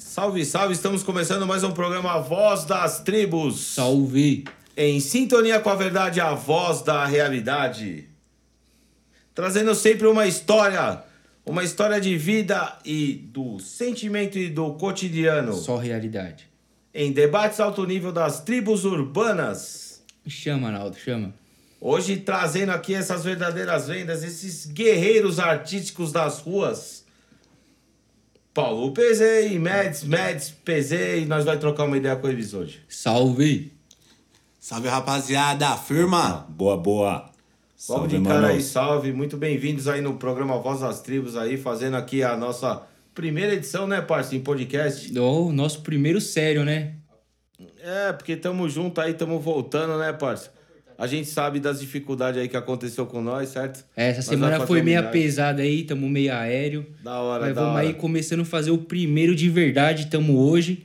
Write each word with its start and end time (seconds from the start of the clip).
Salve, 0.00 0.46
salve! 0.46 0.72
Estamos 0.72 1.02
começando 1.02 1.46
mais 1.46 1.62
um 1.62 1.72
programa 1.72 2.18
Voz 2.20 2.64
das 2.64 3.00
Tribos. 3.00 3.60
Salve! 3.60 4.44
Em 4.74 4.98
sintonia 4.98 5.60
com 5.60 5.68
a 5.68 5.74
verdade, 5.74 6.22
a 6.22 6.32
voz 6.32 6.80
da 6.80 7.04
realidade. 7.04 8.08
Trazendo 9.34 9.74
sempre 9.74 10.06
uma 10.06 10.26
história, 10.26 11.04
uma 11.44 11.62
história 11.62 12.00
de 12.00 12.16
vida 12.16 12.78
e 12.82 13.28
do 13.30 13.60
sentimento 13.60 14.38
e 14.38 14.48
do 14.48 14.72
cotidiano. 14.72 15.52
Só 15.52 15.76
realidade. 15.76 16.48
Em 16.94 17.12
debates 17.12 17.60
alto 17.60 17.84
nível 17.84 18.10
das 18.10 18.40
tribos 18.40 18.86
urbanas. 18.86 20.02
Chama, 20.26 20.70
Naldo, 20.70 20.96
chama. 20.96 21.34
Hoje 21.78 22.16
trazendo 22.16 22.72
aqui 22.72 22.94
essas 22.94 23.22
verdadeiras 23.22 23.86
vendas, 23.88 24.24
esses 24.24 24.64
guerreiros 24.64 25.38
artísticos 25.38 26.10
das 26.10 26.38
ruas. 26.38 26.99
Paulo 28.52 28.92
PZ, 28.92 29.52
Meds, 29.60 30.02
Meds, 30.02 30.50
PZ, 30.64 31.22
e 31.22 31.24
nós 31.24 31.44
vai 31.44 31.56
trocar 31.56 31.84
uma 31.84 31.96
ideia 31.96 32.16
com 32.16 32.28
eles 32.28 32.52
hoje. 32.52 32.80
Salve! 32.88 33.72
Salve 34.58 34.88
rapaziada, 34.88 35.76
firma! 35.76 36.46
Boa, 36.48 36.76
boa. 36.76 37.12
Logo 37.12 37.30
Salve, 37.76 38.18
de 38.18 38.24
cara 38.24 38.48
aí, 38.48 38.60
salve. 38.60 39.12
Muito 39.12 39.36
bem-vindos 39.36 39.86
aí 39.86 40.00
no 40.00 40.14
programa 40.14 40.58
Voz 40.58 40.80
das 40.80 41.00
Tribos 41.00 41.36
aí, 41.36 41.56
fazendo 41.56 41.96
aqui 41.96 42.24
a 42.24 42.36
nossa 42.36 42.82
primeira 43.14 43.54
edição, 43.54 43.86
né, 43.86 44.00
parceiro, 44.00 44.42
em 44.42 44.44
podcast. 44.44 45.16
O 45.16 45.52
nosso 45.52 45.82
primeiro 45.82 46.20
sério, 46.20 46.64
né? 46.64 46.96
É, 47.80 48.12
porque 48.12 48.34
tamo 48.36 48.68
junto 48.68 49.00
aí, 49.00 49.14
tamo 49.14 49.38
voltando, 49.38 49.96
né, 49.96 50.12
parceiro? 50.12 50.59
A 51.00 51.06
gente 51.06 51.28
sabe 51.30 51.58
das 51.60 51.80
dificuldades 51.80 52.38
aí 52.42 52.46
que 52.46 52.56
aconteceu 52.58 53.06
com 53.06 53.22
nós, 53.22 53.48
certo? 53.48 53.82
É, 53.96 54.08
Essa 54.10 54.18
Nós 54.18 54.26
semana 54.26 54.66
foi 54.66 54.80
homenagem. 54.82 55.10
pesada 55.10 55.62
aí, 55.62 55.82
tamo 55.84 56.06
meio 56.10 56.30
aéreo. 56.32 56.86
Da 57.02 57.18
hora, 57.20 57.46
Mas 57.46 57.54
da 57.54 57.60
vamos 57.62 57.76
hora. 57.78 57.86
aí 57.88 57.94
começando 57.94 58.40
a 58.40 58.44
fazer 58.44 58.70
o 58.70 58.76
primeiro 58.76 59.34
de 59.34 59.48
verdade, 59.48 60.08
tamo 60.08 60.38
hoje. 60.38 60.84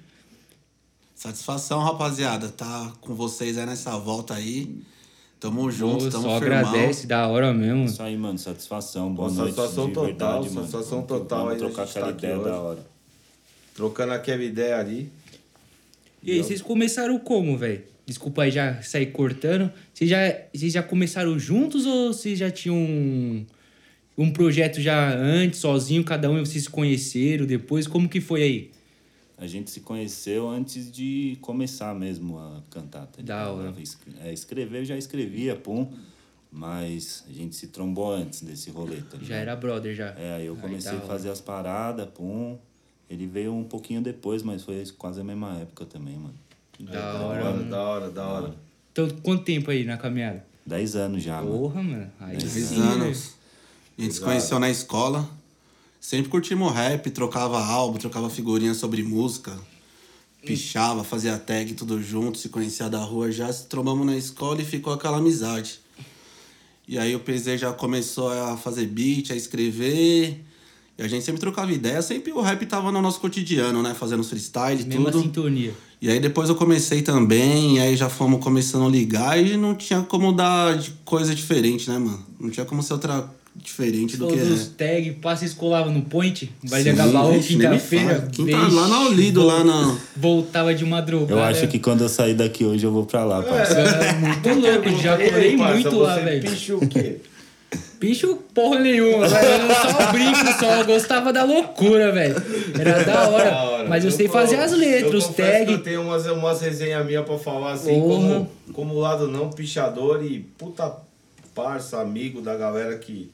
Satisfação, 1.14 1.80
rapaziada, 1.82 2.48
tá 2.50 2.94
com 3.02 3.14
vocês 3.14 3.58
aí 3.58 3.66
nessa 3.66 3.98
volta 3.98 4.34
aí. 4.36 4.78
Tamo 5.40 5.70
junto, 5.70 6.06
Pô, 6.06 6.10
tamo 6.12 6.24
só 6.24 6.40
firmão. 6.40 6.60
agradece, 6.60 7.06
da 7.08 7.28
hora 7.28 7.54
mesmo. 7.54 7.86
Isso 7.86 8.02
aí, 8.02 8.16
mano. 8.18 8.38
Satisfação. 8.40 9.14
Boa 9.14 9.28
Pô, 9.30 9.36
noite. 9.36 9.54
satisfação 9.56 9.88
de 9.88 9.94
total, 9.94 10.06
verdade, 10.08 10.50
mano. 10.56 10.68
satisfação 10.68 11.04
total 11.04 11.40
Vamos 11.40 11.54
aí 11.54 11.60
trocar 11.60 11.86
gente 11.86 11.92
aquela 11.92 12.06
tá 12.08 12.12
aqui 12.14 12.26
ideia 12.26 12.40
hoje. 12.40 12.50
da 12.50 12.58
hora. 12.60 12.80
Trocando 13.76 14.14
aquela 14.14 14.44
ideia 14.44 14.78
ali. 14.80 15.12
E 16.24 16.32
aí, 16.32 16.38
vocês 16.44 16.62
começaram 16.62 17.20
como, 17.20 17.58
velho? 17.58 17.84
Desculpa 18.06 18.44
aí 18.44 18.52
já 18.52 18.82
sair 18.82 19.08
cortando. 19.08 19.72
Vocês 19.94 20.10
já, 20.10 20.18
vocês 20.54 20.72
já 20.74 20.84
começaram 20.84 21.38
juntos 21.40 21.86
ou 21.86 22.14
vocês 22.14 22.38
já 22.38 22.52
tinham 22.52 22.76
um, 22.78 23.46
um 24.18 24.32
projeto 24.32 24.80
já 24.80 25.16
antes, 25.16 25.60
sozinho, 25.60 26.04
cada 26.04 26.30
um 26.30 26.38
e 26.38 26.46
vocês 26.46 26.66
se 26.66 26.70
conheceram 26.70 27.46
depois? 27.46 27.88
Como 27.88 28.08
que 28.08 28.22
foi 28.22 28.44
aí? 28.44 28.72
A 29.38 29.48
gente 29.48 29.70
se 29.72 29.82
conheceu 29.82 30.48
antes 30.48 30.90
de 30.92 31.38
começar 31.42 31.94
mesmo 31.96 32.38
a 32.38 32.62
cantar. 32.70 33.08
Tá 33.08 33.22
Da 33.22 33.50
ligado? 33.50 33.58
hora. 33.58 33.74
É, 34.24 34.32
escrever 34.32 34.80
eu 34.82 34.86
já 34.86 34.98
escrevia, 34.98 35.56
pum. 35.56 35.92
Mas 36.52 37.26
a 37.30 37.34
gente 37.34 37.54
se 37.54 37.68
trombou 37.68 38.14
antes 38.14 38.40
desse 38.42 38.70
rolê, 38.70 38.98
tá? 39.02 39.18
Já 39.22 39.36
era 39.36 39.56
brother, 39.58 39.94
já. 39.94 40.16
É, 40.18 40.36
aí 40.36 40.46
eu 40.46 40.56
comecei 40.56 40.92
da 40.94 41.00
a 41.00 41.02
fazer 41.02 41.30
as 41.30 41.42
paradas, 41.42 42.08
pum. 42.08 42.58
Ele 43.10 43.28
veio 43.28 43.54
um 43.54 43.66
pouquinho 43.66 44.02
depois, 44.02 44.42
mas 44.42 44.64
foi 44.64 44.82
quase 44.98 45.20
a 45.20 45.24
mesma 45.24 45.60
época 45.60 45.86
também, 45.86 46.16
mano. 46.16 46.34
Da 46.80 46.92
Da 46.92 47.14
hora, 47.20 47.26
hora, 47.26 47.44
mano. 47.52 47.70
da 47.70 47.82
hora, 47.82 48.10
da 48.10 48.28
hora. 48.28 48.56
Então, 48.92 49.10
quanto 49.24 49.44
tempo 49.44 49.72
aí 49.72 49.84
na 49.84 49.98
caminhada? 49.98 50.46
Dez 50.66 50.96
anos 50.96 51.24
já, 51.24 51.42
mano. 51.42 51.58
Porra, 51.58 51.84
mano. 51.84 52.12
Aí 52.20 52.38
Dez 52.38 52.52
sim, 52.52 52.82
anos. 52.82 53.34
A 53.98 54.02
gente 54.02 54.16
se 54.16 54.22
conheceu 54.22 54.60
na 54.60 54.70
escola. 54.70 55.28
Sempre 56.00 56.30
curtimos 56.30 56.74
rap, 56.74 57.10
trocava 57.12 57.64
álbum, 57.64 57.98
trocava 57.98 58.30
figurinha 58.30 58.74
sobre 58.74 59.02
música. 59.04 59.58
Pichava, 60.46 61.04
fazia 61.04 61.38
tag 61.40 61.74
tudo 61.74 62.02
junto, 62.02 62.38
se 62.38 62.50
conhecia 62.50 62.88
da 62.90 63.00
rua. 63.00 63.32
Já 63.32 63.52
se 63.52 63.66
trombamos 63.66 64.06
na 64.06 64.16
escola 64.16 64.62
e 64.62 64.66
ficou 64.66 64.94
aquela 64.94 65.18
amizade. 65.18 65.80
E 66.88 67.00
aí 67.00 67.16
o 67.16 67.20
PZ 67.20 67.60
já 67.60 67.74
começou 67.74 68.30
a 68.30 68.56
fazer 68.56 68.86
beat, 68.86 69.32
a 69.32 69.36
escrever. 69.36 70.46
E 70.98 71.04
a 71.04 71.08
gente 71.08 71.26
sempre 71.26 71.42
trocava 71.42 71.72
ideia, 71.74 72.02
sempre 72.02 72.32
o 72.32 72.40
rap 72.42 72.66
tava 72.66 72.90
no 72.92 73.02
nosso 73.02 73.20
cotidiano, 73.20 73.84
né? 73.84 73.94
Fazendo 73.94 74.24
freestyle 74.24 74.82
e 74.82 74.86
Mesma 74.86 75.12
tudo. 75.12 75.24
sintonia. 75.24 75.74
E 76.02 76.10
aí 76.10 76.20
depois 76.20 76.48
eu 76.50 76.56
comecei 76.56 77.02
também, 77.02 77.78
e 77.78 77.80
aí 77.80 77.96
já 77.98 78.08
fomos 78.10 78.42
começando 78.44 78.86
a 78.86 78.90
ligar 78.90 79.38
e 79.42 79.58
não 79.58 79.76
tinha 79.76 80.02
como 80.02 80.32
dar 80.32 80.78
de 80.78 80.92
coisa 81.04 81.34
diferente, 81.36 81.90
né, 81.90 81.98
mano? 81.98 82.24
Não 82.40 82.50
tinha 82.50 82.66
como 82.66 82.82
ser 82.82 82.94
outra 82.94 83.30
diferente 83.58 84.16
do 84.18 84.28
que 84.28 84.38
Todos 84.38 84.68
é. 84.68 84.70
tag, 84.78 85.12
passa 85.22 85.44
e 85.46 85.48
escolava 85.48 85.90
no 85.90 86.02
point. 86.02 86.52
Vai 86.64 86.84
vixe, 86.84 87.56
nem 87.56 87.70
me 87.70 87.76
quinta-feira. 87.76 88.30
Quinta- 88.32 88.58
lá 88.58 88.88
na 88.88 89.00
Olido, 89.08 89.44
lá 89.46 89.64
na- 89.64 89.98
Voltava 90.16 90.74
de 90.76 90.86
madrugada. 90.86 91.34
Eu 91.34 91.44
acho 91.44 91.68
que 91.68 91.80
quando 91.80 92.02
eu 92.02 92.10
sair 92.10 92.34
daqui 92.36 92.64
hoje 92.66 92.86
eu 92.86 92.92
vou 92.92 93.06
pra 93.06 93.24
lá, 93.26 93.42
parceiro. 93.44 93.82
É 93.90 94.14
muito 94.14 94.50
louco, 94.50 95.02
já 95.02 95.18
parça, 95.18 95.74
muito 95.74 95.98
lá, 96.00 96.16
você 96.16 96.22
velho. 96.22 96.42
Picha 96.50 96.76
o 96.76 96.88
quê? 96.88 97.18
Bicho, 98.08 98.36
porra 98.54 98.80
nenhuma, 98.80 99.28
velho. 99.28 99.64
Eu 99.70 99.76
só 99.92 100.12
brinco, 100.12 100.60
só. 100.60 100.76
Eu 100.80 100.86
gostava 100.86 101.34
da 101.34 101.44
loucura, 101.44 102.12
velho. 102.12 102.36
Era 102.80 103.04
da 103.06 103.30
hora. 103.30 103.50
Da 103.52 103.64
hora. 103.64 103.88
Mas 103.90 104.06
eu, 104.06 104.12
sei 104.12 104.28
fazer 104.28 104.58
as 104.58 104.72
letras, 104.72 105.12
eu 105.12 105.18
os 105.20 105.28
tag. 105.30 105.72
Eu 105.72 105.82
tenho 105.84 106.02
umas, 106.02 106.26
umas 106.28 106.62
resenhas 106.62 107.06
minhas 107.06 107.26
pra 107.26 107.38
falar 107.38 107.74
assim, 107.74 108.00
como, 108.02 108.50
como 108.74 109.00
lado 109.00 109.28
não 109.28 109.50
pichador 109.50 110.24
e 110.24 110.40
puta 110.58 110.96
parça, 111.54 112.00
amigo 112.02 112.42
da 112.42 112.56
galera 112.56 112.98
que, 112.98 113.32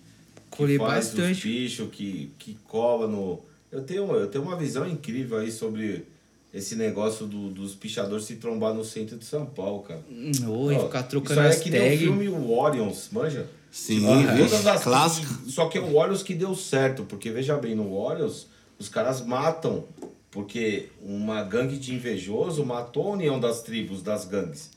que 0.51 0.77
faz 0.77 1.07
bastante. 1.07 1.31
os 1.31 1.39
pichos, 1.39 1.89
que, 1.91 2.31
que 2.37 2.57
cola 2.67 3.07
no. 3.07 3.39
Eu 3.71 3.81
tenho, 3.81 4.11
eu 4.13 4.27
tenho 4.27 4.43
uma 4.43 4.55
visão 4.55 4.87
incrível 4.87 5.37
aí 5.39 5.51
sobre 5.51 6.05
esse 6.53 6.75
negócio 6.75 7.25
do- 7.25 7.49
dos 7.49 7.73
pichadores 7.73 8.25
se 8.25 8.35
trombar 8.35 8.73
no 8.73 8.83
centro 8.83 9.17
de 9.17 9.23
São 9.25 9.45
Paulo, 9.45 9.83
cara. 9.83 10.01
Oi, 10.47 10.75
Ó, 10.75 10.79
ficar 10.81 11.03
trocando 11.03 11.39
isso 11.41 11.49
aí 11.49 11.57
é 11.57 11.59
que 11.63 11.69
nem 11.69 11.79
o 11.79 11.83
tags. 11.85 11.99
filme 12.01 12.27
Warriors, 12.27 13.07
manja? 13.11 13.45
Sim, 13.71 14.25
vixe, 14.35 14.49
todas 14.49 14.67
as- 14.67 14.83
clássico. 14.83 15.49
Só 15.49 15.67
que 15.67 15.77
é 15.77 15.81
o 15.81 15.93
Warriors 15.93 16.21
que 16.21 16.33
deu 16.35 16.53
certo, 16.55 17.03
porque 17.05 17.31
veja 17.31 17.55
bem, 17.57 17.73
no 17.73 17.97
Warriors, 17.97 18.47
os 18.77 18.89
caras 18.89 19.21
matam, 19.25 19.85
porque 20.29 20.89
uma 21.01 21.41
gangue 21.43 21.77
de 21.77 21.93
invejoso 21.95 22.65
matou 22.65 23.07
a 23.07 23.11
união 23.11 23.39
das 23.39 23.61
tribos, 23.63 24.01
das 24.03 24.25
gangues. 24.25 24.71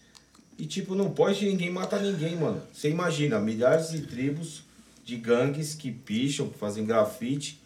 E 0.56 0.64
tipo, 0.66 0.94
não 0.94 1.10
pode 1.10 1.44
ninguém 1.44 1.70
matar 1.70 2.00
ninguém, 2.00 2.36
mano. 2.36 2.62
Você 2.72 2.88
imagina, 2.88 3.40
milhares 3.40 3.90
de 3.90 4.02
tribos 4.02 4.62
de 5.04 5.16
gangues 5.16 5.74
que 5.74 5.90
picham, 5.90 6.48
que 6.48 6.56
fazem 6.58 6.84
grafite, 6.84 7.60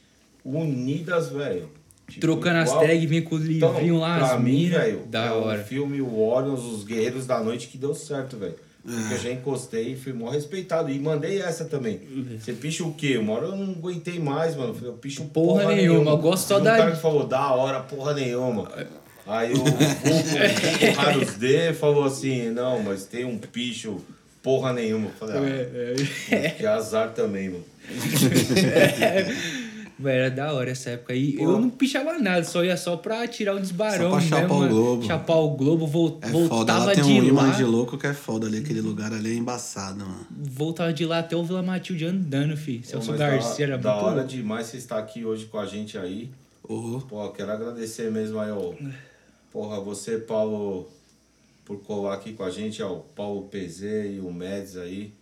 unidas, 0.44 1.28
velho. 1.28 1.68
Tipo, 2.08 2.20
Trocando 2.20 2.58
as 2.60 2.70
igual- 2.70 2.86
tags, 2.86 3.08
vem 3.10 3.22
com 3.22 3.34
o 3.36 3.52
Então, 3.52 3.72
livrinho 3.72 3.98
lá, 3.98 4.16
pra 4.16 4.34
as 4.36 4.40
mim, 4.40 4.70
velho, 4.70 5.04
Da 5.06 5.26
é 5.26 5.30
hora. 5.30 5.60
o 5.60 5.64
filme 5.64 6.00
Warriors, 6.00 6.62
Os 6.64 6.84
Guerreiros 6.84 7.26
da 7.26 7.38
Noite, 7.42 7.68
que 7.68 7.76
deu 7.76 7.94
certo, 7.94 8.38
velho. 8.38 8.54
Porque 8.90 9.14
É. 9.14 9.16
eu 9.16 9.20
já 9.22 9.30
encostei 9.32 9.92
e 9.92 9.96
fui 9.96 10.12
mó 10.14 10.30
respeitado. 10.30 10.90
E 10.90 10.98
mandei 10.98 11.42
essa 11.42 11.64
também. 11.66 12.00
Você 12.40 12.52
picha 12.54 12.84
o 12.84 12.94
quê? 12.94 13.18
Uma 13.18 13.34
hora 13.34 13.46
eu 13.46 13.56
não 13.56 13.72
aguentei 13.72 14.18
mais, 14.18 14.56
mano. 14.56 14.74
Eu 14.82 14.94
picho 14.94 15.24
Porra 15.26 15.66
nenhuma, 15.74 16.12
eu 16.12 16.16
gosto 16.18 16.48
só 16.48 16.58
da- 16.58 16.76
cara 16.78 16.92
que 16.92 17.00
falou, 17.02 17.26
da 17.26 17.52
hora, 17.52 17.80
porra 17.80 18.14
nenhuma. 18.14 18.70
Aí 19.26 19.52
o 19.52 19.58
o 19.62 20.92
Raros 20.96 21.34
D 21.34 21.74
falou 21.74 22.04
assim, 22.04 22.48
não, 22.50 22.82
mas 22.82 23.04
tem 23.04 23.26
um 23.26 23.36
picho, 23.36 23.98
porra 24.42 24.72
nenhuma. 24.72 25.08
Eu 25.20 25.28
falei, 25.28 25.36
ah, 25.36 26.50
que 26.56 26.64
azar 26.64 27.10
também, 27.12 27.50
mano. 27.50 27.64
Velho, 29.98 30.16
era 30.20 30.30
da 30.30 30.52
hora 30.52 30.70
essa 30.70 30.90
época 30.90 31.12
aí. 31.12 31.34
Eu 31.40 31.60
não 31.60 31.68
pichava 31.68 32.18
nada, 32.18 32.44
só 32.44 32.64
ia 32.64 32.76
só 32.76 32.96
pra 32.96 33.26
tirar 33.26 33.56
o 33.56 33.60
desbarão. 33.60 34.04
Só 34.04 34.08
pra 34.10 34.20
mesmo, 34.20 34.28
chapar 34.36 34.54
o 34.54 34.58
mano. 34.60 34.68
globo. 34.74 35.04
Chapar 35.04 35.36
o 35.36 35.50
globo, 35.56 35.86
vol- 35.88 36.18
É 36.22 36.28
foda, 36.28 36.48
voltava 36.48 36.84
lá 36.84 36.94
tem 36.94 37.02
de 37.04 37.10
um 37.10 37.24
imã 37.24 37.42
lá. 37.48 37.50
de 37.50 37.64
louco 37.64 37.98
que 37.98 38.06
é 38.06 38.14
foda 38.14 38.46
ali, 38.46 38.58
aquele 38.58 38.80
lugar 38.80 39.12
ali 39.12 39.32
é 39.32 39.34
embaçado, 39.34 39.98
mano. 40.00 40.26
Voltava 40.30 40.92
de 40.92 41.04
lá 41.04 41.18
até 41.18 41.34
o 41.36 41.42
Vila 41.42 41.62
Matilde 41.62 42.04
andando, 42.04 42.56
fi. 42.56 42.80
Celso 42.84 43.12
Garcia 43.14 43.66
da, 43.66 43.72
era 43.74 43.82
da 43.82 43.92
muito 43.94 44.04
hora 44.06 44.24
demais 44.24 44.68
você 44.68 44.76
estar 44.76 44.98
aqui 44.98 45.24
hoje 45.24 45.46
com 45.46 45.58
a 45.58 45.66
gente 45.66 45.98
aí. 45.98 46.30
Oh, 46.62 47.00
Pô, 47.08 47.28
quero 47.30 47.50
agradecer 47.50 48.10
mesmo 48.12 48.38
aí, 48.38 48.50
ó. 48.52 48.74
Porra, 49.50 49.80
você, 49.80 50.18
Paulo, 50.18 50.88
por 51.64 51.78
colar 51.82 52.14
aqui 52.14 52.34
com 52.34 52.44
a 52.44 52.50
gente, 52.50 52.82
ó, 52.82 52.92
o 52.92 53.00
Paulo 53.00 53.48
PZ 53.50 53.82
e 54.14 54.20
o 54.22 54.30
Médios 54.32 54.76
aí. 54.76 55.12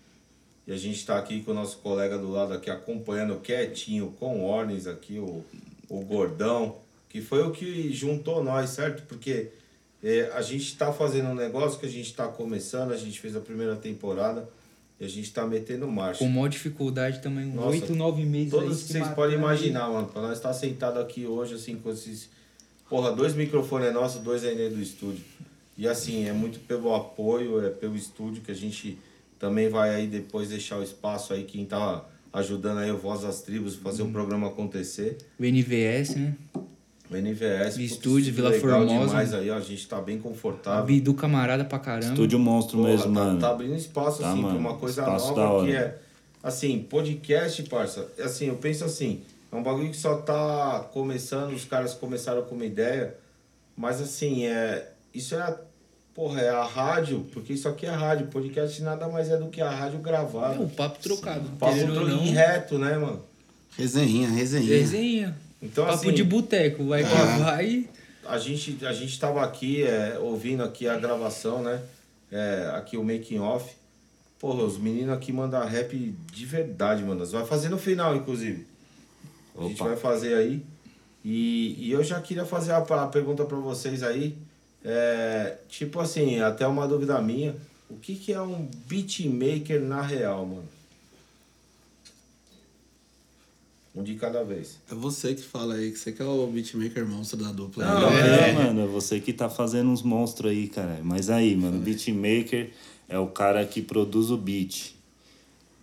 E 0.66 0.72
a 0.72 0.76
gente 0.76 1.04
tá 1.06 1.16
aqui 1.16 1.42
com 1.42 1.52
o 1.52 1.54
nosso 1.54 1.78
colega 1.78 2.18
do 2.18 2.30
lado 2.30 2.52
aqui, 2.52 2.68
acompanhando 2.68 3.36
quietinho, 3.36 4.12
com 4.18 4.44
ordens 4.44 4.86
aqui, 4.86 5.18
o, 5.18 5.44
o 5.88 6.00
Gordão, 6.00 6.76
que 7.08 7.20
foi 7.20 7.42
o 7.42 7.52
que 7.52 7.92
juntou 7.92 8.42
nós, 8.42 8.70
certo? 8.70 9.04
Porque 9.06 9.50
é, 10.02 10.30
a 10.34 10.42
gente 10.42 10.76
tá 10.76 10.92
fazendo 10.92 11.28
um 11.28 11.34
negócio 11.34 11.78
que 11.78 11.86
a 11.86 11.90
gente 11.90 12.12
tá 12.12 12.26
começando, 12.26 12.92
a 12.92 12.96
gente 12.96 13.20
fez 13.20 13.36
a 13.36 13.40
primeira 13.40 13.76
temporada 13.76 14.48
e 14.98 15.04
a 15.04 15.08
gente 15.08 15.32
tá 15.32 15.46
metendo 15.46 15.86
marcha. 15.86 16.18
Com 16.18 16.28
maior 16.28 16.48
dificuldade 16.48 17.20
também, 17.20 17.46
Nossa, 17.46 17.68
oito, 17.68 17.94
nove 17.94 18.24
meses 18.24 18.52
aí. 18.52 18.60
Todos 18.60 18.82
que 18.82 18.92
vocês 18.92 19.08
podem 19.08 19.36
imaginar, 19.36 19.88
mano. 19.88 20.08
Pra 20.08 20.22
nós 20.22 20.36
estar 20.36 20.52
sentado 20.52 20.98
aqui 20.98 21.26
hoje, 21.26 21.54
assim, 21.54 21.76
com 21.76 21.90
esses. 21.90 22.28
Porra, 22.88 23.12
dois 23.12 23.34
microfones 23.34 23.88
é 23.88 23.92
nosso, 23.92 24.18
dois 24.18 24.42
é 24.42 24.68
do 24.68 24.80
estúdio. 24.80 25.24
E 25.78 25.86
assim, 25.86 26.26
é 26.26 26.32
muito 26.32 26.58
pelo 26.60 26.94
apoio, 26.94 27.64
é 27.64 27.70
pelo 27.70 27.94
estúdio 27.94 28.42
que 28.42 28.50
a 28.50 28.54
gente 28.54 28.98
também 29.38 29.68
vai 29.68 29.94
aí 29.94 30.06
depois 30.06 30.48
deixar 30.48 30.78
o 30.78 30.82
espaço 30.82 31.32
aí, 31.32 31.44
quem 31.44 31.64
tá 31.64 32.04
ajudando 32.32 32.78
aí 32.78 32.90
o 32.90 32.98
Voz 32.98 33.22
das 33.22 33.42
Tribos 33.42 33.76
fazer 33.76 34.02
Uhum. 34.02 34.08
o 34.08 34.12
programa 34.12 34.48
acontecer. 34.48 35.16
O 35.38 35.44
NVS, 35.44 36.16
né? 36.16 36.34
O 37.10 37.14
NVS. 37.16 37.76
Estúdio, 37.78 38.32
Vila 38.34 38.52
Formosa. 38.52 39.06
demais 39.06 39.32
aí, 39.34 39.48
ó, 39.50 39.56
a 39.56 39.60
gente 39.60 39.86
tá 39.86 40.00
bem 40.00 40.18
confortável. 40.18 40.84
Bidu 40.84 41.14
camarada 41.14 41.64
pra 41.64 41.78
caramba. 41.78 42.12
Estúdio 42.12 42.38
monstro 42.38 42.78
Porra, 42.78 42.90
mesmo, 42.90 43.04
tá, 43.14 43.24
mano. 43.24 43.40
Tá 43.40 43.50
abrindo 43.50 43.74
espaço, 43.76 44.20
Tá, 44.22 44.30
assim, 44.32 44.40
pra 44.40 44.48
mano. 44.48 44.58
uma 44.60 44.74
coisa 44.76 45.02
Espaço 45.02 45.34
nova 45.34 45.64
que 45.66 45.72
é. 45.76 45.98
Assim, 46.42 46.78
podcast, 46.80 47.62
parça. 47.64 48.08
Assim, 48.20 48.46
eu 48.48 48.56
penso 48.56 48.84
assim, 48.84 49.22
é 49.52 49.56
um 49.56 49.62
bagulho 49.62 49.88
que 49.90 49.96
só 49.96 50.16
tá 50.16 50.88
começando, 50.92 51.52
os 51.52 51.64
caras 51.64 51.94
começaram 51.94 52.42
com 52.42 52.54
uma 52.56 52.64
ideia, 52.66 53.14
mas 53.76 54.00
assim, 54.00 54.46
é. 54.46 54.92
Isso 55.14 55.34
é. 55.36 55.56
Porra, 56.16 56.40
é 56.40 56.48
a 56.48 56.64
rádio, 56.64 57.26
porque 57.30 57.52
isso 57.52 57.68
aqui 57.68 57.84
é 57.84 57.90
rádio. 57.90 58.28
Podcast 58.28 58.82
nada 58.82 59.06
mais 59.06 59.28
é 59.28 59.36
do 59.36 59.48
que 59.48 59.60
a 59.60 59.68
rádio 59.70 59.98
É 59.98 60.02
gravada. 60.02 60.58
o 60.62 60.68
papo 60.70 60.98
trocado. 61.02 61.46
Papo 61.58 61.74
querendo 61.74 61.90
ou 62.00 62.06
tro- 62.06 62.08
não. 62.16 62.22
em 62.24 62.30
reto, 62.30 62.78
né, 62.78 62.96
mano? 62.96 63.22
Resenha, 63.76 64.26
resenha. 64.30 64.66
Desenha. 64.66 65.36
Então, 65.62 65.84
Papo 65.84 65.98
assim, 65.98 66.12
de 66.14 66.24
boteco. 66.24 66.86
Vai 66.86 67.02
gravar 67.02 67.62
e. 67.62 67.86
a 68.26 68.38
gente, 68.38 68.78
a 68.86 68.94
gente 68.94 69.20
tava 69.20 69.44
aqui 69.44 69.82
é, 69.82 70.18
ouvindo 70.18 70.62
aqui 70.64 70.88
a 70.88 70.96
gravação, 70.98 71.62
né? 71.62 71.82
É, 72.32 72.72
aqui 72.74 72.96
o 72.96 73.04
making 73.04 73.38
off. 73.38 73.70
Porra, 74.38 74.64
os 74.64 74.78
meninos 74.78 75.14
aqui 75.14 75.32
mandam 75.34 75.62
rap 75.66 75.94
de 76.32 76.46
verdade, 76.46 77.02
mano. 77.02 77.20
Nós 77.20 77.32
vai 77.32 77.44
fazer 77.44 77.68
no 77.68 77.76
final, 77.76 78.16
inclusive. 78.16 78.66
A 79.54 79.64
gente 79.64 79.74
Opa. 79.82 79.90
vai 79.90 79.96
fazer 79.98 80.34
aí. 80.34 80.64
E, 81.22 81.76
e 81.78 81.92
eu 81.92 82.02
já 82.02 82.18
queria 82.22 82.46
fazer 82.46 82.72
a, 82.72 82.78
a 82.78 83.06
pergunta 83.06 83.44
pra 83.44 83.58
vocês 83.58 84.02
aí. 84.02 84.34
É, 84.88 85.58
tipo 85.68 85.98
assim, 85.98 86.40
até 86.40 86.64
uma 86.64 86.86
dúvida 86.86 87.20
minha. 87.20 87.56
O 87.90 87.96
que, 87.96 88.14
que 88.14 88.32
é 88.32 88.40
um 88.40 88.68
beatmaker 88.86 89.80
na 89.80 90.00
real, 90.00 90.46
mano? 90.46 90.68
Um 93.96 94.02
de 94.02 94.14
cada 94.14 94.44
vez. 94.44 94.78
É 94.88 94.94
você 94.94 95.34
que 95.34 95.42
fala 95.42 95.74
aí, 95.74 95.90
que 95.90 95.98
você 95.98 96.12
que 96.12 96.22
é 96.22 96.24
o 96.24 96.46
beatmaker 96.46 97.04
monstro 97.04 97.42
da 97.42 97.50
dupla. 97.50 97.84
Não. 97.84 98.10
É, 98.10 98.50
é. 98.50 98.52
mano, 98.52 98.82
é 98.82 98.86
você 98.86 99.18
que 99.18 99.32
tá 99.32 99.48
fazendo 99.48 99.90
uns 99.90 100.02
monstros 100.02 100.52
aí, 100.52 100.68
cara. 100.68 101.00
Mas 101.02 101.30
aí, 101.30 101.56
mano, 101.56 101.78
o 101.78 101.80
beatmaker 101.80 102.70
é 103.08 103.18
o 103.18 103.26
cara 103.26 103.64
que 103.66 103.82
produz 103.82 104.30
o 104.30 104.36
beat. 104.36 104.94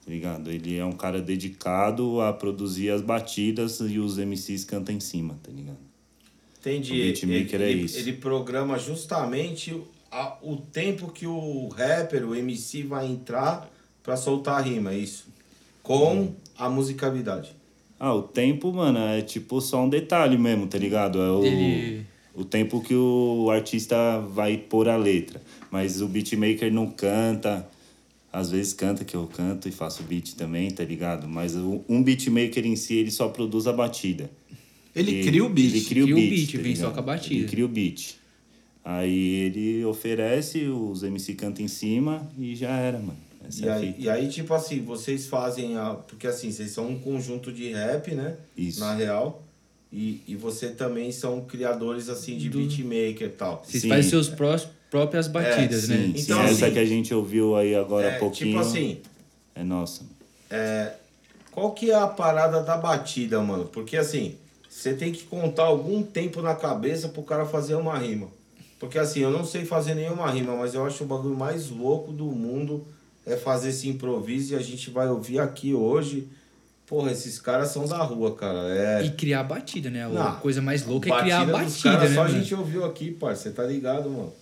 Tá 0.05 0.11
ligado? 0.11 0.50
Ele 0.50 0.77
é 0.77 0.85
um 0.85 0.94
cara 0.94 1.21
dedicado 1.21 2.21
a 2.21 2.31
produzir 2.31 2.89
as 2.89 3.01
batidas 3.01 3.79
e 3.81 4.00
os 4.00 4.17
MCs 4.17 4.63
cantam 4.63 4.95
em 4.95 5.00
cima, 5.00 5.38
tá 5.44 5.51
ligado? 5.51 5.93
Entendi. 6.71 6.94
O 6.94 6.95
beatmaker 6.95 7.62
ele, 7.62 7.81
é 7.81 7.83
isso. 7.86 7.98
Ele 8.00 8.13
programa 8.13 8.77
justamente 8.80 9.75
a- 10.12 10.38
o 10.42 10.56
tempo 10.57 11.12
que 11.12 11.27
o 11.27 11.68
rapper, 11.69 12.25
o 12.27 12.33
MC 12.33 12.83
vai 12.83 13.06
entrar 13.07 13.69
pra 14.01 14.15
soltar 14.15 14.60
a 14.60 14.62
rima, 14.62 14.94
é 14.94 14.98
isso? 14.98 15.25
Com 15.81 16.33
a 16.57 16.69
musicalidade. 16.69 17.51
Ah, 18.00 18.13
o 18.13 18.21
tempo, 18.21 18.71
mano, 18.74 19.00
é 19.00 19.21
tipo 19.21 19.60
só 19.62 19.83
um 19.83 19.89
detalhe 19.89 20.38
mesmo, 20.38 20.68
tá 20.68 20.77
ligado? 20.77 21.21
É 21.21 21.31
o, 21.31 21.44
Ele- 21.44 22.06
o 22.33 22.44
tempo 22.45 22.81
que 22.81 22.95
o 22.95 23.50
artista 23.51 24.19
vai 24.19 24.57
pôr 24.57 24.88
a 24.88 24.95
letra. 24.98 25.42
Mas 25.69 26.01
o 26.01 26.07
beatmaker 26.07 26.71
não 26.71 26.88
canta. 26.89 27.68
Às 28.31 28.50
vezes 28.50 28.74
canta, 28.74 29.06
que 29.06 29.15
eu 29.15 29.27
canto 29.27 29.69
e 29.69 29.71
faço 29.71 30.01
beat 30.04 30.33
também, 30.36 30.71
tá 30.71 30.83
ligado? 30.83 31.27
Mas 31.27 31.56
um 31.56 32.01
beatmaker 32.01 32.65
em 32.65 32.75
si, 32.75 32.95
ele 32.95 33.12
só 33.12 33.27
produz 33.30 33.68
a 33.68 33.74
batida. 33.74 34.30
Ele 34.95 35.22
E- 35.22 35.24
cria 35.25 35.44
o 35.44 35.50
beat. 35.50 35.69
Ele 35.72 35.81
cria 35.86 36.04
o 36.04 36.07
Cria 36.07 36.16
o 36.16 36.19
beat, 36.19 36.30
beat, 36.45 36.51
tá 36.56 36.62
vem 36.62 36.75
só 36.75 36.92
com 36.92 37.00
a 37.00 37.01
batida. 37.01 37.36
Ele 37.36 37.48
cria 37.48 37.66
o 37.66 37.68
beat. 37.68 38.16
Aí 38.86 39.18
ele 39.45 39.86
oferece, 39.86 40.66
os 40.68 41.04
MC 41.04 41.36
cantam 41.36 41.63
em 41.63 41.68
cima 41.69 42.30
e 42.38 42.56
já 42.56 42.69
era, 42.78 43.00
mano. 43.00 43.18
Essa 43.48 43.66
E 43.66 43.68
é 43.68 43.72
aí, 43.72 43.95
e 43.98 44.10
aí, 44.10 44.28
tipo 44.30 44.54
assim, 44.54 44.81
vocês 44.84 45.25
fazem 45.28 45.78
a. 45.78 45.92
Porque 45.95 46.28
assim, 46.28 46.51
vocês 46.51 46.72
são 46.72 46.90
um 46.90 47.00
conjunto 47.00 47.51
de 47.51 47.72
rap, 47.72 48.12
né? 48.13 48.36
Isso. 48.57 48.80
Na 48.80 48.94
real. 48.94 49.44
E, 49.92 50.22
e 50.28 50.36
você 50.36 50.69
também 50.69 51.12
são 51.12 51.42
criadores 51.42 52.10
assim 52.10 52.38
de 52.38 52.50
beatmaker 52.50 53.28
e 53.28 53.31
tal. 53.31 53.63
Vocês 53.66 53.84
Sim. 53.84 53.89
fazem 53.89 54.10
seus 54.10 54.28
prós, 54.28 54.68
próprias 54.89 55.28
batidas, 55.28 55.84
Sim, 55.84 55.94
né? 55.94 56.13
sim, 56.16 56.22
Então, 56.24 56.42
essa 56.42 56.66
assim, 56.66 56.74
que 56.74 56.80
a 56.80 56.86
gente 56.86 57.13
ouviu 57.13 57.56
aí 57.56 57.75
agora 57.75 58.07
É, 58.07 58.16
há 58.16 58.19
pouquinho. 58.19 58.50
tipo 58.51 58.60
assim, 58.60 58.98
É 59.56 59.63
nossa. 59.63 60.01
Qual 61.51 61.72
que 61.74 61.92
é 61.92 61.96
a 61.96 62.07
parada 62.07 62.63
da 62.63 62.75
batida, 62.78 63.39
mano? 63.42 63.66
Porque 63.66 63.96
assim, 63.96 64.36
você 64.74 64.92
tem 64.96 65.12
que 65.12 65.24
contar 65.25 65.66
algum 65.66 66.02
tempo 66.02 66.42
na 66.42 66.56
cabeça 66.56 67.08
pro 67.08 67.22
cara 67.22 67.46
fazer 67.46 67.75
uma 67.75 67.96
rima. 67.96 68.28
Porque 68.80 68.98
assim, 68.98 69.20
eu 69.20 69.30
não 69.30 69.46
sei 69.46 69.66
fazer 69.66 69.94
nenhuma 69.94 70.30
rima, 70.31 70.56
mas 70.58 70.74
eu 70.74 70.84
acho 70.84 71.04
o 71.04 71.08
bagulho 71.08 71.38
mais 71.38 71.70
louco 71.70 72.12
do 72.12 72.25
mundo 72.25 72.86
é 73.24 73.38
fazer 73.38 73.70
esse 73.70 73.88
improviso 73.88 74.54
e 74.54 74.56
a 74.58 74.62
gente 74.62 74.90
vai 74.90 75.08
ouvir 75.08 75.40
aqui 75.40 75.75
hoje. 75.75 76.28
Porra, 76.88 77.12
esses 77.12 77.40
caras 77.40 77.70
são 77.70 77.88
da 77.88 78.00
rua, 78.00 78.36
cara. 78.36 78.75
É. 78.75 79.06
E 79.06 79.12
criar 79.12 79.42
a 79.42 79.44
batida, 79.44 79.92
né? 79.92 80.06
A 80.06 80.10
Não, 80.10 80.36
coisa 80.40 80.62
mais 80.62 80.84
louca 80.86 81.08
é 81.08 81.20
criar 81.20 81.42
a 81.42 81.46
batida, 81.46 81.92
caras 81.92 82.10
né? 82.10 82.16
Só 82.16 82.24
a 82.24 82.28
gente 82.28 82.56
ouviu 82.56 82.84
aqui, 82.84 83.12
parça. 83.12 83.44
Você 83.44 83.52
tá 83.52 83.64
ligado, 83.64 84.10
mano? 84.10 84.34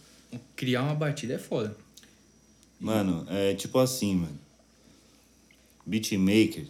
Criar 0.55 0.83
uma 0.83 0.95
batida 0.95 1.33
é 1.33 1.37
foda. 1.37 1.75
Mano, 2.79 3.25
é 3.29 3.53
tipo 3.53 3.77
assim, 3.77 4.15
mano. 4.15 4.39
Beatmaker, 5.85 6.67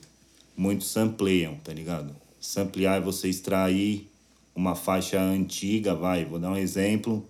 muitos 0.57 0.87
sampleiam, 0.87 1.55
tá 1.63 1.71
ligado? 1.71 2.15
Samplear 2.41 2.97
é 2.97 2.99
você 2.99 3.29
extrair 3.29 4.09
uma 4.55 4.75
faixa 4.75 5.21
antiga, 5.21 5.93
vai, 5.93 6.25
vou 6.25 6.39
dar 6.39 6.49
um 6.51 6.57
exemplo. 6.57 7.23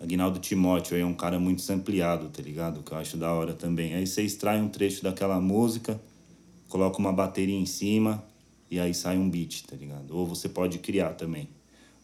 Aguinaldo 0.00 0.40
Timóteo 0.40 0.96
aí 0.96 1.02
é 1.02 1.06
um 1.06 1.14
cara 1.14 1.38
muito 1.38 1.62
sampleado, 1.62 2.28
tá 2.28 2.42
ligado? 2.42 2.82
Que 2.82 2.92
eu 2.92 2.98
acho 2.98 3.16
da 3.16 3.32
hora 3.32 3.54
também. 3.54 3.94
Aí 3.94 4.04
você 4.04 4.22
extrai 4.22 4.60
um 4.60 4.68
trecho 4.68 5.04
daquela 5.04 5.40
música, 5.40 6.00
coloca 6.68 6.98
uma 6.98 7.12
bateria 7.12 7.56
em 7.56 7.64
cima 7.66 8.22
e 8.68 8.80
aí 8.80 8.92
sai 8.92 9.16
um 9.16 9.30
beat, 9.30 9.62
tá 9.62 9.76
ligado? 9.76 10.10
Ou 10.16 10.26
você 10.26 10.48
pode 10.48 10.78
criar 10.80 11.10
também. 11.10 11.48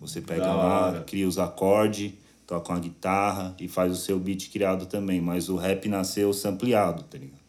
Você 0.00 0.20
pega 0.20 0.42
Da 0.44 0.54
lá, 0.54 0.86
hora. 0.86 1.00
cria 1.02 1.26
os 1.26 1.36
acordes, 1.38 2.12
toca 2.46 2.72
uma 2.72 2.78
guitarra 2.78 3.56
e 3.58 3.66
faz 3.66 3.92
o 3.92 3.96
seu 3.96 4.20
beat 4.20 4.48
criado 4.52 4.86
também. 4.86 5.20
Mas 5.20 5.48
o 5.48 5.56
rap 5.56 5.88
nasceu 5.88 6.32
sampleado, 6.32 7.02
tá 7.02 7.18
ligado? 7.18 7.40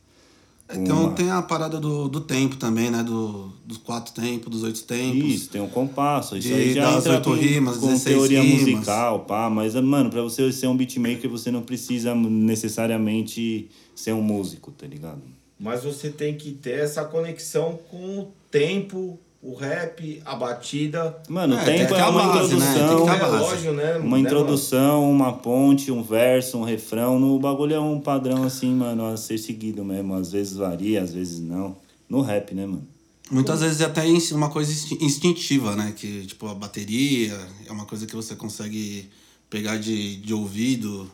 Então 0.71 1.05
Uma- 1.05 1.13
tem 1.13 1.31
a 1.31 1.41
parada 1.41 1.79
do, 1.79 2.07
do 2.07 2.21
tempo 2.21 2.55
também, 2.55 2.91
né? 2.91 3.01
Do, 3.01 3.51
dos 3.65 3.77
quatro 3.77 4.13
tempos, 4.13 4.49
dos 4.51 4.61
oito 4.63 4.83
tempos. 4.83 5.23
Isso, 5.33 5.49
tem 5.49 5.59
um 5.59 5.67
compasso. 5.67 6.37
Isso 6.37 6.47
De 6.47 6.53
aí 6.53 6.73
já 6.73 6.91
das 6.91 7.05
entra 7.07 7.21
com, 7.21 7.33
rimas, 7.33 7.77
com 7.77 7.87
16 7.87 8.15
teoria 8.15 8.41
rimas. 8.41 8.61
musical, 8.61 9.19
pá. 9.21 9.49
Mas, 9.49 9.73
mano, 9.75 10.11
pra 10.11 10.21
você 10.21 10.51
ser 10.51 10.67
um 10.67 10.77
beatmaker, 10.77 11.27
você 11.29 11.49
não 11.49 11.63
precisa 11.63 12.13
necessariamente 12.13 13.67
ser 13.95 14.13
um 14.13 14.21
músico, 14.21 14.71
tá 14.71 14.85
ligado? 14.85 15.21
Mas 15.59 15.83
você 15.83 16.09
tem 16.09 16.35
que 16.37 16.51
ter 16.51 16.79
essa 16.79 17.03
conexão 17.03 17.77
com 17.89 18.19
o 18.19 18.31
tempo, 18.51 19.19
o 19.41 19.55
rap, 19.55 20.21
a 20.25 20.35
batida. 20.35 21.17
Mano, 21.29 21.55
É, 21.55 21.61
o 21.61 21.65
tem 21.65 21.77
tempo 21.79 21.95
é 21.95 22.05
uma 22.07 22.27
base, 22.27 22.55
né? 22.55 22.65
Tem 22.65 22.73
que 22.73 22.79
introdução. 22.83 23.03
um 23.03 23.05
base. 23.05 23.35
relógio, 23.37 23.73
né? 23.73 23.97
Uma 23.97 24.17
né, 24.17 24.23
introdução, 24.23 25.11
uma 25.11 25.33
ponte, 25.33 25.91
um 25.91 26.03
verso, 26.03 26.57
um 26.57 26.63
refrão. 26.63 27.17
No 27.17 27.39
bagulho 27.39 27.73
é 27.73 27.79
um 27.79 27.99
padrão 28.01 28.43
assim, 28.43 28.73
mano, 28.73 29.05
a 29.05 29.15
ser 29.15 29.37
seguido 29.37 29.83
mesmo. 29.85 30.13
Às 30.13 30.31
vezes 30.31 30.57
varia, 30.57 31.01
às 31.01 31.13
vezes 31.13 31.39
não. 31.39 31.77
No 32.09 32.21
rap, 32.21 32.53
né, 32.53 32.65
mano? 32.65 32.85
Muitas 33.31 33.61
vezes 33.61 33.79
é 33.79 33.85
até 33.85 34.03
uma 34.33 34.49
coisa 34.49 34.71
insti- 34.71 34.97
instintiva, 34.99 35.75
né? 35.75 35.93
Que, 35.95 36.25
tipo, 36.25 36.47
a 36.47 36.53
bateria 36.55 37.39
é 37.67 37.71
uma 37.71 37.85
coisa 37.85 38.05
que 38.07 38.15
você 38.15 38.35
consegue 38.35 39.07
pegar 39.49 39.77
de, 39.77 40.17
de 40.17 40.33
ouvido. 40.33 41.09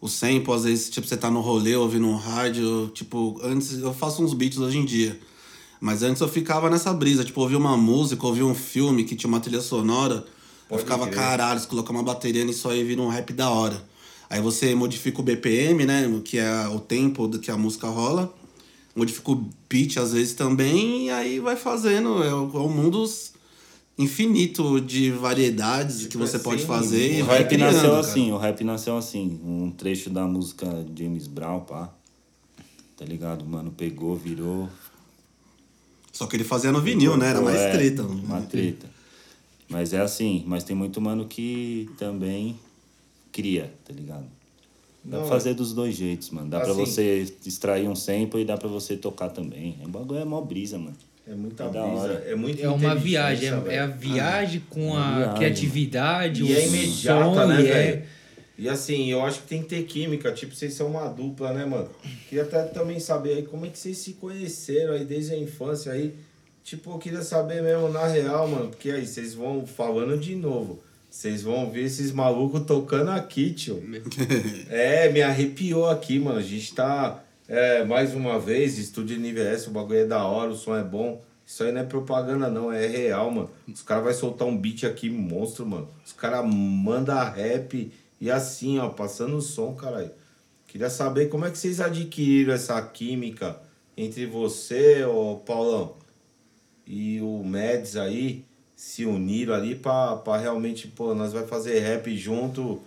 O 0.00 0.08
sample, 0.08 0.52
às 0.52 0.64
vezes, 0.64 0.90
tipo, 0.90 1.06
você 1.06 1.16
tá 1.16 1.30
no 1.30 1.40
rolê 1.40 1.74
ouvindo 1.76 2.06
um 2.06 2.16
rádio. 2.16 2.88
Tipo, 2.92 3.40
antes 3.42 3.78
eu 3.78 3.94
faço 3.94 4.22
uns 4.22 4.34
beats 4.34 4.58
hoje 4.58 4.76
em 4.78 4.84
dia. 4.84 5.18
Mas 5.80 6.02
antes 6.02 6.20
eu 6.22 6.28
ficava 6.28 6.70
nessa 6.70 6.92
brisa, 6.92 7.24
tipo, 7.24 7.40
ouvir 7.40 7.56
uma 7.56 7.76
música, 7.76 8.26
ouvir 8.26 8.42
um 8.42 8.54
filme 8.54 9.04
que 9.04 9.14
tinha 9.14 9.28
uma 9.28 9.40
trilha 9.40 9.60
sonora. 9.60 10.14
eu 10.16 10.24
Pode 10.68 10.82
ficava, 10.82 11.04
crer. 11.06 11.14
caralho, 11.16 11.60
se 11.60 11.66
colocar 11.66 11.92
uma 11.92 12.02
bateria 12.02 12.44
nisso 12.44 12.68
aí 12.68 12.82
vira 12.82 13.00
um 13.02 13.08
rap 13.08 13.32
da 13.32 13.50
hora. 13.50 13.82
Aí 14.28 14.40
você 14.40 14.74
modifica 14.74 15.20
o 15.20 15.22
BPM, 15.22 15.84
né? 15.86 16.20
Que 16.24 16.38
é 16.38 16.66
o 16.68 16.80
tempo 16.80 17.28
do 17.28 17.38
que 17.38 17.50
a 17.50 17.56
música 17.56 17.88
rola. 17.88 18.32
Modifica 18.96 19.30
o 19.30 19.48
beat 19.68 19.98
às 19.98 20.12
vezes 20.12 20.34
também, 20.34 21.06
e 21.06 21.10
aí 21.10 21.38
vai 21.38 21.54
fazendo. 21.54 22.22
É, 22.24 22.34
o- 22.34 22.50
é 22.54 22.58
um 22.58 22.68
mundo 22.70 23.04
infinito 23.98 24.80
de 24.80 25.10
variedades 25.10 26.06
que 26.06 26.16
você 26.16 26.38
pode 26.38 26.56
assim, 26.62 26.66
fazer 26.66 27.22
O 27.22 27.26
rap 27.26 27.48
criando, 27.48 27.72
nasceu 27.72 27.90
cara. 27.90 28.00
assim, 28.00 28.32
o 28.32 28.36
rap 28.36 28.64
nasceu 28.64 28.96
assim. 28.96 29.40
Um 29.44 29.70
trecho 29.70 30.10
da 30.10 30.26
música 30.26 30.66
James 30.94 31.26
Brown, 31.26 31.60
pá. 31.60 31.90
Tá 32.96 33.04
ligado? 33.04 33.44
Mano, 33.44 33.70
pegou, 33.70 34.16
virou. 34.16 34.68
Só 36.16 36.26
que 36.26 36.34
ele 36.36 36.44
fazia 36.44 36.72
no 36.72 36.80
vinil, 36.80 37.14
né? 37.16 37.28
Era 37.28 37.40
mais 37.42 37.60
É, 37.60 37.70
treta. 37.72 38.02
Uma 38.02 38.40
treta. 38.40 38.86
Mas 39.68 39.92
é 39.92 40.00
assim, 40.00 40.42
mas 40.46 40.64
tem 40.64 40.74
muito 40.74 40.98
mano 41.00 41.26
que 41.26 41.90
também 41.98 42.56
cria, 43.30 43.70
tá 43.84 43.92
ligado? 43.92 44.24
Dá 45.04 45.18
Não, 45.18 45.20
pra 45.20 45.28
fazer 45.28 45.52
dos 45.54 45.74
dois 45.74 45.94
jeitos, 45.94 46.30
mano. 46.30 46.48
Dá 46.48 46.60
pra 46.60 46.70
assim- 46.72 46.86
você 46.86 47.26
extrair 47.44 47.86
um 47.86 47.94
sample 47.94 48.40
e 48.40 48.44
dá 48.46 48.56
pra 48.56 48.68
você 48.68 48.96
tocar 48.96 49.28
também. 49.28 49.76
O 49.84 49.88
bagulho 49.88 50.18
é 50.20 50.24
mó 50.24 50.40
brisa, 50.40 50.78
mano. 50.78 50.96
É 51.28 51.34
muita 51.34 51.64
É 51.64 51.68
da 51.70 51.82
brisa, 51.82 52.02
hora. 52.02 52.24
é 52.28 52.34
muito 52.34 52.62
É 52.62 52.68
uma 52.70 52.94
viagem, 52.94 53.48
é, 53.50 53.74
é 53.74 53.78
a 53.80 53.86
viagem 53.86 54.62
com 54.70 54.92
Uma 54.92 55.04
a 55.06 55.16
viagem, 55.18 55.34
criatividade, 55.36 56.40
E 56.42 56.44
o 56.52 56.56
é 56.56 56.66
imediata, 56.66 57.24
som, 57.34 57.46
né, 57.46 57.60
é... 57.60 57.62
velho? 57.64 58.02
E 58.58 58.68
assim, 58.68 59.10
eu 59.10 59.22
acho 59.22 59.42
que 59.42 59.48
tem 59.48 59.62
que 59.62 59.68
ter 59.68 59.82
química, 59.84 60.32
tipo, 60.32 60.54
vocês 60.54 60.72
são 60.72 60.86
uma 60.86 61.08
dupla, 61.08 61.52
né, 61.52 61.66
mano? 61.66 61.90
Queria 62.28 62.44
até 62.44 62.62
também 62.62 62.98
saber 62.98 63.34
aí 63.34 63.42
como 63.42 63.66
é 63.66 63.68
que 63.68 63.78
vocês 63.78 63.98
se 63.98 64.14
conheceram 64.14 64.94
aí 64.94 65.04
desde 65.04 65.34
a 65.34 65.38
infância 65.38 65.92
aí. 65.92 66.14
tipo, 66.64 66.90
eu 66.90 66.98
queria 66.98 67.22
saber 67.22 67.62
mesmo, 67.62 67.90
na 67.90 68.06
real, 68.06 68.48
mano, 68.48 68.70
porque 68.70 68.90
aí 68.90 69.06
vocês 69.06 69.34
vão 69.34 69.66
falando 69.66 70.18
de 70.18 70.34
novo. 70.34 70.82
Vocês 71.10 71.42
vão 71.42 71.70
ver 71.70 71.84
esses 71.84 72.12
malucos 72.12 72.62
tocando 72.66 73.10
aqui, 73.10 73.52
tio. 73.52 73.82
é, 74.68 75.10
me 75.10 75.22
arrepiou 75.22 75.88
aqui, 75.88 76.18
mano. 76.18 76.38
A 76.38 76.42
gente 76.42 76.74
tá, 76.74 77.22
é, 77.48 77.84
mais 77.84 78.14
uma 78.14 78.38
vez, 78.38 78.78
estúdio 78.78 79.18
NVS, 79.18 79.66
o 79.66 79.70
bagulho 79.70 80.00
é 80.00 80.04
da 80.06 80.24
hora, 80.24 80.50
o 80.50 80.56
som 80.56 80.76
é 80.76 80.82
bom. 80.82 81.22
Isso 81.46 81.62
aí 81.62 81.70
não 81.70 81.82
é 81.82 81.84
propaganda, 81.84 82.50
não, 82.50 82.72
é 82.72 82.86
real, 82.86 83.30
mano. 83.30 83.50
Os 83.72 83.82
caras 83.82 84.04
vão 84.04 84.12
soltar 84.12 84.48
um 84.48 84.56
beat 84.56 84.84
aqui 84.84 85.08
monstro, 85.08 85.64
mano. 85.64 85.88
Os 86.04 86.12
caras 86.12 86.44
mandam 86.44 87.16
rap 87.30 87.92
e 88.20 88.30
assim, 88.30 88.78
ó, 88.78 88.88
passando 88.88 89.36
o 89.36 89.42
som, 89.42 89.74
caralho. 89.74 90.10
Queria 90.66 90.90
saber 90.90 91.28
como 91.28 91.44
é 91.44 91.50
que 91.50 91.58
vocês 91.58 91.80
adquiriram 91.80 92.52
essa 92.52 92.80
química 92.82 93.58
entre 93.96 94.26
você, 94.26 95.04
ô 95.04 95.36
Paulão, 95.36 95.94
e 96.86 97.20
o 97.20 97.42
Meds 97.44 97.96
aí, 97.96 98.44
se 98.76 99.04
uniram 99.04 99.54
ali 99.54 99.74
pra, 99.74 100.16
pra 100.16 100.36
realmente, 100.36 100.86
pô, 100.88 101.14
nós 101.14 101.32
vai 101.32 101.46
fazer 101.46 101.80
rap 101.80 102.14
junto, 102.16 102.80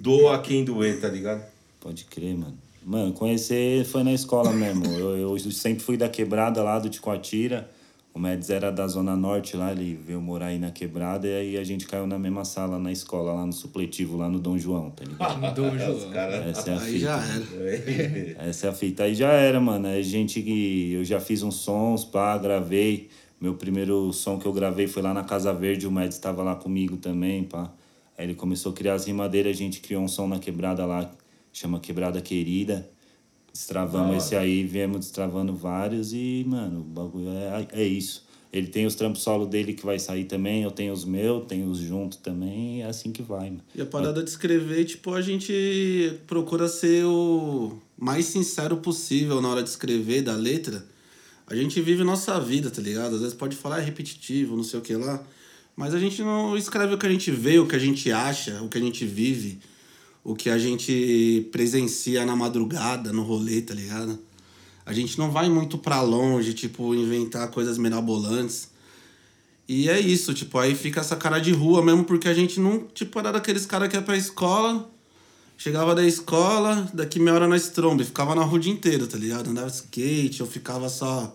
doa 0.00 0.40
quem 0.40 0.64
doer, 0.64 1.00
tá 1.00 1.08
ligado? 1.08 1.44
Pode 1.80 2.04
crer, 2.04 2.36
mano. 2.36 2.58
Mano, 2.84 3.12
conhecer 3.12 3.84
foi 3.84 4.02
na 4.02 4.12
escola 4.12 4.52
mesmo. 4.52 4.84
Eu, 4.86 5.36
eu 5.36 5.38
sempre 5.50 5.82
fui 5.82 5.96
da 5.96 6.08
quebrada 6.08 6.62
lá 6.62 6.78
do 6.78 6.88
Ticoatira. 6.88 7.70
O 8.12 8.18
Médici 8.18 8.52
era 8.52 8.72
da 8.72 8.88
Zona 8.88 9.14
Norte 9.14 9.56
lá, 9.56 9.70
ele 9.70 9.94
veio 9.94 10.20
morar 10.20 10.46
aí 10.46 10.58
na 10.58 10.72
quebrada 10.72 11.28
e 11.28 11.34
aí 11.34 11.56
a 11.56 11.62
gente 11.62 11.86
caiu 11.86 12.08
na 12.08 12.18
mesma 12.18 12.44
sala 12.44 12.76
na 12.76 12.90
escola, 12.90 13.32
lá 13.32 13.46
no 13.46 13.52
supletivo, 13.52 14.16
lá 14.16 14.28
no 14.28 14.40
Dom 14.40 14.58
João, 14.58 14.90
tá 14.90 15.04
ligado? 15.04 15.54
Dom 15.54 15.78
João. 15.78 16.12
Essa 16.48 16.70
é 16.70 16.74
a 16.74 16.80
Aí 16.80 16.92
fita. 16.92 16.98
já 16.98 17.22
era. 17.22 18.48
Essa 18.50 18.66
é 18.66 18.70
a 18.70 18.72
fita. 18.72 19.02
Aí 19.04 19.14
já 19.14 19.30
era, 19.30 19.60
mano. 19.60 19.86
A 19.86 20.02
gente 20.02 20.42
que. 20.42 20.92
Eu 20.92 21.04
já 21.04 21.20
fiz 21.20 21.42
uns 21.44 21.54
sons, 21.56 22.04
pá, 22.04 22.36
gravei. 22.36 23.08
Meu 23.40 23.54
primeiro 23.54 24.12
som 24.12 24.38
que 24.38 24.46
eu 24.46 24.52
gravei 24.52 24.86
foi 24.88 25.02
lá 25.02 25.14
na 25.14 25.22
Casa 25.24 25.52
Verde, 25.54 25.86
o 25.86 25.90
Médici 25.92 26.18
estava 26.18 26.42
lá 26.42 26.56
comigo 26.56 26.96
também, 26.96 27.44
pá. 27.44 27.72
Aí 28.18 28.26
ele 28.26 28.34
começou 28.34 28.72
a 28.72 28.74
criar 28.74 28.94
as 28.94 29.06
rimas 29.06 29.30
dele, 29.30 29.48
a 29.48 29.54
gente 29.54 29.80
criou 29.80 30.02
um 30.02 30.08
som 30.08 30.26
na 30.26 30.38
quebrada 30.38 30.84
lá, 30.84 31.10
chama 31.52 31.78
Quebrada 31.80 32.20
Querida. 32.20 32.86
Destravamos 33.52 34.16
esse 34.16 34.36
aí, 34.36 34.64
viemos 34.64 35.00
destravando 35.00 35.54
vários 35.54 36.12
e, 36.12 36.44
mano, 36.46 36.80
o 36.80 36.84
bagulho 36.84 37.28
é, 37.30 37.68
é 37.72 37.84
isso. 37.84 38.24
Ele 38.52 38.66
tem 38.66 38.84
os 38.84 38.96
trampos 38.96 39.22
solo 39.22 39.46
dele 39.46 39.74
que 39.74 39.84
vai 39.84 39.98
sair 39.98 40.24
também, 40.24 40.62
eu 40.62 40.72
tenho 40.72 40.92
os 40.92 41.04
meus, 41.04 41.46
tenho 41.46 41.68
os 41.68 41.78
juntos 41.78 42.18
também, 42.18 42.82
é 42.82 42.86
assim 42.86 43.12
que 43.12 43.22
vai, 43.22 43.50
mano. 43.50 43.62
E 43.74 43.80
a 43.80 43.86
parada 43.86 44.22
de 44.24 44.28
escrever, 44.28 44.84
tipo, 44.84 45.14
a 45.14 45.22
gente 45.22 46.18
procura 46.26 46.66
ser 46.66 47.04
o 47.04 47.78
mais 47.96 48.26
sincero 48.26 48.78
possível 48.78 49.40
na 49.40 49.48
hora 49.48 49.62
de 49.62 49.68
escrever 49.68 50.22
da 50.22 50.34
letra. 50.34 50.84
A 51.46 51.54
gente 51.54 51.80
vive 51.80 52.02
nossa 52.02 52.40
vida, 52.40 52.70
tá 52.70 52.82
ligado? 52.82 53.14
Às 53.14 53.20
vezes 53.20 53.34
pode 53.34 53.54
falar 53.54 53.80
é 53.80 53.84
repetitivo, 53.84 54.56
não 54.56 54.64
sei 54.64 54.80
o 54.80 54.82
que 54.82 54.94
lá. 54.94 55.22
Mas 55.76 55.94
a 55.94 55.98
gente 55.98 56.20
não 56.22 56.56
escreve 56.56 56.94
o 56.94 56.98
que 56.98 57.06
a 57.06 57.10
gente 57.10 57.30
vê, 57.30 57.58
o 57.58 57.66
que 57.66 57.76
a 57.76 57.78
gente 57.78 58.10
acha, 58.10 58.60
o 58.62 58.68
que 58.68 58.78
a 58.78 58.80
gente 58.80 59.06
vive, 59.06 59.60
o 60.22 60.34
que 60.34 60.50
a 60.50 60.58
gente 60.58 61.48
presencia 61.50 62.24
na 62.26 62.36
madrugada, 62.36 63.12
no 63.12 63.22
rolê, 63.22 63.62
tá 63.62 63.74
ligado? 63.74 64.18
A 64.84 64.92
gente 64.92 65.18
não 65.18 65.30
vai 65.30 65.48
muito 65.48 65.78
pra 65.78 66.02
longe, 66.02 66.52
tipo, 66.52 66.94
inventar 66.94 67.50
coisas 67.50 67.78
mirabolantes. 67.78 68.68
E 69.68 69.88
é 69.88 70.00
isso, 70.00 70.34
tipo, 70.34 70.58
aí 70.58 70.74
fica 70.74 71.00
essa 71.00 71.16
cara 71.16 71.38
de 71.38 71.52
rua 71.52 71.82
mesmo, 71.82 72.04
porque 72.04 72.28
a 72.28 72.34
gente 72.34 72.58
não, 72.58 72.80
tipo, 72.92 73.18
era 73.18 73.32
daqueles 73.32 73.66
caras 73.66 73.88
que 73.88 73.96
ia 73.96 74.02
pra 74.02 74.16
escola, 74.16 74.90
chegava 75.56 75.94
da 75.94 76.04
escola, 76.04 76.90
daqui 76.92 77.20
meia 77.20 77.34
hora 77.34 77.46
nós 77.46 77.68
tromba, 77.68 78.04
ficava 78.04 78.34
na 78.34 78.42
rua 78.42 78.58
o 78.58 78.60
dia 78.60 78.72
inteiro, 78.72 79.06
tá 79.06 79.16
ligado? 79.16 79.48
Andava 79.48 79.68
skate, 79.68 80.40
eu 80.40 80.46
ficava 80.46 80.88
só 80.88 81.34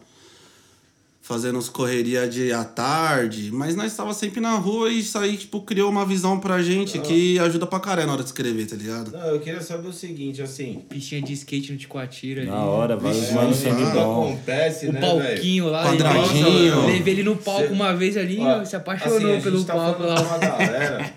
fazendo 1.27 1.57
uns 1.57 1.67
correria 1.69 2.29
de 2.29 2.51
à 2.53 2.63
tarde, 2.63 3.49
mas 3.51 3.75
nós 3.75 3.87
estava 3.87 4.13
sempre 4.13 4.39
na 4.39 4.53
rua 4.57 4.91
e 4.91 4.99
isso 4.99 5.17
aí, 5.17 5.35
tipo, 5.35 5.59
criou 5.61 5.89
uma 5.89 6.05
visão 6.05 6.39
pra 6.39 6.61
gente 6.61 6.99
que 6.99 7.39
ajuda 7.39 7.65
pra 7.65 7.79
caralho 7.79 8.05
na 8.05 8.13
hora 8.13 8.21
de 8.21 8.29
escrever, 8.29 8.67
tá 8.67 8.75
ligado? 8.75 9.11
Não, 9.11 9.25
eu 9.29 9.39
queria 9.39 9.59
saber 9.59 9.87
o 9.87 9.91
seguinte, 9.93 10.39
assim. 10.43 10.85
Pistinha 10.87 11.23
de 11.23 11.33
skate 11.33 11.71
no 11.71 11.79
Ticoatira 11.79 12.41
ali. 12.43 12.51
Na 12.51 12.63
hora, 12.65 12.95
vários 12.95 13.21
Vixe, 13.21 13.33
manos 13.33 13.55
isso 13.57 13.63
sempre 13.67 13.83
acontece, 13.85 14.85
O 14.87 14.93
né, 14.93 15.01
palquinho 15.01 15.67
lá. 15.67 15.87
ele- 15.87 15.97
Quadradinho. 16.03 16.67
Eu 16.67 16.85
levei 16.85 17.13
ele 17.15 17.23
no 17.23 17.35
palco 17.37 17.67
Cê- 17.69 17.73
uma 17.73 17.95
vez 17.95 18.17
ali, 18.17 18.39
Ó, 18.39 18.63
se 18.63 18.75
apaixonou 18.75 19.17
assim, 19.17 19.37
a 19.37 19.41
pelo 19.41 19.63
tá 19.63 19.73
palco 19.73 20.03
lá. 20.03 20.21
uma 20.21 20.37
galera. 20.37 21.13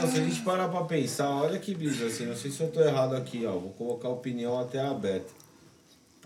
Não, 0.00 0.08
se 0.12 0.16
a 0.20 0.22
gente 0.22 0.40
parar 0.42 0.68
pra 0.68 0.82
pensar, 0.82 1.28
olha 1.28 1.58
que 1.58 1.74
brisa, 1.74 2.06
assim, 2.06 2.24
não 2.24 2.36
sei 2.36 2.52
se 2.52 2.60
eu 2.60 2.68
tô 2.68 2.80
errado 2.80 3.16
aqui, 3.16 3.44
ó. 3.44 3.50
Vou 3.50 3.70
colocar 3.76 4.06
a 4.06 4.12
opinião 4.12 4.60
até 4.60 4.80
aberta. 4.80 5.26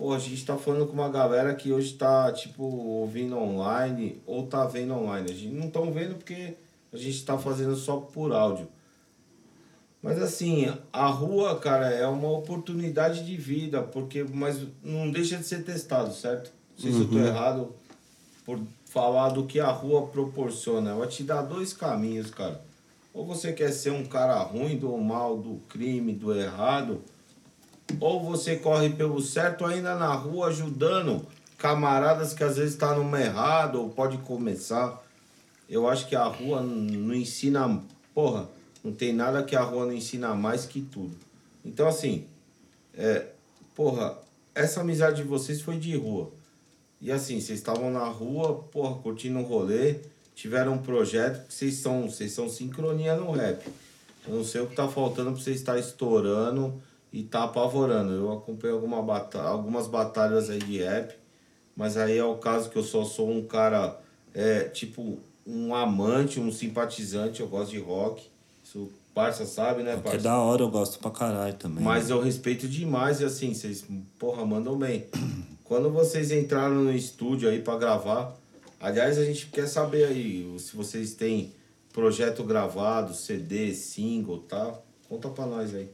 Pô, 0.03 0.11
a 0.11 0.19
gente 0.19 0.45
tá 0.45 0.57
falando 0.57 0.85
com 0.85 0.91
uma 0.91 1.07
galera 1.07 1.55
que 1.55 1.71
hoje 1.71 1.93
tá, 1.93 2.29
tipo, 2.33 2.61
ouvindo 2.61 3.37
online 3.37 4.21
ou 4.25 4.45
tá 4.45 4.65
vendo 4.65 4.93
online. 4.93 5.31
A 5.31 5.33
gente 5.33 5.55
não 5.55 5.69
tão 5.69 5.93
vendo 5.93 6.15
porque 6.15 6.55
a 6.91 6.97
gente 6.97 7.23
tá 7.23 7.37
fazendo 7.37 7.73
só 7.77 7.95
por 7.95 8.33
áudio. 8.33 8.67
Mas 10.01 10.21
assim, 10.21 10.67
a 10.91 11.07
rua, 11.07 11.57
cara, 11.57 11.89
é 11.89 12.05
uma 12.05 12.29
oportunidade 12.29 13.25
de 13.25 13.37
vida, 13.37 13.81
porque 13.81 14.25
mas 14.25 14.59
não 14.83 15.09
deixa 15.09 15.37
de 15.37 15.45
ser 15.45 15.63
testado, 15.63 16.13
certo? 16.13 16.51
Não 16.71 16.83
sei 16.83 16.91
se 16.91 16.99
eu 16.99 17.09
tô 17.09 17.19
errado 17.19 17.73
por 18.45 18.59
falar 18.83 19.29
do 19.29 19.45
que 19.45 19.61
a 19.61 19.71
rua 19.71 20.07
proporciona. 20.07 20.89
Ela 20.89 21.07
te 21.07 21.23
dá 21.23 21.41
dois 21.41 21.71
caminhos, 21.71 22.29
cara. 22.29 22.61
Ou 23.13 23.25
você 23.25 23.53
quer 23.53 23.71
ser 23.71 23.93
um 23.93 24.03
cara 24.03 24.37
ruim, 24.39 24.75
do 24.75 24.97
mal, 24.97 25.37
do 25.37 25.61
crime, 25.69 26.11
do 26.11 26.37
errado, 26.37 27.01
ou 27.99 28.23
você 28.23 28.55
corre 28.55 28.89
pelo 28.89 29.21
certo 29.21 29.65
ainda 29.65 29.95
na 29.95 30.13
rua 30.13 30.47
ajudando 30.47 31.25
camaradas 31.57 32.33
que 32.33 32.43
às 32.43 32.57
vezes 32.57 32.75
tá 32.75 32.93
numa 32.93 33.21
errado 33.21 33.81
ou 33.81 33.89
pode 33.89 34.17
começar. 34.19 35.01
Eu 35.69 35.87
acho 35.87 36.07
que 36.07 36.15
a 36.15 36.25
rua 36.25 36.61
não 36.61 37.13
ensina, 37.13 37.81
porra, 38.13 38.49
não 38.83 38.91
tem 38.91 39.13
nada 39.13 39.43
que 39.43 39.55
a 39.55 39.61
rua 39.61 39.85
não 39.85 39.93
ensina 39.93 40.35
mais 40.35 40.65
que 40.65 40.81
tudo. 40.81 41.15
Então 41.63 41.87
assim, 41.87 42.25
é, 42.93 43.27
porra, 43.73 44.17
essa 44.53 44.81
amizade 44.81 45.21
de 45.21 45.27
vocês 45.27 45.61
foi 45.61 45.77
de 45.77 45.95
rua. 45.95 46.31
E 47.01 47.11
assim, 47.11 47.39
vocês 47.39 47.59
estavam 47.59 47.91
na 47.91 48.05
rua, 48.05 48.63
porra, 48.71 48.95
curtindo 49.01 49.39
um 49.39 49.43
rolê, 49.43 49.97
tiveram 50.35 50.73
um 50.73 50.77
projeto 50.77 51.47
que 51.47 51.53
vocês 51.53 51.75
são, 51.75 52.09
vocês 52.09 52.31
são 52.31 52.49
sincronia 52.49 53.15
no 53.15 53.31
rap. 53.31 53.65
Eu 54.27 54.35
não 54.35 54.43
sei 54.43 54.61
o 54.61 54.67
que 54.67 54.75
tá 54.75 54.87
faltando 54.87 55.31
pra 55.31 55.41
vocês 55.41 55.57
estar 55.57 55.77
estourando 55.77 56.81
e 57.13 57.23
tá 57.23 57.43
apavorando. 57.43 58.11
Eu 58.11 58.33
acompanhei 58.33 58.75
alguma 58.75 59.01
bata 59.01 59.39
algumas 59.39 59.87
batalhas 59.87 60.49
aí 60.49 60.57
de 60.57 60.79
rap, 60.79 61.15
mas 61.75 61.95
aí 61.95 62.17
é 62.17 62.25
o 62.25 62.37
caso 62.37 62.71
que 62.71 62.75
eu 62.75 62.83
só 62.83 63.05
sou 63.05 63.29
um 63.29 63.45
cara, 63.45 64.01
é, 64.33 64.63
tipo, 64.63 65.19
um 65.45 65.75
amante, 65.75 66.39
um 66.39 66.51
simpatizante, 66.51 67.41
eu 67.41 67.47
gosto 67.47 67.69
de 67.69 67.79
rock. 67.79 68.27
Isso 68.63 68.79
o 68.79 68.91
Parça 69.13 69.45
sabe, 69.45 69.83
né, 69.83 69.93
é 69.93 69.97
Parça? 69.97 70.17
da 70.17 70.39
hora, 70.39 70.63
eu 70.63 70.69
gosto 70.71 70.97
pra 70.97 71.11
caralho 71.11 71.53
também. 71.53 71.83
Mas 71.83 72.09
eu 72.09 72.19
respeito 72.19 72.67
demais 72.67 73.21
e 73.21 73.25
assim, 73.25 73.53
vocês, 73.53 73.85
porra, 74.17 74.43
mandam 74.43 74.75
bem. 74.75 75.05
Quando 75.63 75.91
vocês 75.91 76.31
entraram 76.31 76.75
no 76.75 76.91
estúdio 76.91 77.47
aí 77.47 77.61
pra 77.61 77.77
gravar, 77.77 78.35
aliás, 78.79 79.19
a 79.19 79.23
gente 79.23 79.47
quer 79.47 79.67
saber 79.67 80.05
aí 80.05 80.51
se 80.57 80.75
vocês 80.75 81.13
têm 81.13 81.53
projeto 81.91 82.43
gravado, 82.43 83.13
CD, 83.13 83.73
single, 83.75 84.39
tá? 84.39 84.79
Conta 85.07 85.29
pra 85.29 85.45
nós 85.45 85.75
aí. 85.75 85.89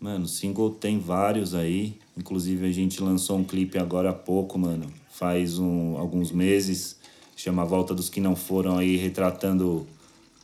Mano, 0.00 0.28
single 0.28 0.70
tem 0.70 0.98
vários 0.98 1.54
aí. 1.54 1.98
Inclusive 2.16 2.66
a 2.66 2.72
gente 2.72 3.02
lançou 3.02 3.38
um 3.38 3.44
clipe 3.44 3.78
agora 3.78 4.10
há 4.10 4.14
pouco, 4.14 4.58
mano. 4.58 4.86
Faz 5.10 5.58
um, 5.58 5.96
alguns 5.98 6.30
meses. 6.30 6.98
Chama 7.36 7.62
A 7.62 7.64
Volta 7.64 7.94
dos 7.94 8.08
Que 8.08 8.20
Não 8.20 8.36
Foram 8.36 8.78
aí, 8.78 8.96
retratando 8.96 9.86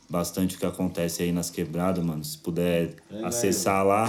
bastante 0.09 0.55
o 0.55 0.59
que 0.59 0.65
acontece 0.65 1.23
aí 1.23 1.31
nas 1.31 1.49
quebradas, 1.49 2.03
mano. 2.03 2.23
Se 2.23 2.37
puder 2.37 2.95
acessar 3.23 3.85
lá. 3.85 4.07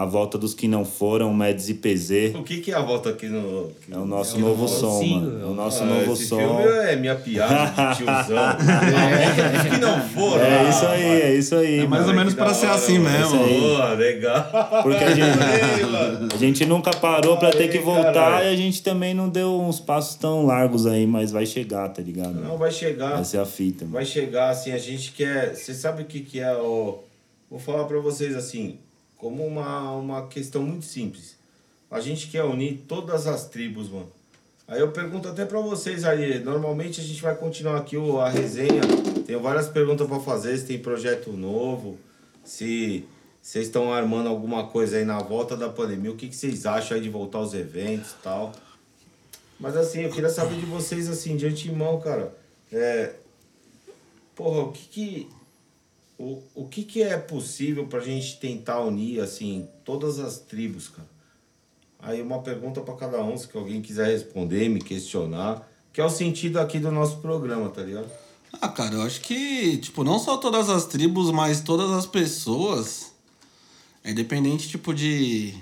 A 0.00 0.04
Volta 0.06 0.38
dos 0.38 0.54
Que 0.54 0.66
Não 0.66 0.82
Foram, 0.84 1.34
Meds 1.34 1.68
e 1.68 1.74
PZ. 1.74 2.34
O 2.34 2.42
que 2.42 2.60
que 2.62 2.72
é 2.72 2.74
a 2.74 2.80
volta 2.80 3.10
aqui 3.10 3.26
no... 3.28 3.70
É 3.90 3.98
o 3.98 4.06
nosso 4.06 4.38
novo 4.38 4.66
som, 4.66 5.02
mano. 5.04 5.42
É 5.42 5.44
o 5.44 5.52
nosso 5.54 5.82
Ah, 5.82 5.86
novo 5.86 6.12
esse 6.14 6.26
som. 6.26 6.38
filme 6.38 6.62
é 6.62 6.96
minha 6.96 7.14
piada 7.16 7.92
de 7.92 7.96
tiozão. 8.04 8.38
é, 8.38 9.68
que 9.70 9.76
não 9.78 10.00
foram. 10.08 10.42
É 10.44 10.68
isso 10.70 10.86
aí, 10.86 11.02
é 11.02 11.34
isso 11.34 11.54
aí. 11.54 11.78
É 11.80 11.86
mais 11.86 12.02
mano. 12.06 12.08
ou 12.12 12.14
menos 12.18 12.34
pra 12.34 12.54
ser 12.54 12.66
hora, 12.66 12.74
assim 12.76 12.98
mano. 12.98 13.18
mesmo. 13.18 13.60
Boa, 13.60 13.92
legal. 13.94 14.50
Porque 14.82 15.04
a 15.04 15.14
gente, 15.14 15.38
a 16.34 16.36
gente 16.38 16.64
nunca 16.66 16.90
parou 16.92 17.36
pra 17.36 17.50
ter 17.50 17.68
que 17.68 17.78
voltar 17.78 18.12
caralho. 18.14 18.46
e 18.48 18.52
a 18.54 18.56
gente 18.56 18.82
também 18.82 19.12
não 19.12 19.28
deu 19.28 19.60
uns 19.60 19.80
passos 19.80 20.14
tão 20.14 20.46
largos 20.46 20.86
aí, 20.86 21.06
mas 21.06 21.30
vai 21.30 21.44
chegar, 21.44 21.88
tá 21.90 22.00
ligado? 22.00 22.34
Não, 22.40 22.56
vai 22.56 22.70
chegar. 22.70 23.20
Essa 23.20 23.36
é 23.36 23.40
a 23.40 23.44
fita, 23.44 23.84
mano. 23.84 23.94
Vai 23.94 24.04
chegar, 24.06 24.48
assim, 24.50 24.72
a 24.72 24.78
gente 24.78 25.12
quer. 25.12 25.54
Você 25.54 25.74
sabe 25.74 26.02
o 26.02 26.06
que, 26.06 26.20
que 26.20 26.40
é 26.40 26.52
o. 26.54 27.00
Vou 27.50 27.58
falar 27.58 27.84
pra 27.84 27.98
vocês 27.98 28.34
assim, 28.36 28.78
como 29.20 29.46
uma, 29.46 29.92
uma 29.92 30.26
questão 30.26 30.62
muito 30.62 30.86
simples. 30.86 31.36
A 31.90 32.00
gente 32.00 32.28
quer 32.28 32.42
unir 32.44 32.84
todas 32.88 33.26
as 33.26 33.46
tribos, 33.48 33.90
mano. 33.90 34.10
Aí 34.66 34.80
eu 34.80 34.92
pergunto 34.92 35.28
até 35.28 35.44
pra 35.44 35.60
vocês 35.60 36.04
aí. 36.04 36.38
Normalmente 36.38 37.00
a 37.00 37.04
gente 37.04 37.20
vai 37.20 37.36
continuar 37.36 37.76
aqui 37.76 37.96
a 37.96 38.28
resenha. 38.28 38.80
Tenho 39.26 39.40
várias 39.40 39.68
perguntas 39.68 40.06
pra 40.06 40.20
fazer. 40.20 40.56
Se 40.56 40.64
tem 40.64 40.78
projeto 40.78 41.32
novo, 41.32 41.98
se 42.44 43.04
vocês 43.42 43.66
estão 43.66 43.92
armando 43.92 44.28
alguma 44.28 44.68
coisa 44.68 44.96
aí 44.96 45.04
na 45.04 45.18
volta 45.18 45.56
da 45.56 45.68
pandemia. 45.68 46.12
O 46.12 46.16
que, 46.16 46.28
que 46.28 46.36
vocês 46.36 46.64
acham 46.64 46.96
aí 46.96 47.02
de 47.02 47.10
voltar 47.10 47.38
aos 47.38 47.52
eventos 47.52 48.12
e 48.12 48.22
tal? 48.22 48.52
Mas 49.58 49.76
assim, 49.76 50.02
eu 50.02 50.10
queria 50.10 50.30
saber 50.30 50.56
de 50.56 50.66
vocês, 50.66 51.08
assim, 51.08 51.36
de 51.36 51.46
antemão, 51.46 52.00
cara. 52.00 52.32
É. 52.72 53.12
Porra, 54.34 54.62
o 54.62 54.72
que 54.72 54.86
que. 54.88 55.28
O, 56.20 56.42
o 56.54 56.68
que 56.68 56.82
que 56.82 57.02
é 57.02 57.16
possível 57.16 57.86
pra 57.86 57.98
gente 57.98 58.36
tentar 58.38 58.80
unir, 58.80 59.20
assim, 59.20 59.66
todas 59.86 60.18
as 60.18 60.38
tribos, 60.38 60.86
cara? 60.86 61.08
Aí 61.98 62.20
uma 62.20 62.42
pergunta 62.42 62.82
para 62.82 62.92
cada 62.94 63.24
um, 63.24 63.38
se 63.38 63.48
alguém 63.54 63.80
quiser 63.80 64.08
responder, 64.08 64.68
me 64.68 64.82
questionar. 64.82 65.66
Que 65.90 65.98
é 65.98 66.04
o 66.04 66.10
sentido 66.10 66.60
aqui 66.60 66.78
do 66.78 66.90
nosso 66.90 67.20
programa, 67.20 67.70
tá 67.70 67.80
ligado? 67.80 68.10
Ah, 68.52 68.68
cara, 68.68 68.96
eu 68.96 69.02
acho 69.02 69.22
que, 69.22 69.78
tipo, 69.78 70.04
não 70.04 70.18
só 70.18 70.36
todas 70.36 70.68
as 70.68 70.84
tribos, 70.84 71.30
mas 71.30 71.62
todas 71.62 71.90
as 71.90 72.04
pessoas. 72.04 73.12
É 74.04 74.10
independente, 74.10 74.68
tipo, 74.68 74.92
de. 74.92 75.54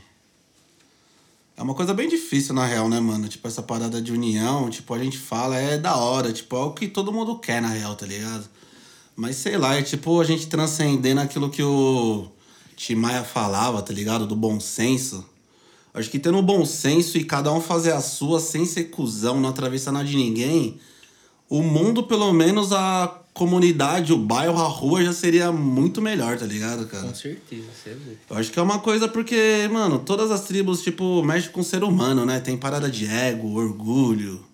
É 1.56 1.62
uma 1.62 1.74
coisa 1.74 1.94
bem 1.94 2.08
difícil, 2.08 2.52
na 2.52 2.66
real, 2.66 2.88
né, 2.88 2.98
mano? 2.98 3.28
Tipo, 3.28 3.46
essa 3.46 3.62
parada 3.62 4.02
de 4.02 4.10
união, 4.10 4.68
tipo, 4.68 4.92
a 4.92 4.98
gente 4.98 5.18
fala, 5.18 5.56
é 5.56 5.78
da 5.78 5.96
hora, 5.96 6.32
tipo, 6.32 6.56
é 6.56 6.64
o 6.64 6.72
que 6.72 6.88
todo 6.88 7.12
mundo 7.12 7.38
quer, 7.38 7.62
na 7.62 7.68
real, 7.68 7.94
tá 7.94 8.06
ligado? 8.06 8.57
Mas 9.18 9.34
sei 9.34 9.58
lá, 9.58 9.74
é 9.74 9.82
tipo 9.82 10.20
a 10.20 10.24
gente 10.24 10.46
transcendendo 10.46 11.20
aquilo 11.20 11.50
que 11.50 11.60
o 11.60 12.28
Timaya 12.76 13.24
falava, 13.24 13.82
tá 13.82 13.92
ligado? 13.92 14.28
Do 14.28 14.36
bom 14.36 14.60
senso. 14.60 15.26
Acho 15.92 16.08
que 16.08 16.20
tendo 16.20 16.40
bom 16.40 16.64
senso 16.64 17.18
e 17.18 17.24
cada 17.24 17.52
um 17.52 17.60
fazer 17.60 17.90
a 17.90 18.00
sua 18.00 18.38
sem 18.38 18.64
ser 18.64 18.84
cuzão, 18.84 19.40
não 19.40 19.48
atravessar 19.48 19.90
nada 19.90 20.04
de 20.04 20.14
ninguém, 20.14 20.78
o 21.48 21.62
mundo, 21.62 22.04
pelo 22.04 22.32
menos 22.32 22.72
a 22.72 23.22
comunidade, 23.34 24.12
o 24.12 24.16
bairro, 24.16 24.60
a 24.60 24.68
rua 24.68 25.02
já 25.02 25.12
seria 25.12 25.50
muito 25.50 26.00
melhor, 26.00 26.38
tá 26.38 26.46
ligado, 26.46 26.86
cara? 26.86 27.08
Com 27.08 27.14
certeza, 27.16 27.66
você 27.74 27.90
é. 27.90 27.96
Eu 28.30 28.36
acho 28.36 28.52
que 28.52 28.58
é 28.60 28.62
uma 28.62 28.78
coisa 28.78 29.08
porque, 29.08 29.68
mano, 29.72 29.98
todas 29.98 30.30
as 30.30 30.42
tribos, 30.42 30.80
tipo, 30.80 31.24
mexem 31.24 31.50
com 31.50 31.60
o 31.60 31.64
ser 31.64 31.82
humano, 31.82 32.24
né? 32.24 32.38
Tem 32.38 32.56
parada 32.56 32.88
de 32.88 33.04
ego, 33.04 33.58
orgulho. 33.58 34.47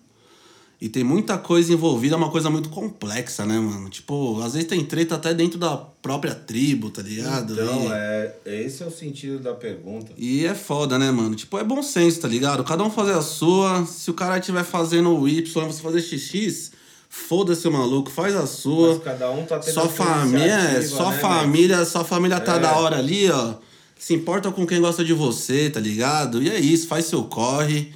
E 0.85 0.89
tem 0.89 1.03
muita 1.03 1.35
coisa 1.35 1.73
envolvida, 1.73 2.13
é 2.13 2.17
uma 2.17 2.29
coisa 2.29 2.47
muito 2.47 2.69
complexa, 2.69 3.43
né, 3.43 3.57
mano? 3.57 3.89
Tipo, 3.89 4.39
às 4.43 4.53
vezes 4.53 4.67
tem 4.67 4.85
treta 4.85 5.15
até 5.15 5.33
dentro 5.33 5.57
da 5.57 5.75
própria 5.75 6.35
tribo, 6.35 6.91
tá 6.91 7.01
ligado? 7.01 7.53
Então, 7.53 7.85
e... 7.85 7.91
é, 7.91 8.35
esse 8.45 8.83
é 8.83 8.85
o 8.85 8.91
sentido 8.91 9.39
da 9.39 9.55
pergunta. 9.55 10.11
E 10.15 10.45
é 10.45 10.53
foda, 10.53 10.99
né, 10.99 11.09
mano? 11.09 11.33
Tipo, 11.33 11.57
é 11.57 11.63
bom 11.63 11.81
senso, 11.81 12.21
tá 12.21 12.27
ligado? 12.27 12.63
Cada 12.63 12.83
um 12.83 12.91
fazer 12.91 13.13
a 13.13 13.23
sua. 13.23 13.83
Se 13.87 14.11
o 14.11 14.13
cara 14.13 14.37
estiver 14.37 14.63
fazendo 14.63 15.09
o 15.09 15.27
Y, 15.27 15.43
você 15.65 15.81
fazer 15.81 16.01
XX, 16.01 16.71
foda-se 17.09 17.67
o 17.67 17.71
maluco, 17.71 18.11
faz 18.11 18.35
a 18.35 18.45
sua. 18.45 18.89
Mas 18.89 19.03
cada 19.03 19.31
um 19.31 19.43
tá 19.43 19.57
tendo 19.57 19.73
Sua 19.73 19.89
família, 19.89 20.53
iniciativa, 20.55 20.97
sua 20.97 21.11
né, 21.13 21.17
família, 21.17 21.85
sua 21.85 22.03
família 22.03 22.39
tá 22.39 22.57
É. 22.57 22.59
da 22.59 22.75
hora 22.75 22.99
ali, 22.99 23.27
ó. 23.31 23.55
Se 23.97 24.13
importa 24.13 24.51
com 24.51 24.67
quem 24.67 24.79
gosta 24.79 25.03
de 25.03 25.13
você, 25.13 25.67
tá 25.67 25.79
ligado? 25.79 26.43
E 26.43 26.47
é 26.51 26.59
isso, 26.59 26.87
faz 26.87 27.05
seu 27.05 27.23
corre. 27.23 27.91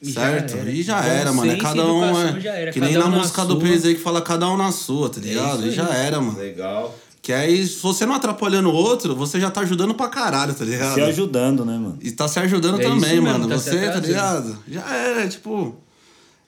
E 0.00 0.12
já 0.12 0.20
certo? 0.20 0.56
era. 0.56 0.70
E 0.70 0.82
já 0.82 1.00
Bom 1.02 1.08
era, 1.08 1.32
mano. 1.32 1.52
É 1.52 1.56
cada 1.56 1.86
um. 1.92 2.04
É, 2.36 2.40
já 2.40 2.52
era. 2.54 2.72
Que 2.72 2.78
Cada 2.80 2.90
nem 2.92 2.98
na 3.00 3.06
um 3.06 3.10
na 3.10 3.16
música 3.18 3.44
do 3.44 3.60
sua. 3.60 3.68
PZ 3.68 3.82
que 3.82 3.94
fala 3.96 4.22
cada 4.22 4.48
um 4.48 4.56
na 4.56 4.70
sua, 4.70 5.10
tá 5.10 5.20
ligado? 5.20 5.58
isso 5.60 5.68
e 5.68 5.70
já 5.72 5.88
era, 5.94 6.20
mano. 6.20 6.38
Legal. 6.38 6.94
Que 7.20 7.32
aí, 7.32 7.66
se 7.66 7.80
você 7.82 8.06
não 8.06 8.14
atrapalhando 8.14 8.70
o 8.70 8.72
outro, 8.74 9.14
você 9.14 9.38
já 9.40 9.50
tá 9.50 9.60
ajudando 9.62 9.92
pra 9.94 10.08
caralho, 10.08 10.54
tá 10.54 10.64
ligado? 10.64 10.94
Se 10.94 11.00
ajudando, 11.02 11.64
né, 11.64 11.72
mano? 11.74 11.98
E 12.00 12.10
tá 12.12 12.26
se 12.28 12.38
ajudando 12.38 12.80
É 12.80 12.84
também, 12.84 13.20
mesmo, 13.20 13.22
mano. 13.26 13.48
tá 13.48 13.56
você, 13.56 13.90
tá 13.90 13.98
ligado? 14.00 14.58
Já 14.68 14.94
era, 14.94 15.28
tipo. 15.28 15.76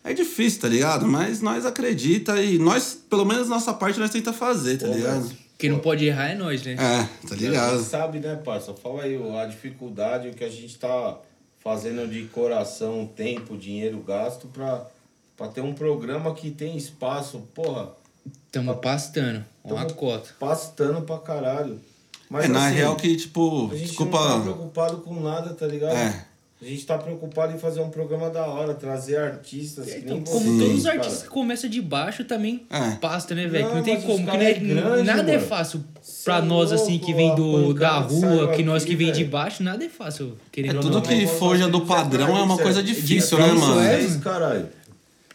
É 0.03 0.15
difícil, 0.15 0.61
tá 0.63 0.69
ligado? 0.69 1.07
Mas 1.07 1.43
nós 1.43 1.67
acredita 1.67 2.41
e 2.43 2.59
nós, 2.59 2.97
pelo 3.11 3.25
menos 3.27 3.49
nossa 3.49 3.75
parte, 3.75 3.99
nós 4.01 4.11
tenta 4.11 4.33
fazer, 4.33 4.79
tá 4.79 4.87
Pô, 4.87 4.95
ligado? 4.95 5.31
Quem 5.59 5.69
não 5.69 5.79
pode 5.81 6.07
errar 6.07 6.31
é 6.31 6.35
nós, 6.35 6.63
né? 6.63 6.73
É, 6.73 7.27
tá 7.29 7.35
A 7.35 7.37
ligado? 7.37 7.77
gente 7.79 7.91
sabe, 7.91 8.19
né, 8.19 8.35
parça? 8.37 8.73
Fala 8.73 9.03
aí 9.03 9.21
a 9.39 9.45
dificuldade, 9.45 10.29
o 10.29 10.33
que 10.33 10.43
a 10.43 10.49
gente 10.49 10.79
tá 10.79 11.19
fazendo 11.63 12.09
de 12.09 12.25
coração, 12.27 13.09
tempo, 13.15 13.57
dinheiro 13.57 13.99
gasto 14.01 14.49
pra, 14.49 14.87
pra 15.37 15.49
ter 15.49 15.61
um 15.61 15.73
programa 15.75 16.35
que 16.35 16.51
tem 16.51 16.77
espaço, 16.77 17.41
porra, 17.55 17.91
Tamo 18.53 18.75
pastando. 18.77 19.45
Uma 19.65 19.85
Tamo 19.85 19.95
cota. 19.95 20.31
pastando 20.39 21.03
pra 21.03 21.19
caralho. 21.19 21.81
Mas 22.29 22.45
é, 22.45 22.49
na 22.49 22.67
assim, 22.67 22.77
real 22.77 22.97
que, 22.97 23.17
tipo, 23.17 23.69
A 23.73 23.77
gente 23.77 23.89
desculpa. 23.89 24.19
não 24.19 24.37
tá 24.39 24.41
preocupado 24.43 24.97
com 24.99 25.21
nada, 25.21 25.55
tá 25.55 25.67
ligado? 25.67 25.97
É. 25.97 26.27
A 26.63 26.65
gente 26.67 26.85
tá 26.85 26.99
preocupado 26.99 27.55
em 27.55 27.59
fazer 27.59 27.81
um 27.81 27.89
programa 27.89 28.29
da 28.29 28.45
hora, 28.47 28.75
trazer 28.75 29.17
artistas 29.17 29.87
que 29.87 29.93
nem 29.93 30.19
Então, 30.19 30.21
como 30.21 30.41
vocês, 30.45 30.59
todos 30.59 30.77
os 30.77 30.83
cara. 30.85 30.97
artistas 30.99 31.23
que 31.23 31.29
começam 31.31 31.71
de 31.71 31.81
baixo 31.81 32.23
também 32.25 32.67
É. 32.69 32.91
pasta, 32.97 33.35
né, 33.35 33.47
velho? 33.47 33.65
Não, 33.65 33.71
Que 33.71 33.77
não 33.77 33.83
tem 33.83 34.01
como. 34.03 34.19
Que 34.19 34.37
não 34.37 34.45
é 34.45 34.53
grande, 34.53 35.03
nada 35.05 35.33
é 35.33 35.37
mano. 35.37 35.49
fácil 35.49 35.83
Cê 36.03 36.25
pra 36.25 36.37
é 36.37 36.43
nós, 36.43 36.71
assim, 36.71 36.99
que 36.99 37.15
vem 37.15 37.35
do, 37.35 37.73
da 37.73 37.99
rua, 38.01 38.53
que 38.53 38.63
nós 38.63 38.85
que 38.85 38.95
vem 38.95 39.11
de 39.11 39.25
baixo, 39.25 39.63
nada 39.63 39.83
é 39.83 39.89
fácil. 39.89 40.37
É 40.37 40.49
Querendo 40.53 40.81
tudo 40.81 40.95
não. 40.97 41.01
que 41.03 41.27
foja 41.27 41.67
do 41.67 41.81
padrão 41.87 42.37
é 42.37 42.43
uma 42.43 42.59
coisa 42.59 42.81
é 42.81 42.83
difícil, 42.83 43.39
né, 43.39 43.53
mano? 43.53 43.81
é. 43.81 44.19
Caralho. 44.23 44.69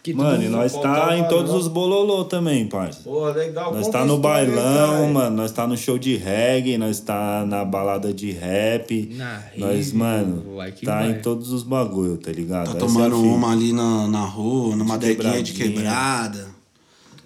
Que 0.05 0.13
Mano, 0.13 0.43
e 0.43 0.49
nós 0.49 0.71
tá 0.71 1.17
em 1.17 1.27
todos 1.27 1.51
os 1.51 1.67
bololô 1.67 2.25
também, 2.25 2.67
parça. 2.67 2.99
Pô, 3.03 3.27
legal. 3.29 3.73
Nós 3.73 3.87
Conta 3.87 3.97
tá 3.97 4.05
no 4.05 4.19
bailão, 4.19 5.11
mano. 5.11 5.35
Nós 5.35 5.51
tá 5.51 5.65
no 5.65 5.75
show 5.75 5.97
de 5.97 6.15
reggae, 6.15 6.77
nós 6.77 6.99
tá 6.99 7.43
na 7.43 7.65
balada 7.65 8.13
de 8.13 8.31
rap. 8.31 9.09
Na 9.15 9.41
nós, 9.57 9.87
rave, 9.87 9.97
mano, 9.97 10.43
tá 10.85 10.99
vai. 10.99 11.09
em 11.09 11.21
todos 11.21 11.51
os 11.51 11.63
bagulho, 11.63 12.17
tá 12.17 12.31
ligado? 12.31 12.65
Tá 12.65 12.69
Essa 12.69 12.77
é 12.77 12.79
tomando 12.81 13.15
fita. 13.15 13.27
uma 13.27 13.51
ali 13.51 13.73
na, 13.73 14.07
na 14.07 14.25
rua, 14.25 14.75
numa 14.75 14.95
De 14.95 15.07
deguinha 15.07 15.41
de 15.41 15.53
quebrada. 15.53 16.49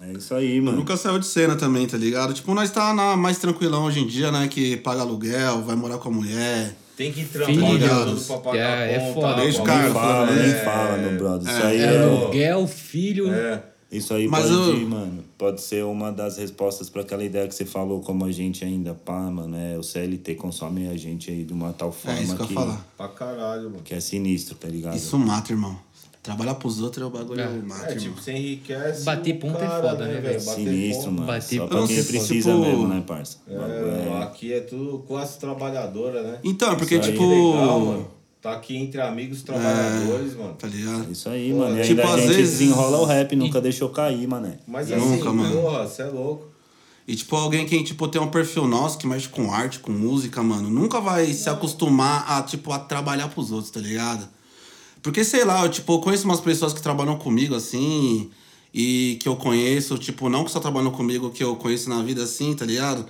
É 0.00 0.12
isso 0.12 0.34
aí, 0.34 0.58
mano. 0.58 0.78
Nunca 0.78 0.96
saiu 0.96 1.18
de 1.18 1.26
cena 1.26 1.56
também, 1.56 1.86
tá 1.86 1.98
ligado? 1.98 2.32
Tipo, 2.32 2.54
nós 2.54 2.70
tá 2.70 2.94
na, 2.94 3.14
mais 3.14 3.36
tranquilão 3.36 3.84
hoje 3.84 4.00
em 4.00 4.06
dia, 4.06 4.32
né? 4.32 4.48
Que 4.48 4.78
paga 4.78 5.02
aluguel, 5.02 5.60
vai 5.60 5.76
morar 5.76 5.98
com 5.98 6.08
a 6.08 6.12
mulher. 6.12 6.74
Tem 7.00 7.12
que 7.12 7.24
trampar 7.24 7.54
Filhos. 7.54 7.70
o 7.72 7.78
dia 7.78 7.88
todo 7.88 8.20
pra 8.26 8.36
pagar 8.38 8.86
É, 8.86 8.94
é 8.94 8.98
conta. 8.98 9.12
foda. 9.14 9.40
Desde 9.40 9.60
bagulho. 9.62 9.64
cara, 9.64 9.84
nem 9.84 9.94
fala, 9.94 10.30
é, 10.30 10.42
nem 10.46 10.64
fala, 10.64 10.96
meu 10.98 11.18
brother. 11.18 11.48
Isso 11.54 11.62
aí 11.66 11.78
É 11.80 11.82
é. 11.94 12.02
aluguel, 12.02 12.66
filho. 12.66 13.32
É. 13.32 13.62
Isso 13.90 14.14
aí 14.14 14.28
Mas 14.28 14.42
pode, 14.48 14.52
eu- 14.82 14.88
mano, 14.88 15.24
pode 15.38 15.60
ser 15.62 15.82
uma 15.84 16.12
das 16.12 16.36
respostas 16.36 16.88
pra 16.90 17.02
aquela 17.02 17.24
ideia 17.24 17.48
que 17.48 17.54
você 17.54 17.64
falou, 17.64 18.00
como 18.02 18.24
a 18.24 18.30
gente 18.30 18.64
ainda, 18.64 18.94
pá, 18.94 19.18
mano, 19.22 19.56
é, 19.56 19.76
o 19.78 19.82
CLT 19.82 20.34
consome 20.36 20.86
a 20.88 20.96
gente 20.96 21.28
aí 21.30 21.42
de 21.42 21.52
uma 21.52 21.72
tal 21.72 21.90
forma 21.90 22.20
É 22.20 22.22
isso 22.22 22.36
que 22.36 22.42
eu 22.42 22.46
que, 22.46 22.52
ia 22.52 22.60
falar. 22.60 22.86
Pra 22.96 23.08
caralho, 23.08 23.62
mano. 23.70 23.80
que 23.82 23.92
é 23.94 23.98
sinistro, 23.98 24.54
tá 24.54 24.68
ligado? 24.68 24.94
Isso 24.94 25.18
mata, 25.18 25.50
irmão. 25.52 25.76
Trabalhar 26.22 26.54
pros 26.56 26.80
outros 26.82 27.02
é 27.02 27.06
o 27.06 27.10
bagulho 27.10 27.40
É. 27.40 27.48
mata, 27.48 27.92
É, 27.92 27.94
tipo, 27.96 28.20
você 28.20 28.32
enriquece. 28.32 29.04
Bater 29.04 29.38
ponto 29.38 29.56
é 29.56 29.60
cara, 29.66 29.88
foda, 29.90 30.06
né, 30.06 30.20
velho? 30.20 30.44
Bater 30.44 30.54
Sinistro, 30.64 31.04
ponto. 31.06 31.12
mano. 31.14 31.26
Bater 31.26 31.56
Só 31.56 31.62
ponto. 31.66 31.70
pra 31.78 31.86
quem 31.86 31.96
sei, 31.96 32.04
precisa 32.04 32.50
tipo, 32.52 32.60
mesmo, 32.62 32.88
né, 32.88 33.04
parça? 33.06 33.38
É, 33.48 33.54
é- 33.54 34.22
aqui 34.22 34.52
é 34.52 34.60
tudo 34.60 34.98
classe 35.08 35.38
trabalhadora, 35.38 36.22
né? 36.22 36.38
Então, 36.44 36.76
porque, 36.76 36.96
Isso 36.96 37.06
aí. 37.08 37.12
tipo. 37.12 37.26
Legal, 37.54 37.80
mano. 37.80 38.08
Tá 38.42 38.52
aqui 38.52 38.76
entre 38.76 39.00
amigos 39.00 39.42
trabalhadores, 39.42 40.34
mano. 40.34 40.54
Tá 40.54 40.66
ligado? 40.66 41.10
Isso 41.10 41.28
aí, 41.28 41.52
Pô, 41.52 41.58
mano. 41.58 41.78
E 41.78 41.82
tipo, 41.86 42.00
ainda 42.00 42.12
a 42.12 42.14
às 42.16 42.20
gente 42.22 42.36
vezes- 42.36 42.58
desenrola 42.58 42.98
o 42.98 43.04
rap, 43.04 43.36
nunca 43.36 43.60
deixou 43.60 43.88
cair, 43.90 44.26
mané. 44.26 44.58
Mas 44.66 44.88
Nunca, 44.90 45.28
assim, 45.28 45.36
mano. 45.36 45.60
porra, 45.62 45.86
você 45.86 46.02
é 46.02 46.06
louco. 46.06 46.48
E, 47.08 47.16
tipo, 47.16 47.34
alguém 47.36 47.66
que, 47.66 47.82
tipo, 47.82 48.06
tem 48.08 48.20
um 48.20 48.28
perfil 48.28 48.66
nosso 48.68 48.96
que 48.98 49.06
mexe 49.06 49.28
com 49.28 49.52
arte, 49.52 49.78
com 49.80 49.90
música, 49.90 50.42
mano, 50.42 50.70
nunca 50.70 51.00
vai 51.00 51.32
se 51.32 51.48
acostumar 51.50 52.24
a, 52.30 52.42
tipo, 52.42 52.72
a 52.72 52.78
trabalhar 52.78 53.28
pros 53.28 53.50
outros, 53.52 53.70
tá 53.70 53.80
ligado? 53.80 54.28
Porque, 55.02 55.24
sei 55.24 55.44
lá, 55.44 55.64
eu, 55.64 55.70
tipo, 55.70 55.92
eu 55.94 55.98
conheço 56.00 56.24
umas 56.24 56.40
pessoas 56.40 56.72
que 56.72 56.82
trabalham 56.82 57.16
comigo, 57.16 57.54
assim, 57.54 58.30
e 58.72 59.18
que 59.20 59.28
eu 59.28 59.36
conheço, 59.36 59.96
tipo, 59.98 60.28
não 60.28 60.44
que 60.44 60.50
só 60.50 60.60
trabalham 60.60 60.90
comigo, 60.90 61.30
que 61.30 61.42
eu 61.42 61.56
conheço 61.56 61.88
na 61.88 62.02
vida, 62.02 62.22
assim, 62.22 62.54
tá 62.54 62.64
ligado? 62.64 63.06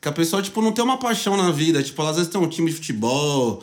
Que 0.00 0.08
a 0.08 0.12
pessoa, 0.12 0.42
tipo, 0.42 0.62
não 0.62 0.72
tem 0.72 0.84
uma 0.84 0.98
paixão 0.98 1.36
na 1.36 1.50
vida. 1.50 1.82
Tipo, 1.82 2.02
ela 2.02 2.10
às 2.10 2.16
vezes 2.16 2.30
tem 2.30 2.40
um 2.40 2.48
time 2.48 2.70
de 2.70 2.76
futebol, 2.76 3.62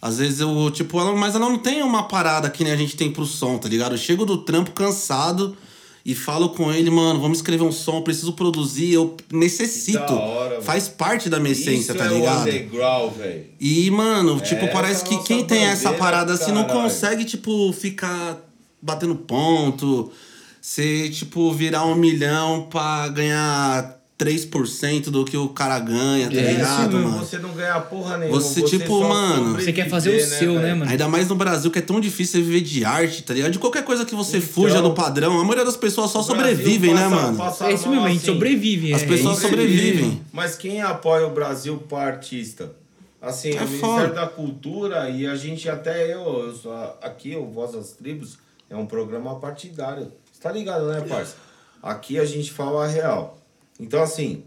às 0.00 0.18
vezes 0.18 0.40
eu, 0.40 0.70
tipo, 0.70 0.98
ela, 0.98 1.14
mas 1.14 1.36
ela 1.36 1.48
não 1.48 1.58
tem 1.58 1.82
uma 1.82 2.04
parada 2.04 2.50
que 2.50 2.64
nem 2.64 2.72
a 2.72 2.76
gente 2.76 2.96
tem 2.96 3.12
pro 3.12 3.24
som, 3.24 3.56
tá 3.58 3.68
ligado? 3.68 3.92
Eu 3.92 3.98
chego 3.98 4.24
do 4.24 4.38
trampo 4.38 4.72
cansado 4.72 5.56
e 6.04 6.14
falo 6.14 6.48
com 6.50 6.72
ele, 6.72 6.90
mano, 6.90 7.20
vamos 7.20 7.38
escrever 7.38 7.62
um 7.62 7.70
som, 7.70 7.96
eu 7.98 8.02
preciso 8.02 8.32
produzir, 8.32 8.92
eu 8.92 9.16
necessito. 9.32 10.12
Hora. 10.12 10.60
Faz 10.60 10.88
parte 10.88 11.28
da 11.28 11.38
minha 11.38 11.52
essência, 11.52 11.94
tá 11.94 12.06
é 12.06 12.08
ligado? 12.08 12.40
underground. 12.40 13.12
E, 13.60 13.90
mano, 13.90 14.40
tipo, 14.40 14.66
parece 14.72 15.04
é 15.04 15.06
a 15.06 15.08
que 15.08 15.22
quem 15.22 15.44
tem 15.44 15.64
essa 15.64 15.92
parada 15.92 16.32
assim 16.32 16.50
não 16.50 16.64
consegue, 16.64 17.24
tipo, 17.24 17.72
ficar 17.72 18.40
batendo 18.80 19.14
ponto, 19.14 20.10
ser, 20.60 21.10
tipo, 21.10 21.52
virar 21.52 21.84
um 21.86 21.94
milhão 21.94 22.66
pra 22.68 23.06
ganhar 23.08 24.01
3% 24.18 25.10
do 25.10 25.24
que 25.24 25.36
o 25.36 25.48
cara 25.48 25.78
ganha, 25.80 26.30
tá 26.30 26.36
É, 26.36 26.52
ligado, 26.52 26.92
mano? 26.98 27.18
Você 27.18 27.38
não 27.38 27.50
ganha 27.52 27.80
porra 27.80 28.18
nenhuma. 28.18 28.40
Você, 28.40 28.62
tipo, 28.62 28.86
só 29.00 29.08
mano, 29.08 29.54
Você 29.60 29.72
quer 29.72 29.88
fazer 29.88 30.10
o 30.10 30.12
sobreviver, 30.20 30.38
seu, 30.38 30.54
né, 30.54 30.60
velho? 30.62 30.76
mano? 30.78 30.90
Ainda 30.90 31.08
mais 31.08 31.28
no 31.28 31.34
Brasil, 31.34 31.70
que 31.70 31.78
é 31.78 31.82
tão 31.82 31.98
difícil 32.00 32.40
você 32.40 32.46
viver 32.46 32.60
de 32.60 32.84
arte, 32.84 33.22
tá 33.24 33.34
ligado? 33.34 33.50
De 33.52 33.58
qualquer 33.58 33.84
coisa 33.84 34.04
que 34.04 34.14
você 34.14 34.36
Então, 34.38 34.48
fuja 34.48 34.80
do 34.80 34.92
padrão, 34.94 35.32
a 35.40 35.42
maioria 35.42 35.64
das 35.64 35.76
pessoas 35.76 36.10
só 36.10 36.22
sobrevivem, 36.22 36.94
né, 36.94 37.02
passa- 37.02 37.14
mano? 37.16 37.36
passa 37.38 37.66
É 37.68 37.72
isso 37.74 37.88
mesmo, 37.88 38.04
a 38.04 38.08
gente 38.10 38.18
assim. 38.18 38.26
sobrevive. 38.32 38.94
As 38.94 39.02
é 39.02 39.06
pessoas 39.06 39.38
isso. 39.38 39.48
sobrevivem. 39.48 40.22
Mas 40.32 40.54
quem 40.54 40.80
apoia 40.80 41.26
o 41.26 41.30
Brasil 41.30 41.78
para 41.88 42.06
artista? 42.12 42.70
Assim, 43.20 43.50
É 43.50 43.62
o 43.62 43.68
Ministério 43.68 43.80
foda. 44.08 44.08
da 44.14 44.26
Cultura 44.26 45.08
e 45.08 45.26
a 45.26 45.34
gente 45.36 45.68
até 45.68 46.12
eu, 46.12 46.46
eu 46.46 46.54
sou 46.54 46.72
aqui, 47.02 47.36
o 47.36 47.46
Voz 47.46 47.72
das 47.72 47.90
Tribos, 47.92 48.36
é 48.68 48.76
um 48.76 48.84
programa 48.86 49.36
partidário. 49.36 50.12
Você 50.32 50.40
tá 50.42 50.50
ligado, 50.52 50.86
né, 50.88 51.00
parça? 51.08 51.36
Aqui 51.82 52.18
a 52.18 52.24
gente 52.24 52.50
fala 52.52 52.84
a 52.84 52.88
real. 52.88 53.38
Então, 53.82 54.00
assim, 54.02 54.44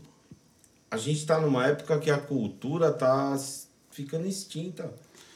a 0.89 0.98
gente 0.98 1.26
tá 1.26 1.39
numa 1.39 1.67
época 1.67 2.00
que 2.00 2.10
a 2.10 2.17
cultura 2.17 2.91
tá 2.91 3.34
s- 3.36 3.65
ficando 3.91 4.26
extinta. 4.28 4.89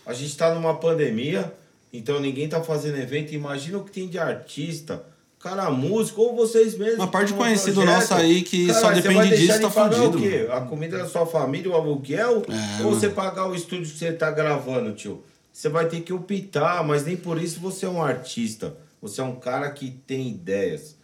A 0.05 0.13
gente 0.13 0.35
tá 0.38 0.53
numa 0.55 0.73
pandemia, 0.75 1.53
Então 1.91 2.19
ninguém 2.19 2.47
tá 2.47 2.62
fazendo 2.63 2.99
evento. 2.99 3.33
Imagina 3.33 3.79
o 3.79 3.83
que 3.83 3.91
tem 3.91 4.07
de 4.07 4.19
artista. 4.19 5.03
Cara, 5.39 5.71
músico, 5.71 6.21
ou 6.21 6.35
vocês 6.35 6.77
mesmos. 6.77 6.97
Uma 6.99 7.07
parte 7.07 7.33
conhecido 7.33 7.81
projeto. 7.81 7.95
nosso 7.95 8.13
aí 8.13 8.43
que 8.43 8.67
Cara, 8.67 8.79
só 8.79 8.91
depende 8.91 9.35
disso, 9.38 9.59
tá 9.62 9.69
pagar 9.71 9.95
fudido, 9.97 10.17
O 10.17 10.21
quê? 10.21 10.47
A 10.51 10.62
comida 10.62 10.97
da 10.99 11.07
sua 11.07 11.25
família, 11.25 11.71
o 11.71 11.73
aluguel? 11.73 12.43
É, 12.47 12.83
ou 12.83 12.89
mano. 12.91 12.99
você 12.99 13.09
pagar 13.09 13.47
o 13.49 13.55
estúdio 13.55 13.91
que 13.91 13.97
você 13.97 14.12
tá 14.13 14.29
gravando, 14.29 14.93
tio? 14.93 15.23
Você 15.51 15.67
vai 15.67 15.88
ter 15.88 16.01
que 16.01 16.13
optar, 16.13 16.83
mas 16.83 17.05
nem 17.05 17.17
por 17.17 17.41
isso 17.41 17.59
você 17.59 17.85
é 17.88 17.89
um 17.89 18.03
artista. 18.03 18.75
Você 19.01 19.19
é 19.21 19.23
um 19.23 19.35
cara 19.38 19.67
que 19.71 19.89
tem 19.89 20.29
ideias. 20.29 20.95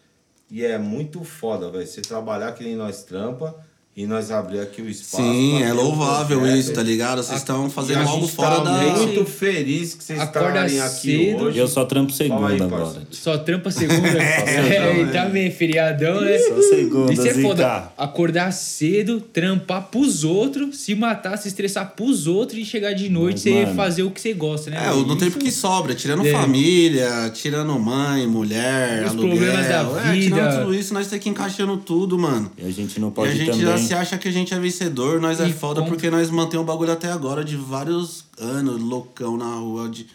E 0.49 0.63
é 0.63 0.77
muito 0.77 1.23
foda, 1.23 1.69
velho. 1.71 1.85
Você 1.85 2.01
trabalhar 2.01 2.51
que 2.53 2.63
nem 2.63 2.75
nós 2.75 3.03
trampa 3.03 3.65
e 3.97 4.05
nós 4.05 4.29
abrir 4.29 4.59
aqui 4.59 4.81
o 4.81 4.89
espaço. 4.89 5.23
Sim, 5.23 5.63
é 5.63 5.71
louvável 5.71 6.39
projeto. 6.39 6.59
isso, 6.59 6.73
tá 6.73 6.83
ligado? 6.83 7.23
Vocês 7.23 7.39
estão 7.39 7.67
E 7.67 7.69
fazendo 7.69 7.99
algo 8.07 8.21
gente 8.25 8.35
fora 8.35 8.57
tá 8.57 8.63
da. 8.63 8.97
muito 8.97 9.25
feliz 9.25 9.93
que 9.93 10.03
vocês 10.03 10.21
estarem 10.21 10.79
aqui 10.81 10.97
cedo. 11.29 11.43
hoje. 11.45 11.57
Eu 11.59 11.67
só 11.67 11.85
trampo 11.85 12.11
aí, 12.11 12.17
segunda 12.17 12.47
parça. 12.57 12.65
agora. 12.65 13.01
Só 13.11 13.37
trampa 13.37 13.71
segunda. 13.71 14.17
é, 14.21 15.01
e 15.01 15.05
também, 15.11 15.49
feriadão, 15.49 16.19
né? 16.19 16.37
Só 16.39 16.61
segunda, 16.61 17.13
Isso 17.13 17.25
é 17.27 17.33
foda. 17.35 17.91
Acordar 17.97 18.51
cedo, 18.51 19.21
trampar 19.21 19.83
pros 19.83 20.23
outros, 20.25 20.77
se 20.77 20.93
matar, 20.93 21.37
se 21.37 21.47
estressar 21.47 21.93
pros 21.95 22.27
outros 22.27 22.59
e 22.59 22.65
chegar 22.65 22.91
de 22.93 23.07
noite 23.09 23.39
você 23.39 23.63
mano, 23.63 23.75
fazer 23.75 24.03
o 24.03 24.11
que 24.11 24.19
você 24.19 24.33
gosta, 24.33 24.69
né? 24.71 24.77
É, 24.83 24.89
mano? 24.89 25.05
no 25.05 25.15
tempo 25.17 25.39
que 25.39 25.51
sobra, 25.51 25.95
tirando 25.95 26.25
É. 26.25 26.31
família, 26.31 27.29
tirando 27.33 27.77
mãe, 27.79 28.27
mulher, 28.27 29.03
Os 29.05 29.11
aluguel. 29.11 29.29
problemas 29.37 29.67
da 29.67 29.79
é, 30.09 30.11
vida. 30.11 30.35
tirando 30.35 30.59
tudo 30.59 30.75
isso, 30.75 30.93
nós 30.93 31.07
temos 31.07 31.23
que 31.23 31.29
encaixando 31.29 31.77
tudo, 31.77 32.19
mano. 32.19 32.51
E 32.57 32.65
a 32.67 32.71
gente 32.71 32.99
não 32.99 33.07
E 33.07 33.11
pode 33.11 33.31
a 33.31 33.35
gente 33.35 33.51
também. 33.51 33.84
Se 33.87 33.93
acha 33.93 34.17
que 34.17 34.27
a 34.27 34.31
gente 34.31 34.53
é 34.53 34.59
vencedor, 34.59 35.19
nós 35.21 35.39
é 35.39 35.47
E 35.49 35.53
foda 35.53 35.81
como- 35.81 35.91
porque 35.91 36.09
nós 36.09 36.29
mantemos 36.29 36.63
o 36.63 36.67
bagulho 36.67 36.91
até 36.91 37.11
agora 37.11 37.43
de 37.43 37.55
vários 37.55 38.25
anos, 38.37 38.81
loucão 38.81 39.37
na 39.37 39.55
rua, 39.55 39.87
de 39.89 40.07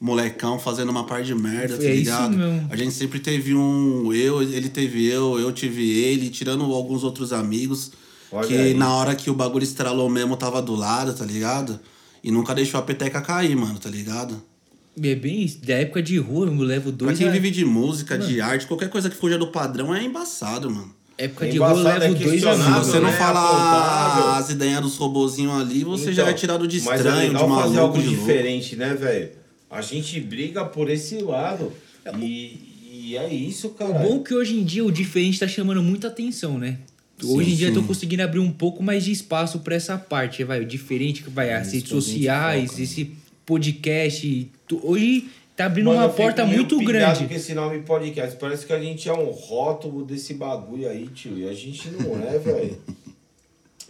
molecão 0.00 0.58
fazendo 0.58 0.90
uma 0.90 1.04
par 1.04 1.22
de 1.22 1.34
merda, 1.34 1.76
tá 1.76 1.82
É 1.84 1.86
isso 1.94 1.96
ligado? 1.96 2.36
mesmo. 2.36 2.68
A 2.70 2.76
gente 2.76 2.92
sempre 2.94 3.18
teve 3.18 3.54
um 3.54 4.12
eu, 4.12 4.42
ele 4.42 4.68
teve 4.68 5.04
eu, 5.06 5.38
eu 5.40 5.50
tive 5.52 5.90
ele, 5.90 6.30
tirando 6.30 6.62
alguns 6.72 7.02
outros 7.02 7.32
amigos, 7.32 7.90
Olha 8.30 8.46
que 8.46 8.54
aí. 8.56 8.74
na 8.74 8.94
hora 8.94 9.14
que 9.16 9.28
o 9.30 9.34
bagulho 9.34 9.64
estralou 9.64 10.08
mesmo 10.08 10.36
tava 10.36 10.62
do 10.62 10.74
lado, 10.74 11.12
tá 11.14 11.24
ligado? 11.24 11.80
E 12.22 12.30
nunca 12.30 12.54
deixou 12.54 12.78
a 12.78 12.82
peteca 12.82 13.20
cair, 13.20 13.56
mano, 13.56 13.78
tá 13.78 13.88
ligado? 13.90 14.40
É 15.00 15.14
bem 15.14 15.42
isso. 15.44 15.58
Da 15.64 15.74
época 15.74 16.02
de 16.02 16.18
rua, 16.18 16.46
eu 16.46 16.52
levo 16.54 16.92
Pra 16.92 17.06
dois. 17.06 17.18
quem 17.18 17.28
a- 17.28 17.30
vive 17.32 17.50
de 17.50 17.64
música, 17.64 18.18
de 18.18 18.40
arte, 18.40 18.66
qualquer 18.66 18.88
coisa 18.90 19.08
que 19.08 19.16
fuja 19.16 19.38
do 19.38 19.46
padrão 19.48 19.94
é 19.94 20.02
embaçado, 20.02 20.68
mano. 20.70 20.92
Época 21.18 21.48
de 21.48 21.58
rua, 21.58 21.70
eu 21.70 21.80
Embaçado 21.80 22.04
é 22.04 22.08
dois 22.08 22.30
questionável, 22.30 22.84
Se 22.84 22.90
você 22.90 23.00
não 23.00 23.10
né? 23.10 23.16
falar 23.16 24.38
as 24.38 24.50
ideias 24.50 24.80
dos 24.80 24.96
robozinhos 24.96 25.60
ali, 25.60 25.82
você 25.82 26.12
Então, 26.12 26.14
já 26.14 26.30
é 26.30 26.32
tirado 26.32 26.68
de 26.68 26.80
mas 26.82 27.00
estranho, 27.00 27.18
é 27.18 27.20
de 27.22 27.26
legal 27.32 27.48
maluco, 27.48 27.68
fazer 27.68 27.80
algo 27.80 28.00
de 28.00 28.08
diferente, 28.08 28.76
né, 28.76 28.94
velho? 28.94 29.30
A 29.68 29.82
gente 29.82 30.20
briga 30.20 30.64
por 30.64 30.88
esse 30.88 31.18
lado. 31.18 31.72
E, 32.20 33.10
e 33.10 33.16
é 33.16 33.28
isso, 33.32 33.70
cara. 33.70 33.90
O 33.90 33.94
bom 33.94 34.20
é 34.20 34.24
que 34.28 34.34
hoje 34.34 34.54
em 34.54 34.64
dia 34.64 34.84
o 34.84 34.92
diferente 34.92 35.40
tá 35.40 35.48
chamando 35.48 35.82
muita 35.82 36.06
atenção, 36.06 36.56
né? 36.56 36.78
Hoje 37.24 37.50
em 37.50 37.54
dia 37.56 37.68
eu 37.68 37.74
tô 37.74 37.80
sim. 37.80 37.86
conseguindo 37.88 38.22
abrir 38.22 38.38
um 38.38 38.52
pouco 38.52 38.80
mais 38.80 39.04
de 39.04 39.10
espaço 39.10 39.58
pra 39.58 39.74
essa 39.74 39.98
parte, 39.98 40.44
vai, 40.44 40.60
o 40.60 40.64
diferente 40.64 41.24
que 41.24 41.30
vai, 41.30 41.52
as 41.52 41.66
isso 41.66 41.76
redes 41.76 41.90
a 41.90 41.94
sociais, 41.96 42.70
foca, 42.70 42.78
né? 42.78 42.84
esse 42.84 43.10
podcast. 43.44 44.50
Hoje 44.84 45.26
tá 45.58 45.66
abrindo 45.66 45.86
Mano, 45.86 45.98
uma 45.98 46.08
porta 46.08 46.46
muito 46.46 46.78
grande. 46.78 47.26
com 47.26 47.34
esse 47.34 47.52
nome 47.52 47.80
podcast. 47.82 48.36
Parece 48.38 48.64
que 48.64 48.72
a 48.72 48.78
gente 48.80 49.08
é 49.08 49.12
um 49.12 49.26
rótulo 49.30 50.04
desse 50.04 50.32
bagulho 50.34 50.88
aí, 50.88 51.06
tio. 51.08 51.36
E 51.36 51.48
a 51.48 51.52
gente 51.52 51.88
não 51.90 52.16
é, 52.26 52.38
velho. 52.38 52.78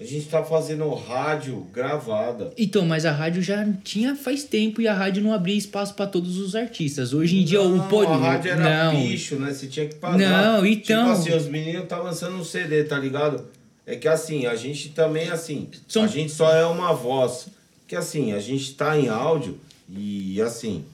A 0.00 0.04
gente 0.04 0.26
tá 0.28 0.42
fazendo 0.44 0.88
rádio 0.94 1.66
gravada. 1.72 2.52
Então, 2.56 2.86
mas 2.86 3.04
a 3.04 3.10
rádio 3.10 3.42
já 3.42 3.66
tinha 3.84 4.14
faz 4.14 4.44
tempo 4.44 4.80
e 4.80 4.86
a 4.88 4.94
rádio 4.94 5.22
não 5.22 5.32
abria 5.32 5.56
espaço 5.56 5.92
pra 5.94 6.06
todos 6.06 6.38
os 6.38 6.54
artistas. 6.54 7.12
Hoje 7.12 7.36
em 7.38 7.44
dia 7.44 7.58
Não, 7.58 7.78
o 7.78 7.88
pod... 7.88 8.10
A 8.12 8.16
rádio 8.16 8.52
era 8.52 8.84
não. 8.92 9.00
bicho, 9.00 9.34
né? 9.36 9.52
Você 9.52 9.66
tinha 9.66 9.86
que 9.86 9.96
pagar. 9.96 10.16
Não, 10.18 10.64
então- 10.64 11.02
Tipo 11.14 11.18
assim, 11.20 11.36
os 11.36 11.46
meninos 11.48 11.86
tá 11.88 11.98
lançando 11.98 12.36
um 12.36 12.44
CD, 12.44 12.84
tá 12.84 12.96
ligado? 12.98 13.44
É 13.84 13.96
que 13.96 14.06
assim, 14.06 14.46
a 14.46 14.54
gente 14.54 14.90
também, 14.90 15.30
assim, 15.30 15.68
São- 15.88 16.04
a 16.04 16.06
gente 16.06 16.30
só 16.30 16.54
é 16.54 16.64
uma 16.64 16.92
voz. 16.94 17.48
Que 17.88 17.96
assim, 17.96 18.32
a 18.32 18.38
gente 18.38 18.74
tá 18.74 18.96
em 18.96 19.08
áudio 19.08 19.58
e 19.90 20.40
assim, 20.40 20.84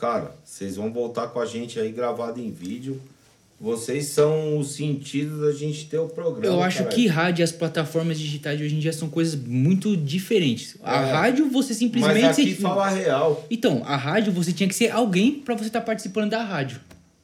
cara, 0.00 0.34
vocês 0.44 0.76
vão 0.76 0.90
voltar 0.92 1.28
com 1.28 1.38
a 1.40 1.46
gente 1.46 1.78
aí 1.78 1.92
gravado 1.92 2.40
em 2.40 2.50
vídeo. 2.50 3.00
Vocês 3.60 4.06
são 4.06 4.56
o 4.56 4.64
sentido 4.64 5.42
da 5.42 5.52
gente 5.52 5.84
ter 5.84 5.98
o 5.98 6.08
programa. 6.08 6.46
Eu 6.56 6.62
acho 6.62 6.78
caralho. 6.78 6.96
que 6.96 7.06
rádio 7.06 7.42
e 7.42 7.44
as 7.44 7.52
plataformas 7.52 8.18
digitais 8.18 8.56
de 8.58 8.64
hoje 8.64 8.74
em 8.74 8.78
dia 8.78 8.90
são 8.94 9.10
coisas 9.10 9.34
muito 9.34 9.94
diferentes. 9.98 10.76
A 10.82 11.02
É. 11.02 11.12
rádio 11.12 11.50
você 11.50 11.74
simplesmente 11.74 12.22
Mas 12.22 12.38
aqui 12.38 12.54
você- 12.54 12.62
fala 12.62 12.88
real. 12.88 13.46
Então, 13.50 13.82
a 13.84 13.96
rádio 13.96 14.32
você 14.32 14.50
tinha 14.50 14.66
que 14.66 14.74
ser 14.74 14.90
alguém 14.90 15.32
pra 15.40 15.54
você 15.54 15.66
estar 15.66 15.82
participando 15.82 16.30
da 16.30 16.42
rádio. 16.42 16.80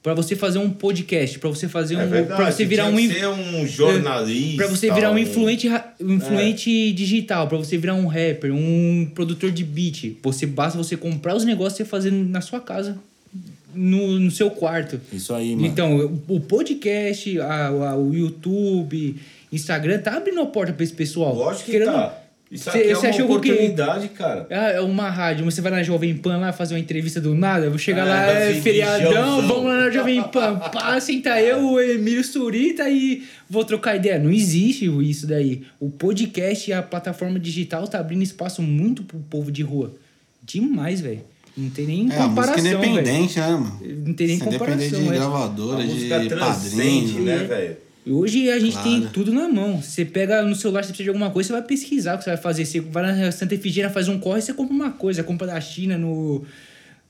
Pra 0.07 0.15
você 0.15 0.37
fazer 0.37 0.61
um 0.61 0.71
podcast, 0.71 1.37
pra 1.41 1.51
você 1.51 1.67
fazer 1.67 1.97
É 1.97 2.05
um, 2.05 2.27
para 2.27 2.53
você 2.53 2.65
virar 2.65 2.87
um 2.87 2.95
um 2.97 3.67
jornalista. 3.67 4.57
Pra 4.57 4.69
você 4.69 4.89
virar 4.93 5.11
um 5.11 5.19
influente, 5.19 5.69
um 6.01 6.13
influente 6.15 6.93
digital, 6.93 7.49
pra 7.49 7.59
você 7.59 7.77
virar 7.77 7.95
um 7.95 8.07
rapper, 8.07 8.53
um 8.55 9.11
produtor 9.13 9.51
de 9.51 9.65
beat. 9.65 10.17
Você 10.23 10.47
basta 10.47 10.79
você 10.79 10.97
comprar 10.97 11.35
os 11.35 11.45
negócios 11.45 11.81
e 11.81 11.85
fazer 11.85 12.13
na 12.13 12.41
sua 12.41 12.61
casa, 12.61 12.97
no, 13.75 14.21
no 14.21 14.31
seu 14.31 14.49
quarto. 14.49 15.01
Isso 15.13 15.35
aí, 15.35 15.57
mano. 15.57 15.67
Então, 15.67 16.21
o 16.29 16.39
podcast, 16.39 17.41
a- 17.41 17.67
a- 17.67 17.97
o 17.97 18.15
YouTube, 18.15 19.17
Instagram, 19.53 19.99
tá 19.99 20.17
abrindo 20.17 20.41
a 20.41 20.47
porta 20.47 20.73
pra 20.73 20.85
esse 20.85 20.93
pessoal. 20.93 21.35
Lógico 21.35 21.65
que 21.65 21.73
Querendo- 21.73 21.91
tá. 21.95 22.17
Isso 22.49 22.71
Cê- 22.71 22.79
aqui 22.79 22.79
é 22.91 22.95
cê 22.95 23.01
uma 23.01 23.09
achou 23.11 23.27
que 23.27 23.33
o 23.33 23.41
quê? 23.41 23.49
oportunidade, 23.51 24.09
cara. 24.11 24.47
Ah, 24.51 24.71
É 24.71 24.81
uma 24.81 25.11
rádio, 25.11 25.45
você 25.45 25.61
vai 25.61 25.73
na 25.73 25.83
Jovem 25.83 26.15
Pan 26.17 26.37
lá 26.37 26.53
fazer 26.53 26.75
uma 26.75 26.81
entrevista 26.81 27.21
do 27.21 27.35
nada, 27.35 27.65
eu 27.67 27.71
vou 27.71 27.79
chegar 27.79 28.07
É, 28.07 28.09
lá, 28.11 28.31
é 28.31 28.55
feriadão, 28.61 29.43
vamos 29.49 29.65
lá 29.65 29.81
na 29.81 29.91
Jovem 29.91 30.23
Pan, 30.23 30.57
pá, 30.73 31.01
senta 31.01 31.41
eu, 31.43 31.73
o 31.73 31.81
Emílio 31.81 32.23
Surita 32.23 32.89
e 32.89 33.25
vou 33.51 33.65
trocar 33.65 33.97
ideia. 33.97 34.19
Não 34.21 34.31
existe 34.31 34.87
isso 35.09 35.27
daí. 35.27 35.65
O 35.81 35.91
podcast 35.91 36.71
e 36.71 36.73
a 36.73 36.83
plataforma 36.83 37.39
digital 37.41 37.89
tá 37.89 37.99
abrindo 37.99 38.23
espaço 38.23 38.63
muito 38.63 39.03
pro 39.03 39.19
povo 39.19 39.51
de 39.51 39.63
rua. 39.65 39.93
Demais, 40.45 41.01
velho. 41.01 41.23
Não 41.57 41.71
tem 41.71 41.87
nem 41.87 41.97
É, 41.97 42.01
a 42.03 42.05
música 42.05 42.29
comparação, 42.29 42.63
velho. 42.63 42.75
independente, 42.93 43.41
né, 43.41 43.49
mano? 43.51 43.81
Não 44.07 44.15
tem 44.15 44.27
nem 44.29 44.39
Sem 44.39 44.49
depender 44.51 44.59
comparação, 44.59 45.03
de 45.03 45.09
é. 45.09 45.13
gravadora, 45.13 45.83
A 45.83 45.87
de 45.87 45.93
música 45.95 46.37
padrinho. 46.39 47.21
né, 47.25 47.35
É. 47.35 47.39
velho? 47.45 47.77
Hoje 48.09 48.49
a 48.51 48.59
gente 48.59 48.73
Claro. 48.73 48.89
tem 48.89 49.09
tudo 49.09 49.33
na 49.33 49.49
mão. 49.49 49.83
Você 49.83 50.05
pega 50.05 50.43
no 50.43 50.55
celular, 50.55 50.83
você 50.83 50.89
precisa 50.89 51.05
de 51.05 51.09
alguma 51.11 51.31
coisa, 51.31 51.49
você 51.49 51.53
vai 51.55 51.63
pesquisar 51.63 52.15
o 52.15 52.19
que 52.19 52.25
você 52.25 52.31
vai 52.31 52.37
fazer. 52.39 52.65
Você 52.65 52.81
vai 52.81 53.03
na 53.03 53.33
Santa 53.33 53.55
Efigênia, 53.55 53.91
faz 53.91 54.09
um 54.09 54.19
corre, 54.19 54.41
você 54.41 54.53
compra 54.55 54.75
uma 54.75 54.91
coisa. 54.93 55.25
Compra 55.25 55.47
da 55.47 55.61
China 55.61 55.99
no, 55.99 56.45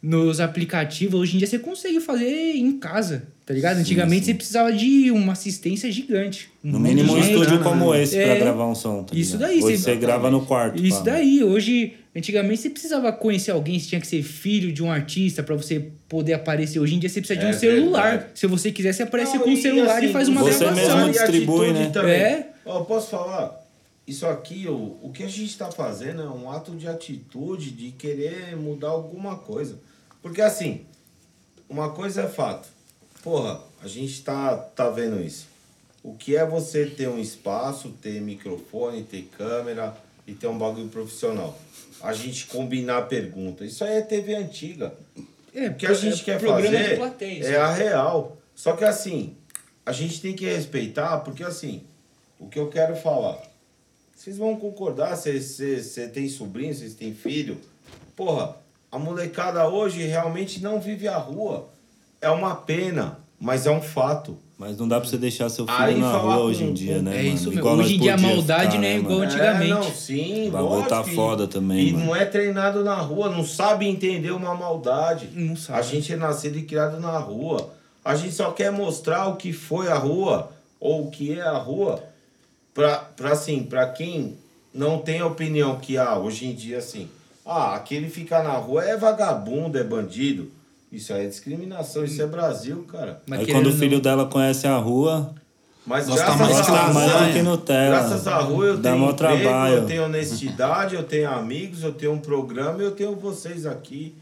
nos 0.03 0.41
aplicativos. 0.41 1.21
Hoje 1.21 1.35
em 1.35 1.39
dia 1.39 1.47
você 1.47 1.59
consegue 1.59 2.01
fazer 2.01 2.55
em 2.57 2.73
casa, 2.79 3.25
tá 3.45 3.53
ligado? 3.53 3.79
Antigamente 3.79 4.25
você 4.27 4.35
precisava 4.35 4.73
de 4.73 5.11
uma 5.11 5.33
assistência 5.33 5.91
gigante. 5.93 6.49
No 6.63 6.79
Um 6.79 6.81
monte 6.81 6.89
mínimo 6.95 7.13
um 7.15 7.19
estúdio 7.19 7.61
como 7.63 7.95
esse 7.95 8.17
É. 8.17 8.25
pra 8.27 8.37
gravar 8.45 8.67
um 8.67 8.75
som. 8.75 9.03
Tá 9.05 9.15
Isso 9.15 9.37
daí, 9.37 9.63
Hoje 9.63 9.77
você- 9.77 9.83
você 9.93 9.97
grava 9.97 10.31
no 10.31 10.47
quarto. 10.47 10.83
Isso 10.83 10.99
pá. 10.99 11.11
daí, 11.11 11.43
hoje, 11.45 11.93
antigamente 12.17 12.63
você 12.63 12.71
precisava 12.71 13.13
conhecer 13.13 13.51
alguém, 13.51 13.79
você 13.79 13.87
tinha 13.89 14.01
que 14.01 14.07
ser 14.07 14.23
filho 14.23 14.73
de 14.73 14.83
um 14.83 14.91
artista 14.91 15.43
pra 15.43 15.55
você 15.55 15.91
poder 16.09 16.33
aparecer. 16.33 16.79
Hoje 16.81 16.95
em 16.95 16.99
dia 16.99 17.09
você 17.09 17.21
precisa 17.21 17.39
de 17.41 17.47
É 17.47 17.51
um 17.51 17.53
celular. 17.59 18.11
verdade. 18.11 18.39
Se 18.39 18.47
você 18.47 18.73
quiser, 18.73 18.93
você 18.93 19.03
aparece 19.03 19.37
Não, 19.37 19.43
com 19.45 19.51
o 19.51 19.53
e 19.53 19.63
celular 19.63 19.99
assim, 19.99 20.07
e 20.07 20.13
faz 20.13 20.29
uma 20.29 20.43
você 20.43 20.59
gravação. 20.59 20.97
mesmo 20.97 21.09
e 21.09 21.13
distribui, 21.13 21.73
né? 21.73 21.91
Também. 21.91 22.13
É. 22.21 22.53
Ó, 22.65 22.81
posso 22.85 23.11
falar? 23.11 23.65
Isso 24.07 24.25
aqui, 24.27 24.67
o, 24.69 24.97
o 25.03 25.11
que 25.13 25.23
a 25.25 25.29
gente 25.29 25.47
está 25.47 25.71
fazendo 25.71 26.23
é 26.23 26.29
um 26.29 26.51
ato 26.51 26.73
de 26.77 26.87
atitude, 26.89 27.71
de 27.73 27.91
querer 27.91 28.57
mudar 28.57 28.89
alguma 28.89 29.37
coisa. 29.37 29.79
Porque 30.23 30.41
assim, 30.41 30.83
uma 31.69 31.91
coisa 31.91 32.23
é 32.23 32.29
fato. 32.29 32.69
Porra, 33.23 33.61
a 33.83 33.89
gente 33.89 34.23
tá, 34.23 34.55
tá 34.57 34.89
vendo 34.89 35.21
isso. 35.21 35.49
O 36.05 36.15
que 36.15 36.37
é 36.37 36.47
você 36.47 36.87
ter 36.87 37.09
um 37.09 37.19
espaço, 37.19 37.89
ter 38.01 38.21
microfone, 38.21 39.03
ter 39.03 39.29
câmera 39.37 39.93
e 40.25 40.33
ter 40.35 40.47
um 40.47 40.57
bagulho 40.57 40.87
profissional? 40.87 41.59
A 42.01 42.13
gente 42.13 42.47
combinar 42.47 43.03
pergunta. 43.03 43.65
Isso 43.65 43.85
aí 43.85 43.97
é 43.97 44.03
TV 44.03 44.35
antiga. 44.35 44.93
É, 45.55 45.69
O 45.69 45.75
que 45.75 45.87
a 45.87 45.95
gente 45.95 46.23
quer 46.23 46.39
programa 46.39 46.69
de 46.69 46.77
fazer 46.77 46.97
plateia, 46.97 47.45
é 47.47 47.57
a 47.57 47.73
real. 47.73 48.37
Só 48.55 48.75
que 48.75 48.85
assim, 48.85 49.37
a 49.85 49.93
gente 49.93 50.21
tem 50.21 50.35
que 50.35 50.45
respeitar, 50.45 51.19
porque 51.19 51.43
assim, 51.43 51.83
o 52.39 52.49
que 52.49 52.59
eu 52.59 52.69
quero 52.69 52.95
falar, 52.97 53.41
vocês 54.15 54.37
vão 54.37 54.57
concordar, 54.57 55.17
você 55.17 56.11
tem 56.13 56.29
sobrinho, 56.29 56.75
vocês 56.75 56.95
têm 56.95 57.15
filho. 57.15 57.59
Porra, 58.15 58.57
a 58.91 58.99
molecada 58.99 59.69
hoje 59.69 60.03
realmente 60.05 60.63
não 60.63 60.81
vive 60.81 61.07
a 61.09 61.17
rua. 61.17 61.69
É 62.21 62.31
uma 62.31 62.57
pena, 62.57 63.19
mas 63.39 63.67
é 63.67 63.71
um 63.71 63.83
fato. 63.83 64.39
Mas 64.59 64.79
não 64.79 64.89
dá 64.89 64.99
pra 64.99 65.09
você 65.09 65.19
deixar 65.19 65.51
seu 65.51 65.67
filho 65.67 65.79
Aí 65.79 66.01
na 66.01 66.17
rua 66.17 66.39
hoje 66.39 66.65
em 66.65 66.73
dia, 66.73 67.03
né, 67.03 67.13
É 67.19 67.23
mano? 67.25 67.35
isso 67.35 67.45
mesmo. 67.49 67.59
Igual 67.61 67.77
Hoje 67.77 67.95
em 67.97 68.01
dia 68.01 68.15
a 68.15 68.19
maldade 68.19 68.65
ficar, 68.65 68.79
não 68.79 68.85
é 68.85 68.93
né, 68.93 68.97
igual 68.99 69.19
mano? 69.19 69.25
antigamente. 69.31 69.71
É, 69.71 69.75
não, 69.75 69.83
sim, 69.83 70.49
O 70.49 70.51
bagulho 70.51 70.71
lógico 70.71 70.89
tá 70.89 71.05
foda 71.05 71.47
também, 71.47 71.89
E 71.89 71.93
mano. 71.93 72.07
não 72.07 72.17
é 72.17 72.25
treinado 72.25 72.83
na 72.83 72.95
rua, 72.95 73.29
não 73.29 73.45
sabe 73.45 73.87
entender 73.87 74.31
uma 74.31 74.55
maldade. 74.55 75.29
Não 75.35 75.55
sabe. 75.57 75.79
A 75.79 75.83
gente 75.83 76.11
é 76.13 76.17
nascido 76.17 76.57
e 76.59 76.63
criado 76.63 76.99
na 76.99 77.19
rua. 77.19 77.71
A 78.03 78.15
gente 78.15 78.33
só 78.35 78.51
quer 78.51 78.73
mostrar 78.73 79.27
o 79.29 79.37
que 79.37 79.53
foi 79.53 79.89
a 79.89 79.97
rua 79.99 80.51
ou 80.81 81.07
o 81.07 81.11
que 81.11 81.39
é 81.39 81.43
a 81.43 81.59
rua 81.59 82.03
pra, 82.73 82.97
pra 82.97 83.33
assim, 83.33 83.63
pra 83.63 83.87
quem 83.89 84.37
não 84.73 84.99
tem 84.99 85.23
opinião 85.23 85.77
que 85.77 85.99
ah, 85.99 86.17
hoje 86.19 86.47
em 86.47 86.55
dia 86.55 86.79
assim, 86.79 87.09
Ah, 87.45 87.75
aquele 87.75 88.09
ficar 88.09 88.43
na 88.43 88.53
rua 88.53 88.83
é 88.85 88.97
vagabundo, 88.97 89.77
é 89.79 89.85
bandido. 89.85 90.51
Isso 90.97 91.13
aí 91.13 91.27
é 91.27 91.29
discriminação, 91.29 92.05
isso 92.05 92.23
é 92.23 92.27
Brasil, 92.27 92.87
cara. 92.91 93.21
Mas 93.27 93.41
aí 93.41 93.47
quando 93.47 93.67
o 93.67 93.73
filho 93.73 93.97
não... 93.97 94.01
dela 94.01 94.25
conhece 94.25 94.67
a 94.67 94.79
rua. 94.79 95.35
Mas 95.87 96.09
Nossa, 96.09 96.25
graças 96.25 96.69
mais 96.95 97.13
rua, 97.13 97.33
que 97.33 97.43
Nutella. 97.43 97.91
graças 97.91 98.27
à 98.27 98.39
rua 98.39 98.65
eu 98.65 98.81
tenho 98.81 99.11
emprego, 99.11 99.15
trabalho. 99.15 99.75
eu 99.75 99.87
tenho 99.87 100.05
honestidade, 100.05 100.95
eu 100.97 101.03
tenho 101.05 101.31
amigos, 101.31 101.85
eu 101.85 101.93
tenho 101.93 102.13
um 102.13 102.19
programa, 102.19 102.83
eu 102.83 102.91
tenho 102.93 103.15
vocês 103.15 103.67
aqui. 103.67 104.17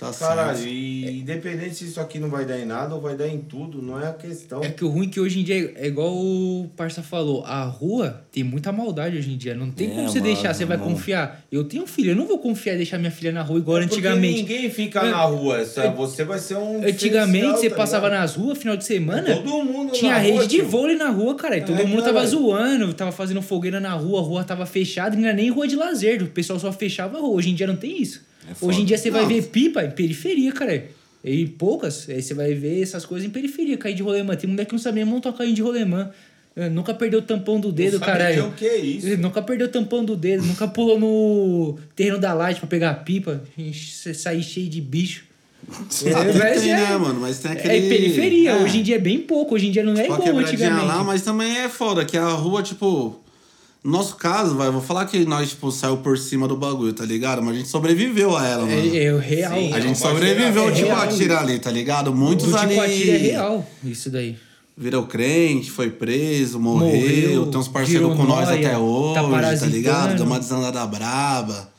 Tá 0.00 0.10
Caralho, 0.14 0.56
certo. 0.56 0.72
e 0.72 1.20
independente 1.20 1.74
se 1.74 1.84
isso 1.84 2.00
aqui 2.00 2.18
não 2.18 2.30
vai 2.30 2.46
dar 2.46 2.58
em 2.58 2.64
nada 2.64 2.94
ou 2.94 3.02
vai 3.02 3.14
dar 3.14 3.28
em 3.28 3.36
tudo, 3.36 3.82
não 3.82 4.00
é 4.00 4.08
a 4.08 4.14
questão. 4.14 4.64
É 4.64 4.70
que 4.70 4.82
o 4.82 4.88
ruim 4.88 5.08
é 5.08 5.10
que 5.10 5.20
hoje 5.20 5.40
em 5.40 5.44
dia 5.44 5.74
é 5.76 5.88
igual 5.88 6.16
o 6.16 6.70
Parça 6.74 7.02
falou, 7.02 7.44
a 7.44 7.64
rua 7.64 8.24
tem 8.32 8.42
muita 8.42 8.72
maldade 8.72 9.18
hoje 9.18 9.30
em 9.30 9.36
dia. 9.36 9.54
Não 9.54 9.70
tem 9.70 9.88
é, 9.88 9.90
como 9.90 10.08
você 10.08 10.18
mano, 10.18 10.32
deixar, 10.32 10.54
você 10.54 10.64
vai 10.64 10.78
mano. 10.78 10.92
confiar. 10.92 11.44
Eu 11.52 11.64
tenho 11.64 11.86
filho, 11.86 12.12
eu 12.12 12.16
não 12.16 12.26
vou 12.26 12.38
confiar 12.38 12.72
em 12.72 12.76
deixar 12.78 12.96
minha 12.96 13.10
filha 13.10 13.30
na 13.30 13.42
rua 13.42 13.58
igual 13.58 13.76
é 13.76 13.84
antigamente. 13.84 14.40
Ninguém 14.40 14.70
fica 14.70 15.02
na 15.02 15.22
rua, 15.24 15.66
só 15.66 15.90
você 15.90 16.24
vai 16.24 16.38
ser 16.38 16.56
um. 16.56 16.82
Antigamente 16.82 17.58
você 17.58 17.68
tá 17.68 17.76
passava 17.76 18.06
ligado? 18.06 18.22
nas 18.22 18.34
ruas, 18.36 18.56
final 18.56 18.78
de 18.78 18.86
semana. 18.86 19.36
Todo 19.36 19.64
mundo 19.64 19.92
Tinha 19.92 20.16
rede 20.16 20.38
rua, 20.38 20.46
de 20.46 20.62
vôlei 20.62 20.96
na 20.96 21.10
rua, 21.10 21.34
cara. 21.34 21.58
E 21.58 21.60
todo 21.60 21.78
é, 21.78 21.84
mundo 21.84 22.02
tava 22.02 22.24
zoando, 22.24 22.94
tava 22.94 23.12
fazendo 23.12 23.42
fogueira 23.42 23.78
na 23.78 23.92
rua, 23.92 24.20
a 24.20 24.22
rua 24.22 24.44
tava 24.44 24.64
fechada, 24.64 25.14
e 25.14 25.18
não 25.18 25.28
era 25.28 25.36
nem 25.36 25.50
rua 25.50 25.68
de 25.68 25.76
lazer. 25.76 26.22
O 26.22 26.28
pessoal 26.28 26.58
só 26.58 26.72
fechava 26.72 27.18
a 27.18 27.20
rua. 27.20 27.36
Hoje 27.36 27.50
em 27.50 27.54
dia 27.54 27.66
não 27.66 27.76
tem 27.76 28.00
isso. 28.00 28.29
É 28.50 28.54
Hoje 28.60 28.82
em 28.82 28.84
dia 28.84 28.98
você 28.98 29.10
vai 29.10 29.26
ver 29.26 29.44
pipa 29.44 29.84
em 29.84 29.90
periferia, 29.90 30.52
cara. 30.52 30.84
E 31.22 31.46
poucas, 31.46 32.08
aí 32.08 32.22
você 32.22 32.34
vai 32.34 32.54
ver 32.54 32.82
essas 32.82 33.04
coisas 33.04 33.28
em 33.28 33.30
periferia, 33.30 33.76
cair 33.78 33.94
de 33.94 34.02
rolemã. 34.02 34.34
Tem 34.34 34.48
mulher 34.48 34.64
que 34.64 34.72
não 34.72 34.78
sabia 34.78 35.06
montar 35.06 35.32
caindo 35.32 35.54
de 35.54 35.62
rolemã. 35.62 36.10
Nunca 36.72 36.92
perdeu 36.92 37.20
o 37.20 37.22
tampão 37.22 37.60
do 37.60 37.70
dedo, 37.70 38.00
caralho. 38.00 38.48
O 38.48 38.52
que 38.52 38.66
é 38.66 38.76
isso? 38.76 39.16
Nunca 39.18 39.40
perdeu 39.40 39.66
o 39.66 39.70
tampão 39.70 40.04
do 40.04 40.16
dedo, 40.16 40.44
nunca 40.44 40.66
pulou 40.66 40.98
no 40.98 41.78
terreno 41.94 42.18
da 42.18 42.34
light 42.34 42.58
pra 42.58 42.66
pegar 42.66 42.90
a 42.90 42.94
pipa, 42.94 43.42
sair 44.14 44.42
cheio 44.42 44.68
de 44.68 44.80
bicho. 44.80 45.24
É, 46.04 46.32
mas 46.32 46.60
tem, 46.62 46.72
é, 46.72 46.76
né, 46.76 46.96
mano? 46.96 47.20
Mas 47.20 47.38
tem 47.38 47.52
aquele. 47.52 47.86
É 47.86 47.88
periferia. 47.88 48.50
É. 48.50 48.62
Hoje 48.62 48.78
em 48.78 48.82
dia 48.82 48.96
é 48.96 48.98
bem 48.98 49.20
pouco. 49.20 49.54
Hoje 49.54 49.68
em 49.68 49.70
dia 49.70 49.84
não 49.84 49.92
é 49.92 50.02
tipo, 50.02 50.14
igual 50.14 50.38
antigamente. 50.38 50.86
lá, 50.86 51.04
mas 51.04 51.22
também 51.22 51.58
é 51.58 51.68
foda, 51.68 52.04
que 52.04 52.16
a 52.16 52.28
rua, 52.28 52.62
tipo. 52.62 53.20
No 53.82 53.92
nosso 53.92 54.16
caso, 54.16 54.56
vai, 54.56 54.70
vou 54.70 54.82
falar 54.82 55.06
que 55.06 55.24
nós, 55.24 55.50
tipo, 55.50 55.70
saiu 55.72 55.96
por 55.96 56.18
cima 56.18 56.46
do 56.46 56.54
bagulho, 56.54 56.92
tá 56.92 57.04
ligado? 57.04 57.40
Mas 57.42 57.54
a 57.54 57.58
gente 57.58 57.68
sobreviveu 57.70 58.36
a 58.36 58.46
ela, 58.46 58.66
mano. 58.66 58.94
É, 58.94 59.04
é 59.04 59.14
o 59.14 59.18
real. 59.18 59.54
Sim, 59.54 59.72
a 59.72 59.80
gente 59.80 59.98
sobreviveu, 59.98 60.68
é 60.68 60.72
tipo, 60.72 60.88
real. 60.88 61.00
a 61.00 61.06
tira 61.06 61.40
ali, 61.40 61.58
tá 61.58 61.70
ligado? 61.70 62.14
Muitos 62.14 62.52
o 62.52 62.56
ali. 62.56 62.74
Tipo, 62.74 62.80
a 62.82 62.88
tira 62.88 63.12
é 63.12 63.18
real, 63.18 63.66
isso 63.82 64.10
daí. 64.10 64.36
Virou 64.76 65.06
crente, 65.06 65.70
foi 65.70 65.90
preso, 65.90 66.60
morreu. 66.60 66.88
morreu 66.88 67.46
tem 67.46 67.60
uns 67.60 67.68
parceiros 67.68 68.16
com 68.16 68.24
nós 68.24 68.48
até 68.48 68.70
tá 68.70 68.78
hoje, 68.78 69.14
tá, 69.14 69.56
tá 69.60 69.66
ligado? 69.66 70.16
Deu 70.16 70.26
uma 70.26 70.38
desandada 70.38 70.86
braba. 70.86 71.70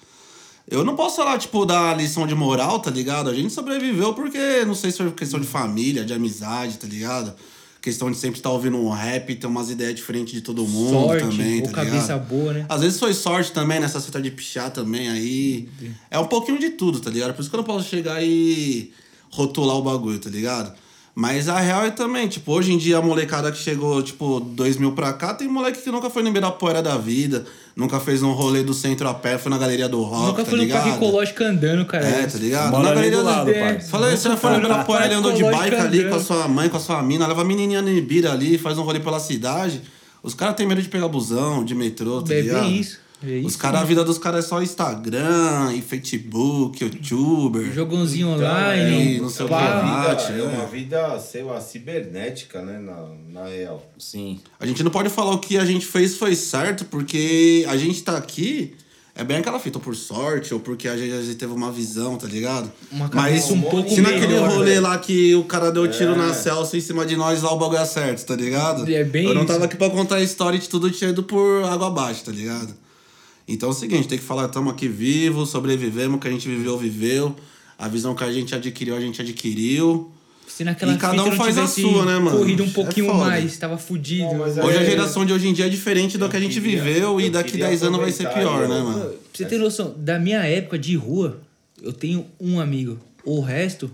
Eu 0.70 0.84
não 0.84 0.96
posso 0.96 1.18
falar, 1.18 1.38
tipo, 1.38 1.66
da 1.66 1.94
lição 1.94 2.26
de 2.26 2.34
moral, 2.34 2.80
tá 2.80 2.90
ligado? 2.90 3.30
A 3.30 3.34
gente 3.34 3.54
sobreviveu 3.54 4.14
porque, 4.14 4.64
não 4.66 4.74
sei 4.74 4.90
se 4.90 4.98
foi 4.98 5.12
questão 5.12 5.40
de 5.40 5.46
família, 5.46 6.04
de 6.06 6.14
amizade, 6.14 6.78
tá 6.78 6.88
ligado? 6.88 7.34
Questão 7.82 8.12
de 8.12 8.18
sempre 8.18 8.40
estar 8.40 8.52
ouvindo 8.52 8.78
um 8.78 8.90
rap, 8.90 9.36
ter 9.36 9.48
umas 9.48 9.72
ideias 9.72 9.96
diferentes 9.96 10.34
de 10.34 10.42
todo 10.42 10.66
mundo 10.68 11.08
sorte, 11.08 11.24
também, 11.24 11.64
tá 11.64 11.72
cabeça 11.72 12.18
boa, 12.18 12.54
né? 12.54 12.66
Às 12.70 12.82
vezes 12.82 13.00
foi 13.00 13.14
sorte 13.14 13.52
também 13.52 13.80
nessa 13.80 14.00
cita 14.00 14.22
de 14.22 14.30
pichar 14.30 14.70
também 14.70 15.10
aí. 15.10 15.68
É 16.10 16.20
um 16.20 16.28
pouquinho 16.28 16.60
de 16.60 16.70
tudo, 16.70 17.00
tá 17.00 17.10
ligado? 17.10 17.34
Por 17.34 17.42
isso 17.42 17.50
que 17.50 17.56
eu 17.56 17.58
não 17.58 17.66
posso 17.66 17.90
chegar 17.90 18.24
e 18.24 18.92
rotular 19.32 19.76
o 19.78 19.82
bagulho, 19.82 20.20
tá 20.20 20.30
ligado? 20.30 20.74
Mas 21.14 21.50
a 21.50 21.60
real 21.60 21.86
é 21.86 21.92
também, 21.92 22.28
tipo, 22.28 22.54
hoje 22.54 22.72
em 22.72 22.78
dia 22.78 22.98
a 22.98 23.02
molecada 23.02 23.52
que 23.52 23.58
chegou, 23.58 24.02
tipo, 24.02 24.40
2000 24.40 24.94
pra 24.94 25.12
cá, 25.12 25.34
tem 25.34 25.48
moleque 25.48 25.82
que 25.82 25.92
nunca 25.92 26.10
foi 26.10 26.24
no 26.24 26.30
Ibirapuera 26.30 26.82
da 26.82 26.98
vida, 26.98 27.46
nunca 27.76 28.00
fez 28.00 28.24
um 28.24 28.32
rolê 28.32 28.64
do 28.64 28.74
centro 28.74 29.10
a 29.10 29.14
pé, 29.14 29.38
foi 29.38 29.50
na 29.50 29.58
galeria 29.58 29.90
do 29.90 30.02
rock, 30.04 30.28
Nunca 30.28 30.44
tá 30.46 30.50
foi 30.50 30.60
ligado? 30.60 30.86
no 30.86 30.90
Parque 30.92 31.06
Ecológico 31.06 31.44
andando, 31.44 31.86
cara. 31.86 32.06
É, 32.06 32.26
tá 32.28 32.38
ligado? 32.38 32.72
na 32.72 32.94
galeria 32.94 33.18
do 33.18 33.24
lado, 33.24 33.52
pai. 33.52 33.80
Falei, 33.82 34.16
você 34.16 34.38
foi 34.38 34.52
no 34.52 34.58
Ibirapuera, 34.60 35.06
ele 35.06 35.16
andou 35.16 35.34
de 35.34 35.44
bike 35.44 35.76
ali 35.76 36.10
com 36.10 36.16
a 36.16 36.20
sua 36.22 36.48
mãe, 36.48 36.70
com 36.70 36.78
a 36.78 36.80
sua 36.80 37.04
mina, 37.04 37.28
leva 37.28 37.42
a 37.42 37.46
menininha 37.46 37.82
no 37.82 37.90
Ibira 37.90 38.32
ali, 38.32 38.58
faz 38.58 38.78
um 38.78 38.84
rolê 38.84 39.00
pela 39.02 39.20
cidade. 39.20 39.82
Os 40.24 40.34
caras 40.34 40.56
têm 40.56 40.66
medo 40.66 40.82
de 40.82 40.88
pegar 40.88 41.10
busão, 41.10 41.66
de 41.66 41.76
metrô, 41.76 42.22
tá 42.22 42.34
ligado? 42.34 42.66
É 42.66 42.70
isso. 42.70 43.00
É 43.24 43.42
Os 43.46 43.56
caras, 43.56 43.82
a 43.82 43.84
vida 43.84 44.04
dos 44.04 44.18
caras 44.18 44.46
é 44.46 44.48
só 44.48 44.62
Instagram, 44.62 45.74
e 45.76 45.82
Facebook, 45.82 46.84
youtuber. 46.84 47.72
Jogãozinho 47.72 48.34
então, 48.34 48.40
online. 48.40 49.18
É, 49.18 49.22
não 49.22 49.30
sei 49.30 49.46
o 49.46 49.48
que. 49.48 49.54
É 49.54 50.44
uma 50.44 50.66
vida, 50.66 51.20
sei 51.20 51.44
lá, 51.44 51.62
cibernética, 51.62 52.64
né? 52.64 52.80
Na, 52.80 53.42
na 53.42 53.48
real. 53.48 53.86
Sim. 53.98 54.40
A 54.60 54.66
gente 54.66 54.84
não 54.84 54.90
pode 54.90 55.10
falar 55.10 55.34
o 55.34 55.40
que 55.40 55.58
a 55.58 55.66
gente 55.66 55.86
fez 55.86 56.18
foi 56.18 56.36
certo, 56.36 56.86
porque 56.86 57.64
a 57.70 57.78
gente 57.78 58.02
tá 58.02 58.18
aqui. 58.18 58.74
É 59.14 59.26
bem 59.26 59.38
aquela 59.38 59.60
fita, 59.60 59.78
ou 59.78 59.84
por 59.84 59.96
sorte, 59.96 60.54
ou 60.54 60.60
porque 60.60 60.88
a 60.88 60.96
gente, 60.98 61.14
a 61.14 61.22
gente 61.22 61.36
teve 61.36 61.52
uma 61.52 61.70
visão, 61.70 62.18
tá 62.18 62.26
ligado? 62.26 62.72
Uma 62.90 63.10
Mas 63.14 63.52
um 63.52 63.62
pouco 63.62 63.90
se 63.90 64.02
naquele 64.02 64.38
rolê 64.38 64.80
lá 64.80 64.98
que 64.98 65.36
o 65.36 65.44
cara 65.44 65.70
deu 65.70 65.88
tiro 65.92 66.14
é. 66.14 66.16
na 66.16 66.34
Celso 66.34 66.78
em 66.78 66.82
cima 66.82 67.06
de 67.06 67.18
nós, 67.18 67.42
lá 67.42 67.54
o 67.54 67.58
bagulho 67.60 67.82
é 67.82 67.86
certo, 67.86 68.26
tá 68.26 68.36
ligado? 68.36 68.90
É 68.92 69.04
bem 69.04 69.28
Eu 69.28 69.36
não 69.36 69.46
tava 69.46 69.60
isso. 69.60 69.66
aqui 69.66 69.76
pra 69.76 69.90
contar 69.90 70.16
a 70.16 70.22
história 70.22 70.58
de 70.58 70.68
tudo 70.68 70.90
tinha 70.90 71.10
ido 71.10 71.24
por 71.24 71.66
água 71.66 71.88
abaixo, 71.88 72.24
tá 72.24 72.32
ligado? 72.32 72.74
Então 73.54 73.70
é 73.70 73.72
o 73.72 73.76
seguinte, 73.76 74.08
tem 74.08 74.18
que 74.18 74.24
falar, 74.24 74.46
estamos 74.46 74.72
aqui 74.72 74.88
vivos, 74.88 75.50
sobrevivemos, 75.50 76.18
o 76.18 76.20
que 76.20 76.28
a 76.28 76.32
gente 76.32 76.48
viveu, 76.48 76.78
viveu. 76.78 77.36
A 77.78 77.88
visão 77.88 78.16
que 78.16 78.24
a 78.24 78.32
gente 78.32 78.56
adquiriu, 78.56 78.96
a 78.96 79.02
gente 79.02 79.22
adquiriu. 79.22 80.12
Se 80.48 80.64
naquela 80.64 80.94
e 80.94 80.98
cada 80.98 81.24
um 81.24 81.32
faz 81.32 81.58
a 81.58 81.66
sua, 81.66 82.06
né, 82.06 82.20
mano? 82.20 82.38
Corrido 82.38 82.64
um 82.64 82.68
é 82.68 82.70
pouquinho 82.70 83.10
é 83.10 83.14
mais, 83.14 83.58
tava 83.58 83.78
fudido. 83.78 84.34
Não, 84.34 84.42
hoje 84.42 84.78
é... 84.78 84.80
a 84.80 84.84
geração 84.84 85.26
de 85.26 85.34
hoje 85.34 85.48
em 85.48 85.54
dia 85.54 85.66
é 85.66 85.70
diferente 85.70 86.18
do 86.18 86.30
que 86.30 86.38
a 86.38 86.40
gente 86.40 86.60
viveu 86.60 87.20
e 87.20 87.30
daqui 87.30 87.58
10 87.58 87.84
anos 87.84 88.00
vai 88.00 88.12
ser 88.12 88.30
pior, 88.30 88.68
né, 88.68 88.82
mano? 88.82 89.00
Pra 89.00 89.18
você 89.34 89.46
ter 89.46 89.58
noção, 89.58 89.94
da 89.98 90.20
minha 90.20 90.44
época 90.44 90.78
de 90.78 90.96
rua, 90.96 91.42
eu 91.82 91.92
tenho 91.92 92.26
um 92.40 92.60
amigo. 92.60 93.00
O 93.26 93.42
resto, 93.42 93.90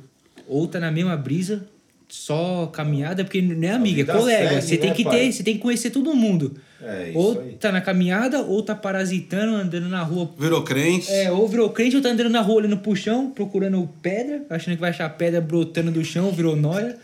ou 0.47 0.67
tá 0.67 0.79
na 0.79 0.91
mesma 0.91 1.15
brisa, 1.15 1.65
só 2.09 2.67
caminhada, 2.67 3.23
porque 3.23 3.41
não 3.41 3.67
é 3.67 3.71
amiga, 3.71 4.01
é 4.01 4.15
colega. 4.17 4.49
Segue, 4.49 4.61
você 4.61 4.77
tem 4.77 4.89
né, 4.89 4.95
que 4.95 5.03
pai? 5.03 5.17
ter, 5.17 5.31
você 5.31 5.43
tem 5.43 5.55
que 5.55 5.61
conhecer 5.61 5.89
todo 5.91 6.13
mundo. 6.15 6.55
É, 6.81 7.11
ou 7.15 7.39
aí. 7.39 7.53
tá 7.53 7.71
na 7.71 7.81
caminhada, 7.81 8.41
ou 8.41 8.61
tá 8.61 8.75
parasitando, 8.75 9.55
andando 9.55 9.89
na 9.89 10.03
rua. 10.03 10.29
Virou 10.37 10.63
crente. 10.63 11.11
É, 11.11 11.31
ou 11.31 11.47
virou 11.47 11.69
crente, 11.71 11.95
ou 11.95 12.01
tá 12.01 12.09
andando 12.09 12.29
na 12.29 12.41
rua 12.41 12.57
olhando 12.57 12.77
pro 12.77 12.95
chão, 12.95 13.31
procurando 13.31 13.89
pedra, 14.01 14.45
achando 14.49 14.75
que 14.75 14.81
vai 14.81 14.91
achar 14.91 15.09
pedra 15.09 15.41
brotando 15.41 15.91
do 15.91 16.03
chão, 16.05 16.31
virou 16.31 16.55
noia. 16.55 16.97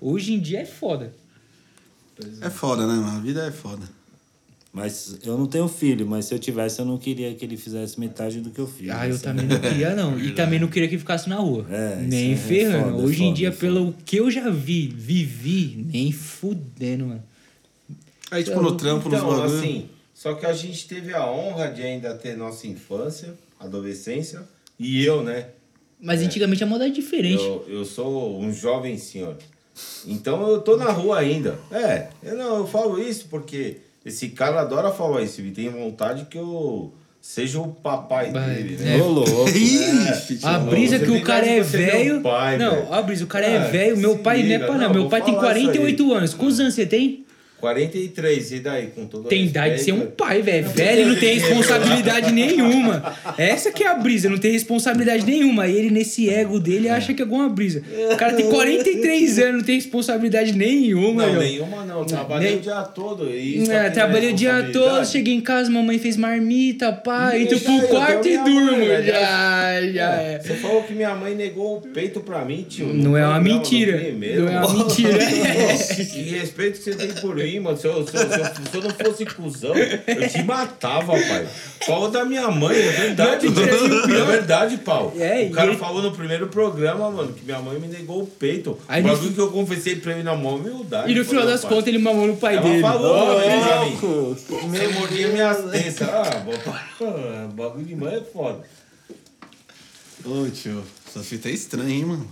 Hoje 0.00 0.32
em 0.32 0.40
dia 0.40 0.60
é 0.60 0.64
foda. 0.64 1.12
É 2.40 2.48
foda, 2.48 2.86
né, 2.86 2.94
mano? 2.94 3.18
A 3.18 3.20
vida 3.20 3.46
é 3.46 3.50
foda. 3.50 3.82
Mas 4.72 5.18
eu 5.24 5.38
não 5.38 5.46
tenho 5.46 5.68
filho, 5.68 6.04
mas 6.04 6.24
se 6.24 6.34
eu 6.34 6.38
tivesse, 6.38 6.80
eu 6.80 6.84
não 6.84 6.98
queria 6.98 7.32
que 7.32 7.44
ele 7.44 7.56
fizesse 7.56 7.98
metade 8.00 8.40
do 8.40 8.50
que 8.50 8.58
eu 8.58 8.66
fiz. 8.66 8.90
Ah, 8.90 9.08
eu 9.08 9.16
também 9.20 9.46
não 9.46 9.60
queria, 9.60 9.94
não. 9.94 10.18
e 10.18 10.32
também 10.32 10.58
não 10.58 10.66
queria 10.66 10.88
que 10.88 10.98
ficasse 10.98 11.28
na 11.28 11.36
rua. 11.36 11.64
É, 11.70 11.96
nem 11.96 12.32
é 12.32 12.36
ferrando. 12.36 12.96
Foda, 12.96 13.04
Hoje 13.04 13.18
foda, 13.18 13.28
em 13.28 13.34
dia, 13.34 13.52
pelo 13.52 13.94
que 14.04 14.16
eu 14.16 14.28
já 14.32 14.50
vi, 14.50 14.88
vivi, 14.88 15.86
nem 15.92 16.10
fudendo, 16.10 17.06
mano. 17.06 17.22
Aí, 18.34 18.42
tipo, 18.42 18.60
no 18.60 18.76
trampo, 18.76 19.06
então, 19.06 19.26
nos 19.26 19.38
bagulho. 19.38 19.58
assim, 19.58 19.88
só 20.12 20.34
que 20.34 20.44
a 20.44 20.52
gente 20.52 20.88
teve 20.88 21.14
a 21.14 21.30
honra 21.30 21.68
de 21.68 21.82
ainda 21.82 22.12
ter 22.14 22.36
nossa 22.36 22.66
infância, 22.66 23.34
adolescência, 23.60 24.42
e 24.76 25.04
eu, 25.04 25.22
né? 25.22 25.46
Mas 26.00 26.20
é. 26.20 26.24
antigamente 26.24 26.64
a 26.64 26.66
moda 26.66 26.86
é 26.86 26.90
diferente. 26.90 27.44
Eu, 27.44 27.64
eu 27.68 27.84
sou 27.84 28.40
um 28.40 28.52
jovem 28.52 28.98
senhor. 28.98 29.36
Então 30.04 30.48
eu 30.48 30.60
tô 30.60 30.76
na 30.76 30.90
rua 30.90 31.18
ainda. 31.18 31.58
É, 31.70 32.08
eu 32.24 32.36
não, 32.36 32.58
eu 32.58 32.66
falo 32.66 33.00
isso 33.00 33.26
porque 33.30 33.78
esse 34.04 34.30
cara 34.30 34.60
adora 34.60 34.90
falar 34.90 35.22
isso. 35.22 35.40
Ele 35.40 35.52
tem 35.52 35.68
vontade 35.68 36.24
que 36.26 36.36
eu 36.36 36.92
seja 37.20 37.58
o 37.58 37.68
papai 37.68 38.30
Vai, 38.30 38.54
dele, 38.54 38.76
né? 38.76 38.98
É. 38.98 39.00
Ô, 39.00 39.08
louco. 39.08 39.30
É, 39.48 40.46
a 40.46 40.58
brisa 40.58 40.98
que 40.98 41.10
o 41.10 41.22
cara 41.22 41.46
é 41.46 41.60
velho. 41.60 42.20
Não, 42.58 42.92
a 42.92 43.00
brisa, 43.00 43.24
o 43.24 43.26
cara 43.28 43.46
é, 43.46 43.54
é 43.54 43.60
velho. 43.60 43.96
Meu 43.96 44.18
pai 44.18 44.42
não 44.42 44.54
é 44.54 44.58
pra 44.58 44.76
não. 44.76 44.92
Meu 44.92 45.08
pai 45.08 45.22
tem 45.22 45.34
48 45.34 46.12
anos. 46.12 46.34
Quantos 46.34 46.60
anos 46.60 46.74
você 46.74 46.84
tem? 46.84 47.23
43, 47.64 48.52
e 48.52 48.60
daí? 48.60 48.86
Com 48.88 49.06
todo 49.06 49.26
Tem 49.26 49.46
idade 49.46 49.76
de 49.76 49.84
ser 49.84 49.92
um 49.92 50.04
pai, 50.06 50.42
velho. 50.42 50.68
Velho 50.68 51.08
não 51.08 51.16
tem 51.16 51.38
responsabilidade 51.38 52.30
nenhuma. 52.32 53.16
Essa 53.38 53.72
que 53.72 53.82
é 53.82 53.88
a 53.88 53.94
brisa, 53.94 54.28
não 54.28 54.36
tem 54.36 54.52
responsabilidade 54.52 55.24
nenhuma. 55.24 55.66
E 55.66 55.74
ele, 55.74 55.90
nesse 55.90 56.28
ego 56.28 56.60
dele, 56.60 56.90
acha 56.90 57.14
que 57.14 57.22
é 57.22 57.24
alguma 57.24 57.48
brisa. 57.48 57.82
O 58.12 58.16
cara 58.18 58.34
tem 58.34 58.50
43 58.50 59.38
anos, 59.38 59.54
não 59.54 59.64
tem 59.64 59.76
responsabilidade 59.76 60.52
nenhuma, 60.52 61.24
Não, 61.24 61.32
meu. 61.32 61.42
nenhuma 61.42 61.84
não. 61.86 62.04
Trabalhei 62.04 62.50
Nem... 62.50 62.58
o 62.58 62.60
dia 62.60 62.82
todo. 62.82 63.30
E 63.30 63.64
é, 63.70 63.88
trabalhei 63.88 64.32
o 64.32 64.34
dia 64.34 64.68
todo, 64.70 65.06
cheguei 65.06 65.32
em 65.32 65.40
casa, 65.40 65.70
mamãe 65.70 65.98
fez 65.98 66.18
marmita, 66.18 66.92
pai, 66.92 67.42
entro 67.42 67.58
pro 67.60 67.88
quarto 67.88 68.28
e 68.28 68.36
durmo. 68.36 68.76
Mãe, 68.76 69.02
já, 69.04 69.80
já 69.90 70.12
é. 70.16 70.38
Você 70.38 70.54
falou 70.56 70.82
que 70.82 70.92
minha 70.92 71.14
mãe 71.14 71.34
negou 71.34 71.78
o 71.78 71.80
peito 71.80 72.20
pra 72.20 72.44
mim, 72.44 72.66
tio. 72.68 72.92
Não, 72.92 73.16
é 73.16 73.26
uma 73.26 73.40
mentira. 73.40 73.96
Não 73.96 74.48
é 74.48 74.58
uma 74.58 74.74
mentira. 74.74 75.14
E 76.14 76.22
respeito 76.30 76.78
que 76.78 76.84
você 76.84 76.94
tem 76.94 77.08
por 77.20 77.34
mim, 77.36 77.53
mano. 77.60 77.76
Se 77.76 77.86
eu, 77.86 78.06
se, 78.06 78.16
eu, 78.16 78.20
se, 78.20 78.40
eu, 78.40 78.44
se 78.44 78.76
eu 78.76 78.82
não 78.82 78.90
fosse 78.90 79.26
cuzão, 79.26 79.74
eu 79.74 80.28
te 80.28 80.42
matava, 80.42 81.12
pai. 81.12 81.48
Pau 81.86 82.10
da 82.10 82.24
minha 82.24 82.50
mãe, 82.50 82.76
é 82.76 82.90
verdade. 82.90 83.48
Não, 83.48 84.16
é 84.16 84.24
verdade, 84.24 84.76
pau. 84.78 85.12
É, 85.18 85.44
o 85.44 85.50
cara 85.50 85.74
falou 85.76 86.02
no 86.02 86.12
primeiro 86.12 86.48
programa, 86.48 87.10
mano, 87.10 87.32
que 87.32 87.44
minha 87.44 87.58
mãe 87.60 87.78
me 87.78 87.88
negou 87.88 88.22
o 88.22 88.26
peito. 88.26 88.78
Aí 88.88 89.02
o 89.02 89.06
bagulho 89.06 89.26
ele... 89.26 89.34
que 89.34 89.40
eu 89.40 89.50
confessei 89.50 89.96
pra 89.96 90.12
ele 90.12 90.22
na 90.22 90.34
mão, 90.34 90.56
humildade. 90.56 91.10
E 91.10 91.14
no 91.14 91.24
final 91.24 91.46
das 91.46 91.62
contas 91.62 91.86
ele 91.86 91.98
mamou 91.98 92.26
no 92.26 92.36
pai 92.36 92.56
Ela 92.56 92.62
dele. 92.62 92.80
falou, 92.80 93.36
oh, 93.36 93.40
é, 93.40 94.68
Você 94.68 94.88
mordia 94.88 95.28
minhas 95.28 95.58
tensas. 95.70 96.08
Ah, 96.08 97.48
bagulho 97.54 97.84
de 97.84 97.94
mãe 97.96 98.14
é 98.14 98.20
foda. 98.20 98.62
Ô, 100.24 100.48
tio, 100.48 100.82
essa 101.06 101.22
fita 101.22 101.48
é 101.48 101.52
estranha, 101.52 101.94
hein, 101.94 102.04
mano? 102.06 102.26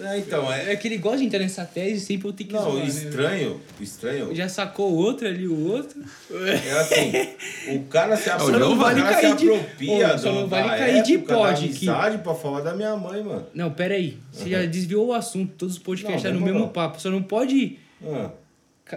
É, 0.00 0.18
então, 0.18 0.52
é. 0.52 0.72
É 0.72 0.76
que 0.76 0.88
ele 0.88 0.98
gosta 0.98 1.18
de 1.18 1.24
entrar 1.26 1.38
nessa 1.38 1.64
tese 1.64 2.00
sempre 2.04 2.26
eu 2.28 2.32
tenho 2.32 2.48
que 2.50 2.54
Não, 2.56 2.62
zoar, 2.64 2.76
né, 2.78 2.84
estranho, 2.86 3.60
estranho. 3.80 4.24
velho? 4.26 4.36
Já 4.36 4.48
sacou 4.48 4.90
o 4.92 4.96
outro 4.96 5.28
ali, 5.28 5.46
o 5.46 5.68
outro. 5.70 6.02
É 6.32 6.70
assim, 6.80 7.76
o 7.76 7.84
cara 7.84 8.16
se, 8.16 8.28
apro- 8.28 8.46
Só 8.46 8.58
não 8.58 8.76
vale 8.76 9.00
cair 9.02 9.36
de- 9.36 9.50
apropria 9.50 10.14
Ô, 10.16 10.32
não 10.32 10.46
vale 10.48 10.68
da 10.68 10.76
cair 10.78 11.02
de 11.04 11.18
pod 11.18 11.64
amizade 11.64 12.18
pra 12.18 12.34
falar 12.34 12.60
da 12.62 12.74
minha 12.74 12.96
mãe, 12.96 13.22
mano. 13.22 13.46
Não, 13.54 13.70
pera 13.70 13.94
aí. 13.94 14.18
Você 14.32 14.50
já 14.50 14.64
desviou 14.64 15.06
o 15.08 15.12
assunto, 15.12 15.52
todos 15.56 15.76
os 15.76 15.80
podcasts 15.82 16.24
Não, 16.24 16.40
no 16.40 16.44
mesmo 16.44 16.68
papo. 16.70 17.00
Só 17.00 17.08
não 17.10 17.22
pode 17.22 17.78
Ah, 18.04 18.30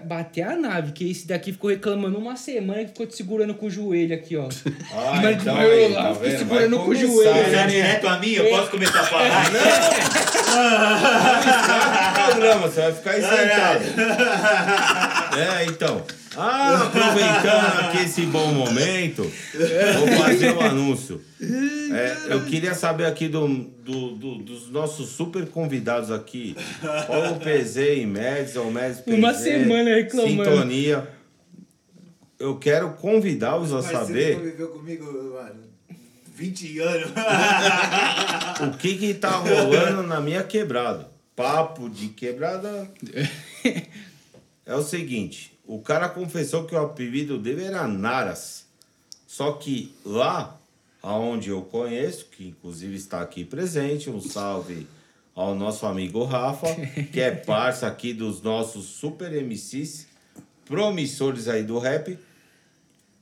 bater 0.04 0.43
a 0.43 0.56
nave, 0.56 0.91
que 0.91 1.10
esse 1.10 1.26
daqui 1.26 1.54
ficou 1.54 1.69
reclamando 1.69 2.17
uma 2.17 2.36
semana 2.36 2.82
e 2.82 2.88
ficou 2.88 3.08
te 3.08 3.15
segurando 3.15 3.56
com 3.56 3.67
o 3.67 3.69
joelho 3.69 4.13
aqui, 4.13 4.36
ó. 4.36 4.50
Ah, 4.93 5.21
Mas 5.21 5.41
então 5.41 5.62
eu 5.62 5.71
aí, 5.71 5.93
lá, 5.93 6.04
tá 6.04 6.12
vendo? 6.13 6.38
segurando 6.38 6.78
Vai 6.78 6.86
com 6.86 6.91
o 6.91 6.95
joelho, 6.95 7.34
né? 7.34 7.52
Já 7.52 7.67
direto 7.67 8.08
a 8.08 8.19
mim, 8.19 8.32
eu 8.32 8.50
posso 8.50 8.71
começar 8.71 9.00
a 9.00 9.04
falar? 9.06 9.45
programa, 12.26 12.67
você 12.67 12.82
vai 12.82 12.93
ficar 12.93 13.17
isentado. 13.17 13.86
É, 15.38 15.65
então. 15.65 16.04
Ah, 16.39 16.84
aproveitando 16.84 17.80
aqui 17.89 18.04
esse 18.06 18.21
bom 18.28 18.47
momento, 18.54 19.23
vou 19.23 20.08
fazer 20.23 20.52
um 20.56 20.62
anúncio. 20.62 21.19
É, 21.41 22.34
eu 22.34 22.45
queria 22.45 22.73
saber 22.76 23.06
aqui 23.06 23.28
do, 23.28 23.47
do- 23.47 24.12
do- 24.15 24.36
dos 24.38 24.69
nossos 24.69 25.10
super 25.10 25.47
convidados 25.47 26.12
aqui, 26.12 26.56
Paulo 27.08 27.39
PZ 27.39 27.78
e 27.97 28.06
Médici, 28.06 28.58
ou 28.60 28.69
Médici 28.71 29.02
PZ, 29.04 29.13
Uma 29.17 29.34
semana 29.34 29.95
reclamando. 29.95 30.30
Sintonia. 30.43 31.08
Eu 32.39 32.58
quero 32.60 32.91
convidá-los 32.91 33.73
a 33.73 33.82
saber 33.82 34.36
conviveu 34.36 34.67
comigo, 34.67 35.06
mano, 35.34 35.63
20 36.36 36.80
anos. 36.82 37.12
o 38.62 38.78
que 38.78 38.95
que 38.95 39.13
tá 39.15 39.32
rolando 39.32 40.04
na 40.04 40.21
minha 40.21 40.43
quebrada. 40.43 41.10
Papo 41.36 41.89
de 41.89 42.10
quebrada 42.10 42.88
é 44.65 44.76
o 44.76 44.82
seguinte, 44.84 45.57
o 45.67 45.80
cara 45.80 46.08
confessou 46.08 46.63
que 46.63 46.73
o 46.73 46.80
apelido 46.80 47.38
dele 47.38 47.65
era 47.65 47.86
Naras. 47.88 48.65
Só 49.27 49.51
que 49.51 49.93
lá, 50.06 50.58
aonde 51.03 51.49
eu 51.49 51.62
conheço, 51.62 52.27
que 52.32 52.47
inclusive 52.47 52.95
está 52.95 53.21
aqui 53.21 53.43
presente, 53.43 54.10
um 54.10 54.21
salve 54.21 54.88
ao 55.36 55.53
nosso 55.53 55.86
amigo 55.86 56.23
Rafa, 56.23 56.67
que 57.12 57.19
é 57.19 57.32
parça 57.32 57.86
aqui 57.86 58.13
dos 58.13 58.41
nossos 58.41 58.86
super 58.86 59.30
MCs, 59.32 60.08
promissores 60.65 61.49
aí 61.49 61.63
do 61.63 61.77
rap. 61.77 62.17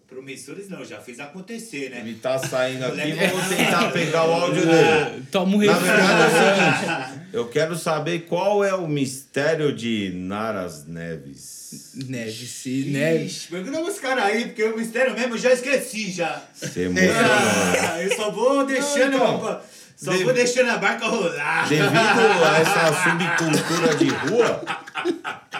Promissores 0.08 0.70
não, 0.70 0.86
já 0.86 1.02
fez 1.02 1.20
acontecer, 1.20 1.90
né? 1.90 2.00
Ele 2.00 2.16
tá 2.16 2.38
saindo 2.38 2.86
aqui, 2.86 3.12
vamos 3.12 3.48
tentar 3.50 3.92
pegar 3.92 4.30
o 4.30 4.32
áudio 4.32 4.66
dele. 4.66 5.26
Toma 5.32 5.58
um 5.58 5.66
Na 5.66 5.74
verdade 5.74 6.22
é 6.22 6.28
o 6.28 7.10
seguinte, 7.10 7.30
eu 7.34 7.48
quero 7.50 7.76
saber 7.76 8.28
qual 8.28 8.64
é 8.64 8.74
o 8.74 8.88
mistério 8.88 9.76
de 9.76 10.12
Naras 10.14 10.86
Neves. 10.86 11.55
Neves, 11.94 12.50
se 12.50 12.86
Neves. 12.88 13.48
Pergunta 13.50 13.82
os 13.82 14.00
caras 14.00 14.26
aí, 14.26 14.46
porque 14.46 14.64
o 14.64 14.78
mistério 14.78 15.14
mesmo 15.14 15.36
eu 15.36 15.38
já 15.40 15.52
esqueci 15.54 16.12
já. 16.12 16.42
Você 16.54 16.82
emocionou. 16.82 17.22
Ah, 17.24 18.02
eu 18.02 18.16
só 18.16 18.32
vou 18.32 18.66
deixando. 18.66 19.18
Não, 19.18 19.36
então. 19.38 19.60
só 19.98 20.12
vou 20.12 20.34
deixando 20.34 20.70
a 20.70 20.78
barca 20.78 21.08
rolar. 21.08 21.68
Devido 21.68 21.90
a 21.90 22.60
essa 22.60 23.04
subcultura 23.04 23.96
de 23.96 24.08
rua, 24.10 24.64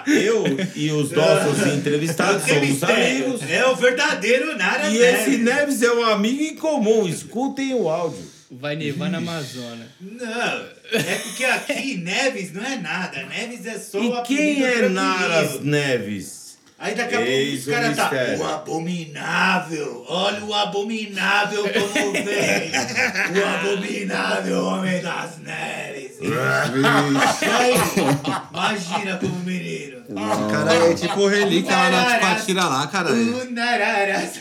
eu 0.08 0.44
e 0.76 0.92
os 0.92 1.12
nossos 1.12 1.66
entrevistados 1.74 2.42
Não 2.42 2.48
tem 2.48 2.54
somos 2.56 2.70
mistério. 2.70 3.26
amigos. 3.26 3.50
É 3.50 3.66
o 3.68 3.76
verdadeiro 3.76 4.58
Nara 4.58 4.90
E 4.90 4.98
Neves. 5.00 5.22
esse 5.28 5.38
Neves 5.38 5.82
é 5.82 5.92
um 5.92 6.04
amigo 6.06 6.44
em 6.44 6.56
comum. 6.56 7.08
Escutem 7.08 7.74
o 7.74 7.90
áudio. 7.90 8.35
Vai 8.52 8.76
nevar 8.76 9.10
na 9.10 9.18
Amazônia. 9.18 9.88
Não, 10.00 10.66
é 10.94 11.16
porque 11.24 11.44
aqui 11.46 11.98
Neves 12.04 12.54
não 12.54 12.64
é 12.64 12.78
nada. 12.78 13.24
Neves 13.26 13.66
é 13.66 13.80
só 13.80 14.00
o 14.00 14.20
E 14.20 14.22
quem 14.24 14.64
é. 14.64 14.88
Naras 14.88 15.62
Neves? 15.62 16.46
Aí 16.78 16.94
daqui 16.94 17.16
a 17.16 17.18
pouco 17.20 17.32
Eis 17.32 17.62
os 17.62 17.68
o 17.68 17.72
caras 17.72 17.96
tá. 17.96 18.04
mistério. 18.04 18.40
O 18.40 18.48
abominável! 18.48 20.06
Olha 20.10 20.44
o 20.44 20.54
abominável 20.54 21.64
como 21.64 22.12
vem! 22.14 22.72
o 23.42 23.46
abominável 23.48 24.66
homem 24.66 25.02
das 25.02 25.38
neves! 25.40 26.20
Aí, 27.42 27.74
imagina 28.52 29.18
como 29.18 29.40
menino! 29.40 29.95
Cara 30.14 30.74
é 30.76 30.94
tipo 30.94 31.28
relíquia 31.28 31.72
lá 31.76 31.90
na 31.90 32.14
Ticoatira 32.14 32.66
lá, 32.66 32.90
Nararas. 33.52 34.40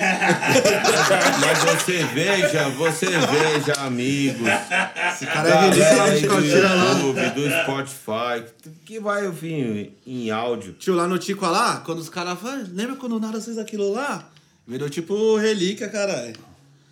Mas 1.41 1.59
você 1.65 2.05
veja, 2.05 2.69
você 2.71 3.07
veja, 3.07 3.73
amigos. 3.81 4.47
Esse 5.13 5.27
cara 5.27 5.49
é 5.49 5.61
relíquia 5.61 6.63
lá 6.63 6.77
na 6.77 6.95
do. 6.95 7.07
YouTube, 7.07 7.31
do 7.31 7.51
Spotify, 7.63 8.71
que 8.85 9.01
vai 9.01 9.31
vir 9.31 9.97
em 10.07 10.31
áudio. 10.31 10.75
Tio, 10.75 10.95
lá 10.95 11.07
no 11.07 11.19
Tico 11.19 11.47
lá, 11.47 11.83
quando 11.85 11.99
os 12.01 12.09
caras 12.09 12.39
falam, 12.39 12.65
lembra 12.73 12.97
quando 12.97 13.17
o 13.17 13.21
Nara 13.21 13.41
fez 13.41 13.57
aquilo 13.59 13.93
lá? 13.93 14.29
Virou 14.67 14.89
tipo 14.89 15.37
relíquia, 15.37 15.89
caralho. 15.89 16.35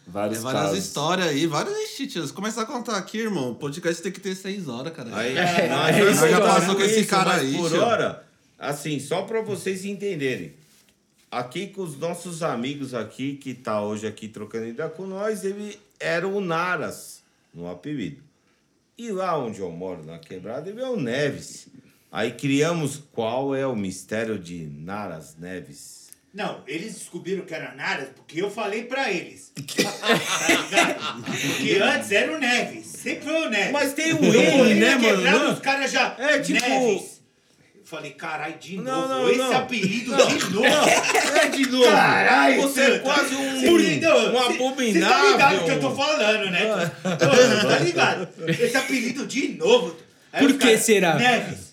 Vários 0.06 0.38
Tem 0.38 0.44
várias 0.44 0.62
casos. 0.64 0.78
histórias 0.78 1.28
aí, 1.28 1.46
várias 1.46 1.74
histórias. 1.78 2.28
Se 2.28 2.32
começar 2.34 2.62
a 2.62 2.66
contar 2.66 2.96
aqui, 2.96 3.18
irmão, 3.18 3.52
o 3.52 3.54
podcast 3.54 4.02
tem 4.02 4.10
que 4.12 4.20
ter 4.20 4.34
seis 4.34 4.68
horas, 4.68 4.92
cara. 4.92 5.08
Aí, 5.12 5.36
É, 5.36 5.68
nós 5.68 5.96
é 5.96 6.04
já 6.04 6.10
isso 6.10 6.24
aí, 6.24 6.32
passou 6.40 6.74
com 6.74 6.82
esse 6.82 7.04
cara 7.04 7.34
aí, 7.34 7.54
por 7.56 7.70
tio. 7.70 7.82
hora. 7.82 8.22
Assim, 8.62 9.00
só 9.00 9.22
pra 9.22 9.40
vocês 9.40 9.84
entenderem. 9.84 10.54
Aqui 11.28 11.66
com 11.66 11.82
os 11.82 11.98
nossos 11.98 12.44
amigos 12.44 12.94
aqui, 12.94 13.34
que 13.34 13.54
tá 13.54 13.82
hoje 13.82 14.06
aqui 14.06 14.28
trocando 14.28 14.68
ideia 14.68 14.88
com 14.88 15.04
nós, 15.04 15.44
ele 15.44 15.76
era 15.98 16.28
o 16.28 16.40
Naras, 16.40 17.22
no 17.52 17.68
apelido. 17.68 18.22
E 18.96 19.10
lá 19.10 19.36
onde 19.36 19.58
eu 19.58 19.70
moro, 19.72 20.04
na 20.04 20.18
quebrada, 20.20 20.70
ele 20.70 20.80
é 20.80 20.88
o 20.88 20.96
Neves. 20.96 21.66
Aí 22.12 22.30
criamos 22.32 23.02
qual 23.10 23.52
é 23.52 23.66
o 23.66 23.74
mistério 23.74 24.38
de 24.38 24.64
Naras 24.66 25.34
Neves. 25.36 26.10
Não, 26.32 26.62
eles 26.66 26.94
descobriram 26.94 27.44
que 27.44 27.52
era 27.54 27.74
Naras 27.74 28.10
porque 28.14 28.40
eu 28.40 28.50
falei 28.50 28.84
pra 28.84 29.10
eles. 29.10 29.52
tá? 30.70 31.18
Porque 31.24 31.78
antes 31.82 32.12
era 32.12 32.32
o 32.32 32.38
Neves. 32.38 32.86
Sempre 32.86 33.24
foi 33.24 33.46
o 33.46 33.50
Neves. 33.50 33.72
Mas 33.72 33.92
tem 33.94 34.14
um 34.14 34.22
Eu 34.22 34.66
N, 34.66 34.74
né, 34.76 34.94
mano? 34.96 35.22
Não. 35.22 35.52
Os 35.54 35.58
caras 35.58 35.90
já. 35.90 36.14
É, 36.18 36.38
tipo- 36.38 36.60
Neves. 36.60 37.11
Eu 37.82 37.86
falei, 37.86 38.12
caralho, 38.12 38.54
de 38.58 38.76
Não, 38.76 38.84
novo. 38.84 39.08
não, 39.08 39.28
esse 39.28 39.38
não. 39.38 39.56
apelido 39.56 40.10
Não. 40.12 40.26
de 40.28 40.50
novo. 40.50 40.66
É 41.34 41.48
de 41.48 41.66
novo. 41.68 41.84
Caralho, 41.90 42.62
Você 42.62 42.80
é 42.80 42.98
quase 43.00 43.34
um, 43.34 43.42
um 43.42 43.58
abominável. 44.38 44.92
Cê 44.92 45.00
tá 45.00 45.30
ligado 45.32 45.56
o 45.60 45.64
que 45.64 45.70
eu 45.72 45.80
tô 45.80 45.94
falando, 45.96 46.50
né? 46.50 46.90
Ô, 47.04 47.68
tá 47.68 47.78
ligado? 47.80 48.28
Esse 48.46 48.76
apelido 48.76 49.26
de 49.26 49.48
novo. 49.58 49.96
Aí 50.32 50.46
Por 50.46 50.52
que 50.56 50.58
caras, 50.66 50.80
será? 50.80 51.14
Neves. 51.16 51.72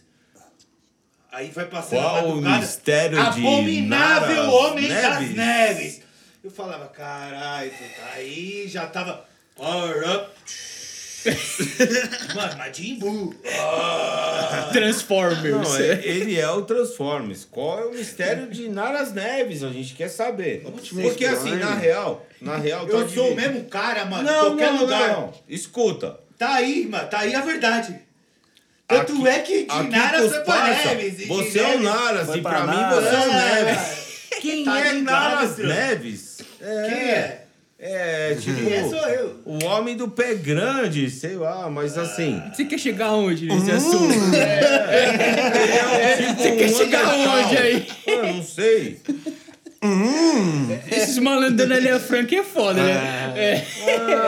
Aí 1.32 1.52
vai 1.52 1.66
passando 1.66 2.00
a 2.00 2.10
Qual 2.10 2.28
o 2.30 2.42
mistério 2.42 3.18
de 3.18 3.24
Abominável 3.48 4.50
homem 4.50 4.88
das 4.90 5.20
Neves? 5.20 5.36
neves. 5.36 6.02
Eu 6.44 6.50
falava, 6.50 6.88
caralho, 6.88 7.70
puta, 7.70 8.14
aí 8.16 8.66
já 8.68 8.88
tava. 8.88 9.26
Power 9.56 10.10
up. 10.10 10.30
Mano, 12.36 12.58
Majin 12.58 13.00
Buu. 13.00 13.34
Ah. 13.60 14.70
Transformers. 14.72 15.52
Não, 15.70 15.78
é- 15.78 16.02
ele 16.06 16.40
é 16.40 16.50
o 16.50 16.62
Transformers. 16.62 17.46
Qual 17.50 17.80
é 17.80 17.86
o 17.86 17.92
mistério 17.94 18.48
de 18.50 18.70
Naras 18.70 19.14
Neves? 19.14 19.64
A 19.64 19.70
gente 19.70 19.94
quer 19.96 20.10
saber. 20.10 20.62
Porque 21.02 21.26
assim, 21.26 21.56
na 21.56 21.76
real, 21.76 22.26
na 22.42 22.58
real, 22.58 22.86
tá 22.86 22.94
Eu 22.94 23.10
sou 23.10 23.32
o 23.32 23.36
mesmo 23.36 23.66
cara, 23.66 24.06
mano, 24.06 24.24
Não, 24.24 24.40
em 24.40 24.50
qualquer 24.50 24.74
não, 24.74 24.82
lugar. 24.82 25.10
não. 25.10 25.34
Escuta. 25.48 26.20
Tá 26.38 26.56
aí, 26.56 26.88
mano, 26.88 27.08
tá 27.10 27.20
aí 27.20 27.36
a 27.36 27.42
verdade. 27.42 28.00
Tanto 28.88 29.14
Aqui- 29.14 29.28
é 29.28 29.40
que 29.40 29.66
de 29.66 29.84
Naras 29.90 30.32
foi 30.32 30.40
pra 30.42 30.68
Neves. 30.68 31.28
Você 31.28 31.60
é 31.60 31.76
o 31.76 31.80
Naras 31.82 32.36
e 32.36 32.42
pra 32.42 32.62
pra 32.64 32.68
mim 32.68 32.96
você 32.96 33.08
é 33.16 33.20
o 33.20 33.32
É, 33.32 33.64
Neves. 33.64 34.10
Quem 34.42 34.64
Tá 34.66 34.80
é 34.80 34.92
ligado, 34.94 35.04
Naras 35.04 35.58
Neves? 35.58 36.38
Quem 36.60 36.68
é? 37.10 37.39
É, 37.82 38.36
tipo, 38.38 38.58
Quem 38.62 38.74
é 38.74 38.84
sou 38.90 39.08
eu. 39.08 39.36
o 39.46 39.64
homem 39.64 39.96
do 39.96 40.10
pé 40.10 40.34
grande, 40.36 41.10
sei 41.10 41.36
lá, 41.38 41.70
mas 41.70 41.98
assim. 41.98 42.42
Você 42.54 42.66
quer 42.66 42.78
chegar 42.78 43.06
aonde 43.08 43.46
nesse 43.48 43.72
assunto? 43.72 44.14
É, 44.92 46.16
tipo, 46.18 46.42
Você 46.42 46.52
quer 46.52 46.66
um 46.70 46.78
chegar 46.78 47.06
aonde 47.06 47.58
aí? 47.58 47.88
Ah, 48.08 48.34
não 48.34 48.44
sei. 48.44 49.00
Esses 50.92 51.18
malandros 51.20 51.56
dando 51.56 51.74
ali 51.74 51.90
a 51.90 52.00
Frank 52.00 52.36
é 52.36 52.44
foda, 52.44 52.82
né? 52.84 53.34
É. 53.36 53.64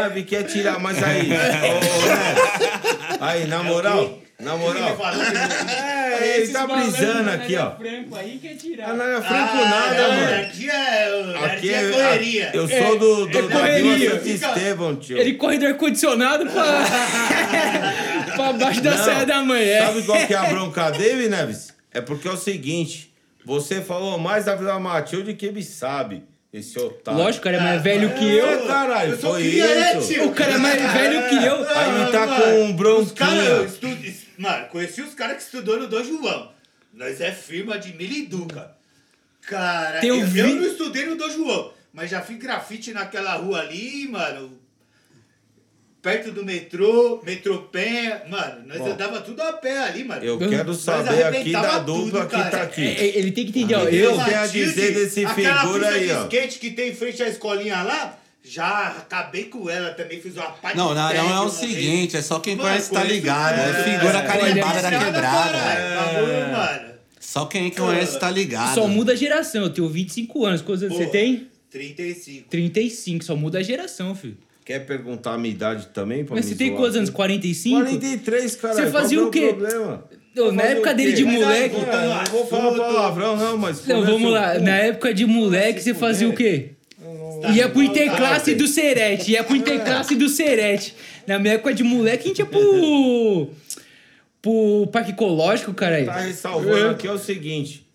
Ah, 0.05 0.09
me 0.09 0.23
quer 0.23 0.43
tirar, 0.43 0.79
mas 0.79 1.01
aí. 1.03 1.29
ô, 1.29 1.33
Neto, 2.07 3.17
aí, 3.19 3.47
na 3.47 3.61
moral, 3.63 4.17
na 4.41 4.55
moral. 4.57 4.97
É, 6.21 6.37
ele 6.37 6.51
tá 6.51 6.67
brisando 6.67 7.13
dando 7.23 7.29
aqui, 7.29 7.55
ó. 7.55 7.71
Franco 7.75 8.15
aí 8.15 8.37
quer 8.39 8.51
Ah, 8.51 8.55
tirar. 8.57 8.93
não 8.93 9.05
é 9.05 9.21
franco 9.21 9.57
Ah, 9.57 9.65
nada, 9.69 10.07
não, 10.07 10.15
mano. 10.15 10.41
Aqui 10.41 10.69
é, 10.69 11.35
Aqui 11.45 11.45
aqui 11.45 11.73
é 11.73 11.73
é 11.73 11.91
correria. 11.91 12.51
Eu 12.53 12.67
sou 12.67 12.99
do, 12.99 13.25
do, 13.27 13.39
é 13.39 13.41
correria. 13.43 14.19
Fica- 14.19 14.47
Estevão, 14.49 14.95
tio. 14.97 15.17
Ele 15.17 15.33
corre 15.33 15.57
do 15.57 15.65
ar-condicionado 15.67 16.45
pra... 16.47 16.63
pra 18.35 18.53
baixo 18.53 18.81
da 18.81 18.91
Não, 18.91 19.03
saia 19.03 19.25
da 19.25 19.41
manhã. 19.41 19.85
Sabe 19.87 20.01
qual 20.03 20.27
que 20.27 20.33
é 20.33 20.37
a 20.37 20.45
bronca 20.51 20.91
dele, 20.91 21.27
Neves? 21.29 21.73
É 21.93 22.01
porque 22.01 22.27
é 22.27 22.31
o 22.31 22.37
seguinte, 22.37 23.11
você 23.45 23.81
falou 23.81 24.17
mais 24.19 24.45
da 24.45 24.55
Vila 24.55 24.79
Matilde 24.79 25.33
que 25.33 25.45
ele 25.45 25.63
sabe. 25.63 26.23
Esse 26.53 26.77
otário. 26.77 27.17
Lógico, 27.19 27.41
o 27.41 27.43
cara 27.45 27.57
é 27.57 27.59
mais 27.61 27.81
velho 27.81 28.13
que 28.13 28.25
eu. 28.29 28.45
É, 28.45 28.67
caralho, 28.67 29.17
foi 29.17 29.41
isso. 29.43 30.07
tio? 30.07 30.27
O 30.27 30.33
cara 30.33 30.51
é 30.53 30.57
mais 30.57 30.81
velho 30.93 31.29
que 31.29 31.45
eu. 31.45 31.69
Aí 31.69 32.11
tá 32.11 32.27
com 32.27 32.33
um 32.63 32.99
Os 32.99 33.11
caras, 33.13 33.45
eu 33.47 33.55
bronquinho. 33.63 33.65
estudo, 33.65 34.13
mano, 34.37 34.67
conheci 34.67 35.01
os 35.01 35.13
caras 35.13 35.37
que 35.37 35.43
estudou 35.43 35.79
no 35.79 35.87
Dom 35.87 36.03
João. 36.03 36.51
Nós 36.93 37.21
é 37.21 37.31
firma 37.31 37.79
de 37.79 37.93
Miliduca. 37.95 38.71
Cara, 39.43 40.05
eu, 40.05 40.25
vi- 40.25 40.39
eu 40.39 40.47
não 40.55 40.63
estudei 40.67 41.05
no 41.05 41.15
Dom 41.15 41.29
João, 41.29 41.73
mas 41.93 42.09
já 42.11 42.21
fiz 42.21 42.37
grafite 42.37 42.91
naquela 42.93 43.35
rua 43.35 43.59
ali, 43.61 44.07
mano. 44.09 44.59
Perto 46.01 46.31
do 46.31 46.43
metrô, 46.43 47.21
metrô 47.23 47.59
Penha. 47.71 48.23
Mano, 48.27 48.63
nós 48.65 48.79
Bom, 48.79 48.91
andava 48.91 49.21
tudo 49.21 49.39
a 49.43 49.53
pé 49.53 49.77
ali, 49.77 50.03
mano. 50.03 50.23
Eu 50.23 50.39
quero 50.39 50.73
saber 50.73 51.23
aqui 51.25 51.51
da 51.51 51.77
dupla 51.77 52.25
tudo, 52.25 52.27
que 52.43 52.49
tá 52.51 52.57
É, 52.57 52.61
aqui. 52.63 52.87
é, 52.87 53.17
Ele 53.19 53.31
tem 53.31 53.45
que 53.45 53.49
entender, 53.59 53.75
ó. 53.75 53.83
Eu 53.83 54.11
Eu. 54.15 54.23
tenho 54.25 54.39
a 54.39 54.47
dizer 54.47 54.93
desse 54.95 55.27
figura 55.27 55.89
aí, 55.89 56.07
de 56.07 56.11
ó. 56.13 56.23
skate 56.23 56.57
que 56.57 56.71
tem 56.71 56.89
em 56.89 56.95
frente 56.95 57.21
à 57.21 57.27
escolinha 57.27 57.83
lá, 57.83 58.17
já 58.43 58.87
acabei 58.87 59.43
com 59.43 59.69
ela 59.69 59.91
também, 59.91 60.19
fiz 60.19 60.35
uma 60.35 60.49
parte 60.49 60.75
Não, 60.75 60.95
não, 60.95 61.13
não 61.13 61.33
é 61.35 61.39
o 61.41 61.49
vez. 61.49 61.53
seguinte, 61.53 62.17
é 62.17 62.21
só 62.23 62.39
quem 62.39 62.55
Mano, 62.55 62.67
conhece 62.69 62.91
tá 62.91 63.03
ligado. 63.03 63.59
É 63.59 63.71
tudo, 63.71 63.83
figura 63.83 64.17
é, 64.17 64.21
carimbada 64.25 64.81
da 64.81 64.89
conheço 64.89 65.05
quebrada. 65.05 65.51
caralho, 65.51 66.51
mano. 66.51 66.91
Só 67.19 67.45
quem 67.45 67.69
conhece 67.69 68.19
tá 68.19 68.31
ligado. 68.31 68.73
Só 68.73 68.87
muda 68.87 69.11
a 69.11 69.15
geração. 69.15 69.61
Eu 69.65 69.69
tenho 69.69 69.87
25 69.87 70.45
anos. 70.47 70.61
Quantos 70.63 70.81
anos 70.83 70.97
você 70.97 71.05
tem? 71.05 71.47
35. 71.69 72.49
35. 72.49 73.23
Só 73.23 73.35
muda 73.35 73.59
a 73.59 73.63
geração, 73.63 74.15
filho. 74.15 74.37
Quer 74.63 74.85
perguntar 74.85 75.33
a 75.33 75.37
minha 75.37 75.53
idade 75.53 75.87
também? 75.87 76.23
Pra 76.23 76.35
Mas 76.35 76.45
me 76.45 76.51
você 76.51 76.57
tem 76.57 76.75
quantos 76.75 76.95
anos? 76.95 77.09
45? 77.09 77.77
43, 77.83 78.55
cara. 78.55 78.73
Você 78.75 78.91
fazia 78.91 79.23
o 79.23 79.31
quê? 79.31 79.55
Eu, 80.33 80.51
na 80.51 80.63
época 80.63 80.93
dele 80.93 81.13
de 81.13 81.25
moleque. 81.25 81.75
não 81.75 82.25
vou 82.31 82.47
falar 82.47 82.71
palavrão, 82.73 83.35
não, 83.35 83.57
mas. 83.57 83.85
Não, 83.85 84.05
vamos 84.05 84.31
lá. 84.31 84.57
Na 84.59 84.77
época 84.77 85.13
de 85.13 85.25
moleque, 85.25 85.81
você 85.81 85.93
fazia 85.93 86.29
o 86.29 86.33
quê? 86.33 86.71
Ia 87.53 87.67
pro 87.67 87.81
interclasse 87.81 88.55
do 88.55 88.67
Serete. 88.67 89.31
Ia 89.31 89.43
pro 89.43 89.55
interclasse 89.55 90.15
do 90.15 90.29
Serete. 90.29 90.95
Na 91.27 91.39
minha 91.39 91.55
época 91.55 91.73
de 91.73 91.83
moleque, 91.83 92.25
a 92.25 92.27
gente 92.27 92.39
ia 92.39 92.45
pro. 92.45 93.49
pro 94.41 94.87
Parque 94.91 95.11
Ecológico, 95.11 95.73
cara. 95.73 96.03
Tá 96.05 96.19
ressalvando 96.19 96.89
aqui 96.89 97.07
é 97.07 97.11
o 97.11 97.17
seguinte. 97.17 97.85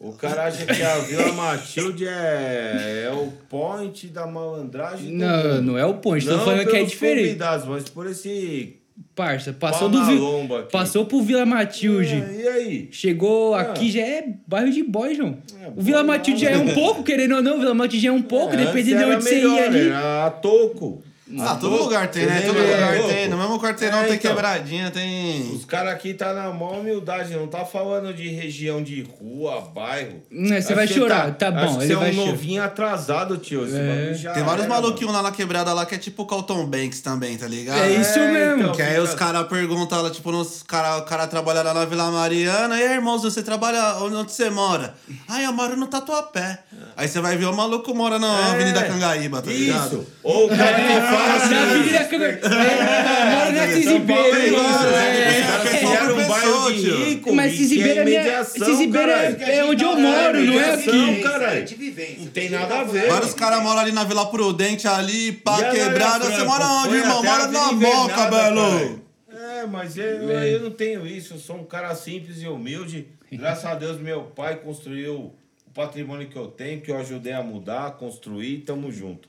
O 0.00 0.12
cara 0.12 0.44
acha 0.44 0.64
que 0.64 0.80
a 0.80 0.98
Vila 0.98 1.32
Matilde 1.32 2.06
é, 2.06 3.06
é 3.06 3.10
o 3.12 3.32
point 3.48 4.06
da 4.08 4.26
malandragem. 4.28 5.10
do 5.10 5.16
Não, 5.24 5.36
mundo. 5.48 5.62
não 5.62 5.78
é 5.78 5.84
o. 5.84 5.94
Tô 5.94 6.10
Não 6.14 6.44
falando 6.44 6.66
que 6.68 6.76
é 6.76 6.84
diferente. 6.84 7.36
mas 7.66 7.88
por 7.88 8.06
esse. 8.06 8.76
Parça, 9.14 9.52
passou 9.52 9.88
do. 9.88 9.98
Vi- 10.04 10.14
Pamalomba 10.16 10.60
aqui. 10.60 10.72
Passou 10.72 11.04
pro 11.04 11.20
Vila 11.22 11.44
Matilde. 11.44 12.14
É, 12.14 12.40
e 12.42 12.48
aí? 12.48 12.88
Chegou 12.92 13.54
Ah. 13.54 13.60
aqui 13.62 13.90
já 13.90 14.00
é 14.02 14.24
bairro 14.46 14.70
de 14.70 14.82
boy, 14.84 15.14
João. 15.16 15.38
É, 15.60 15.68
o 15.76 15.80
Vila 15.82 16.04
Matilde 16.04 16.42
já 16.42 16.50
é 16.50 16.56
um 16.56 16.72
pouco, 16.74 17.02
querendo 17.02 17.34
ou 17.36 17.42
não, 17.42 17.56
o 17.56 17.60
Vila 17.60 17.74
Matilde 17.74 18.02
já 18.04 18.10
é 18.10 18.12
um 18.12 18.22
pouco, 18.22 18.54
É, 18.54 18.56
dependendo 18.56 18.98
de 18.98 19.04
onde 19.04 19.12
era 19.12 19.20
você 19.20 19.34
ia 19.40 19.48
melhor, 19.48 19.64
ali. 19.68 19.88
Era 19.88 20.26
a 20.26 20.30
toco. 20.30 21.02
Ah, 21.40 21.56
todo 21.60 21.76
lugar 21.76 22.08
tem, 22.10 22.24
né? 22.26 22.40
Todo 22.40 22.56
lembra? 22.58 22.74
lugar 22.74 22.96
Toco. 22.96 23.08
tem. 23.08 23.28
No 23.28 23.36
mesmo 23.36 23.60
quarteirão 23.60 23.98
É, 24.00 24.04
tem 24.06 24.14
então. 24.16 24.30
quebradinha, 24.30 24.90
tem. 24.90 25.52
Os 25.54 25.64
caras 25.64 25.92
aqui 25.92 26.14
tá 26.14 26.32
na 26.32 26.50
maior 26.50 26.80
humildade, 26.80 27.34
não 27.34 27.46
tá 27.46 27.64
falando 27.64 28.14
de 28.14 28.28
região 28.28 28.82
de 28.82 29.02
rua, 29.20 29.60
bairro. 29.74 30.22
Né, 30.30 30.60
você 30.60 30.74
vai 30.74 30.86
que 30.86 30.94
chorar, 30.94 31.34
tá 31.34 31.50
bom, 31.50 31.58
Acho 31.58 31.78
que 31.78 31.84
ele 31.84 31.86
você 31.88 31.92
é 31.92 31.96
vai 31.96 32.10
um 32.10 32.14
chorar. 32.14 32.30
novinho 32.30 32.62
atrasado, 32.62 33.36
tio. 33.36 33.66
Já 34.14 34.32
Tem 34.32 34.42
vários 34.42 34.64
era, 34.64 34.74
maluquinhos 34.74 35.12
lá 35.12 35.22
na 35.22 35.30
quebrada 35.32 35.72
lá 35.72 35.84
que 35.84 35.94
é 35.94 35.98
tipo 35.98 36.22
o 36.22 36.26
Carlton 36.26 36.64
Banks 36.66 37.00
também, 37.00 37.36
tá 37.36 37.46
ligado? 37.46 37.78
É 37.82 37.90
isso 37.90 38.18
mesmo. 38.18 38.62
então, 38.62 38.72
Que 38.74 38.82
aí 38.82 38.90
fica- 38.92 39.02
os 39.02 39.14
caras 39.14 39.46
perguntam 39.48 40.00
lá, 40.02 40.10
tipo, 40.10 40.32
nos 40.32 40.62
cara, 40.62 40.98
o 40.98 41.02
cara 41.02 41.26
trabalha 41.26 41.62
lá 41.62 41.74
na 41.74 41.84
Vila 41.84 42.10
Mariana, 42.10 42.78
e 42.78 42.82
aí, 42.84 42.92
irmão, 42.94 43.18
você 43.18 43.42
trabalha 43.42 43.96
onde 44.02 44.32
você 44.32 44.48
mora? 44.48 44.94
Ah, 45.28 45.42
eu 45.42 45.52
moro 45.52 45.76
no 45.76 45.86
Tatuapé. 45.86 46.60
Aí 46.96 47.06
você 47.06 47.20
vai 47.20 47.36
ver 47.36 47.46
o 47.46 47.54
maluco 47.54 47.94
mora 47.94 48.18
na 48.18 48.26
É, 48.48 48.50
Avenida 48.52 48.82
Cangaíba, 48.84 49.42
tá 49.42 49.50
ligado? 49.50 49.86
Isso. 49.86 50.06
Ou 50.22 50.46
o 50.46 50.48
cara 50.48 50.72
assim. 51.18 51.54
Na 51.54 51.62
Avenida 51.62 52.04
Câmara. 52.04 52.40
É, 52.42 53.34
mora 53.34 53.52
na 53.52 53.68
Cisibeira. 53.68 54.38
é 54.38 54.48
é. 54.48 55.84
É. 55.84 56.12
um 56.12 56.28
bairro 56.28 56.72
de 56.72 56.90
rico. 56.90 57.34
Mas 57.34 57.56
Cisibeira 57.56 58.08
é 58.10 58.14
é- 58.14 58.24
caralho. 58.92 59.42
é 59.42 59.64
onde 59.64 59.84
eu 59.84 59.96
moro, 59.96 60.44
não 60.44 60.60
é 60.60 60.74
aqui. 60.74 61.22
Não 62.18 62.26
tem 62.28 62.50
nada 62.50 62.80
a 62.80 62.84
ver. 62.84 63.08
Vários 63.08 63.34
caras 63.34 63.62
moram 63.62 63.80
ali 63.80 63.92
na 63.92 64.04
Vila 64.04 64.26
Prudente, 64.26 64.86
ali, 64.86 65.32
pá, 65.32 65.70
quebrada. 65.70 66.24
Você 66.30 66.44
mora 66.44 66.66
onde, 66.66 66.96
irmão? 66.96 67.22
Mora 67.22 67.46
na 67.48 67.72
Moca, 67.72 68.26
Belo. 68.26 69.08
É, 69.30 69.66
mas 69.66 69.96
eu, 69.96 70.04
eu 70.30 70.60
não 70.60 70.70
tenho 70.70 71.06
isso. 71.06 71.34
Eu 71.34 71.38
sou 71.38 71.56
um 71.56 71.64
cara 71.64 71.94
simples 71.94 72.42
e 72.42 72.48
humilde. 72.48 73.08
Graças 73.30 73.64
a 73.64 73.74
Deus, 73.74 74.00
meu 74.00 74.22
pai 74.22 74.56
construiu 74.56 75.32
o 75.66 75.70
patrimônio 75.74 76.28
que 76.28 76.36
eu 76.36 76.48
tenho, 76.48 76.80
que 76.80 76.90
eu 76.90 76.98
ajudei 76.98 77.32
a 77.32 77.42
mudar, 77.42 77.86
a 77.86 77.90
construir, 77.90 78.58
tamo 78.58 78.90
junto. 78.90 79.28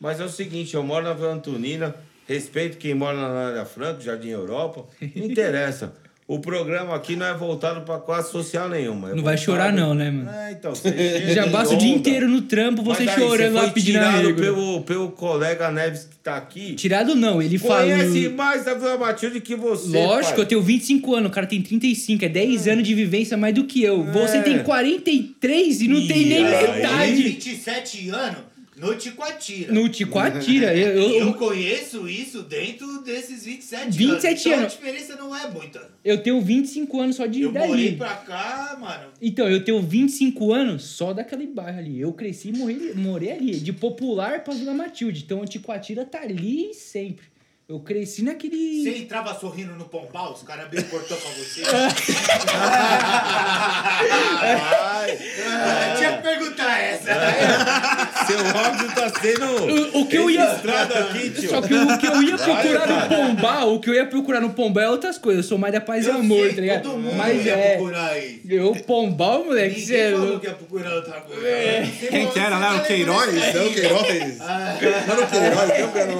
Mas 0.00 0.20
é 0.20 0.24
o 0.24 0.28
seguinte, 0.28 0.74
eu 0.74 0.82
moro 0.82 1.04
na 1.04 1.12
Vila 1.12 1.32
Antonina, 1.32 1.94
respeito 2.26 2.78
quem 2.78 2.94
mora 2.94 3.16
na 3.16 3.48
área 3.48 3.64
Franca, 3.64 4.00
Jardim 4.00 4.28
Europa, 4.28 4.86
não 5.16 5.24
interessa. 5.24 5.92
O 6.28 6.40
programa 6.40 6.94
aqui 6.94 7.16
não 7.16 7.24
é 7.24 7.32
voltado 7.32 7.80
pra 7.86 7.98
classe 7.98 8.30
social 8.30 8.68
nenhuma. 8.68 9.12
é 9.12 9.14
Não 9.14 9.22
vai 9.22 9.38
chorar 9.38 9.72
não, 9.72 9.94
né, 9.94 10.10
mano? 10.10 10.28
É, 10.28 10.52
então, 10.52 10.74
você 10.74 10.92
chega 10.92 11.32
Já 11.32 11.46
basta 11.46 11.74
o 11.74 11.78
dia 11.78 11.88
inteiro 11.88 12.28
no 12.28 12.42
trampo, 12.42 12.82
você 12.82 13.04
Mas 13.04 13.16
aí, 13.16 13.24
chorando 13.24 13.54
lá 13.54 13.62
foi 13.62 13.70
pedindo 13.70 13.94
tirado 13.94 14.34
pelo, 14.34 14.82
pelo 14.82 15.10
colega 15.12 15.70
Neves 15.70 16.04
que 16.04 16.18
tá 16.18 16.36
aqui. 16.36 16.74
Tirado 16.74 17.14
não, 17.14 17.40
ele 17.40 17.56
falou. 17.56 17.78
Conhece 17.78 18.28
mais 18.28 18.62
da 18.66 18.74
Vila 18.74 18.98
Matilde 18.98 19.40
que 19.40 19.54
você. 19.56 20.04
Lógico, 20.04 20.34
pai. 20.34 20.44
eu 20.44 20.48
tenho 20.48 20.60
25 20.60 21.14
anos, 21.14 21.30
o 21.30 21.32
cara 21.32 21.46
tem 21.46 21.62
35, 21.62 22.22
é 22.22 22.28
10 22.28 22.68
anos 22.68 22.84
de 22.86 22.94
vivência 22.94 23.34
mais 23.38 23.54
do 23.54 23.64
que 23.64 23.82
eu. 23.82 24.04
Você 24.12 24.42
tem 24.42 24.62
43 24.62 25.80
e 25.80 25.88
não 25.88 26.06
tem 26.06 26.26
nem 26.26 26.44
É. 26.44 26.50
E 26.50 26.54
aí? 26.54 26.72
metade. 26.82 27.22
27 27.22 28.10
anos 28.10 28.47
no 28.78 28.94
Ticoatira. 28.96 29.72
No 29.72 29.88
Ticoatira, 29.88 30.76
eu, 30.76 30.88
eu, 30.90 31.10
Eu 31.10 31.26
eu, 31.28 31.34
conheço 31.34 32.08
isso 32.08 32.42
dentro 32.42 33.02
desses 33.02 33.44
27, 33.44 33.90
27 33.96 33.98
anos. 33.98 34.28
anos. 34.28 34.46
Então 34.46 34.60
a 34.60 34.66
diferença 34.66 35.16
não 35.16 35.36
é 35.36 35.50
muita. 35.50 35.90
eu 36.04 36.22
tenho 36.22 36.40
25 36.40 37.00
anos 37.00 37.16
só 37.16 37.26
de 37.26 37.42
Eu 37.42 37.52
morei 37.52 37.68
dali. 37.68 37.96
pra 37.96 38.14
cá, 38.16 38.76
mano. 38.80 39.08
Então, 39.20 39.48
eu 39.48 39.64
tenho 39.64 39.82
25 39.82 40.52
anos 40.52 40.82
só 40.84 41.12
daquele 41.12 41.46
bairro 41.46 41.78
ali. 41.78 42.00
Eu 42.00 42.12
cresci 42.12 42.48
e 42.48 42.52
morri, 42.52 42.92
morei 42.94 43.32
ali, 43.32 43.58
de 43.58 43.72
Popular 43.72 44.42
pra 44.44 44.54
Vila 44.54 44.74
Matilde. 44.74 45.22
Então, 45.24 45.40
o 45.40 45.44
Ticoatira 45.46 46.04
tá 46.04 46.20
ali 46.22 46.72
sempre. 46.74 47.26
Eu 47.68 47.80
cresci 47.80 48.22
naquele... 48.22 48.82
Você 48.82 48.96
entrava 48.96 49.38
sorrindo 49.38 49.74
no 49.74 49.84
pombal, 49.84 50.32
os 50.32 50.42
caras 50.42 50.64
abriram 50.64 50.86
o 50.86 50.88
portão 50.88 51.18
pra 51.18 51.30
você. 51.32 51.62
Ah, 55.50 55.94
Tinha 55.96 56.16
que 56.16 56.22
perguntar 56.22 56.78
essa. 56.78 57.12
Seu 58.26 58.38
áudio 58.38 58.94
tá 58.94 59.08
sendo. 59.20 59.96
O, 59.96 60.00
o 60.00 60.06
que 60.06 60.16
eu 60.16 60.30
ia... 60.30 60.50
aqui, 60.50 61.30
tio. 61.30 61.50
Só 61.50 61.60
que 61.60 61.74
o 61.74 61.98
que 61.98 62.06
eu 62.06 62.22
ia 62.22 62.38
procurar 62.38 62.86
no 62.86 63.08
Pombal, 63.08 63.74
o 63.74 63.80
que 63.80 63.90
eu 63.90 63.94
ia 63.94 64.06
procurar 64.06 64.40
no 64.40 64.50
Pombal 64.50 64.84
é 64.84 64.90
outras 64.90 65.18
coisas. 65.18 65.44
Eu 65.44 65.48
sou 65.48 65.58
mais 65.58 65.72
da 65.72 65.80
paz 65.80 66.06
e 66.06 66.08
Eu 66.08 66.16
amor, 66.16 66.46
sei, 66.46 66.54
tá 66.54 66.60
ligado? 66.60 66.82
Todo 66.82 66.98
mundo 66.98 67.16
Mas 67.16 67.44
ia 67.44 67.52
é... 67.52 67.76
procurar 67.76 68.10
aí. 68.10 68.40
Eu, 68.48 68.74
Pombal, 68.86 69.44
moleque, 69.44 69.80
Ninguém 69.80 69.86
você 69.86 69.96
é 69.96 70.10
falou 70.12 70.26
louco. 70.26 70.40
que 70.40 70.46
ia 70.46 70.54
procurar 70.54 70.94
outra 70.94 71.20
coisa. 71.20 71.42
Quem 72.10 72.30
que 72.30 72.38
era 72.38 72.58
lá? 72.58 72.76
O 72.76 72.84
Queiroz? 72.84 73.34
É 73.34 73.62
o 73.62 73.74
Queiroz? 73.74 74.38
Não 74.38 74.48
era 74.48 75.24
o 75.24 75.28
Queiroz? 75.28 75.72
Quem 75.72 75.88
que 75.88 75.98
era 75.98 76.14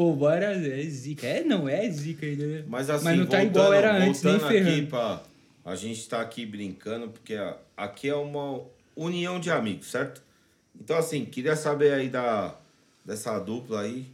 Pombal 0.00 0.30
era 0.30 0.52
é 0.54 0.82
zica. 0.84 1.26
É, 1.26 1.44
não, 1.44 1.68
é 1.68 1.86
zica 1.90 2.24
ainda, 2.24 2.46
né? 2.46 2.64
Mas 2.66 2.88
assim, 2.88 3.16
não 3.16 3.26
tá 3.26 3.36
voltando, 3.36 3.50
igual 3.50 3.72
era 3.74 3.96
antes, 3.98 4.22
nem 4.22 4.40
ferrando. 4.40 4.86
pra. 4.86 5.22
A 5.62 5.76
gente 5.76 6.08
tá 6.08 6.22
aqui 6.22 6.46
brincando, 6.46 7.10
porque 7.10 7.36
aqui 7.76 8.08
é 8.08 8.14
uma 8.14 8.62
união 8.96 9.38
de 9.38 9.50
amigos, 9.50 9.90
certo? 9.90 10.22
Então, 10.80 10.96
assim, 10.96 11.26
queria 11.26 11.54
saber 11.54 11.92
aí 11.92 12.08
da, 12.08 12.56
dessa 13.04 13.38
dupla 13.38 13.82
aí, 13.82 14.06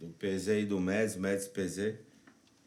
do 0.00 0.08
PZ 0.08 0.48
e 0.48 0.64
do 0.64 0.80
Meds, 0.80 1.14
Meds 1.14 1.46
PZ. 1.46 1.94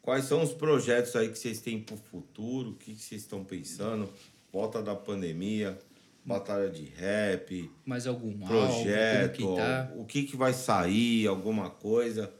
Quais 0.01 0.23
são 0.23 0.41
os 0.41 0.53
projetos 0.53 1.17
aí 1.17 1.27
que 1.27 1.37
vocês 1.37 1.59
têm 1.59 1.81
pro 1.81 1.97
futuro? 1.97 2.69
O 2.69 2.75
que, 2.75 2.93
que 2.93 3.03
vocês 3.03 3.23
estão 3.23 3.43
pensando? 3.43 4.09
Volta 4.53 4.81
da 4.81 4.95
pandemia, 4.95 5.77
batalha 6.23 6.69
de 6.69 6.85
rap, 6.85 7.69
Mais 7.85 8.07
algum 8.07 8.29
álbum, 8.29 8.47
projeto, 8.47 9.41
como 9.41 9.55
que 9.57 9.61
tá? 9.61 9.91
o 9.97 10.05
que, 10.05 10.23
que 10.23 10.37
vai 10.37 10.53
sair, 10.53 11.27
alguma 11.27 11.69
coisa. 11.69 12.31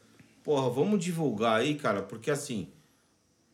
Porra, 0.43 0.69
vamos 0.69 1.03
divulgar 1.03 1.61
aí, 1.61 1.75
cara, 1.75 2.01
porque 2.01 2.29
assim, 2.29 2.67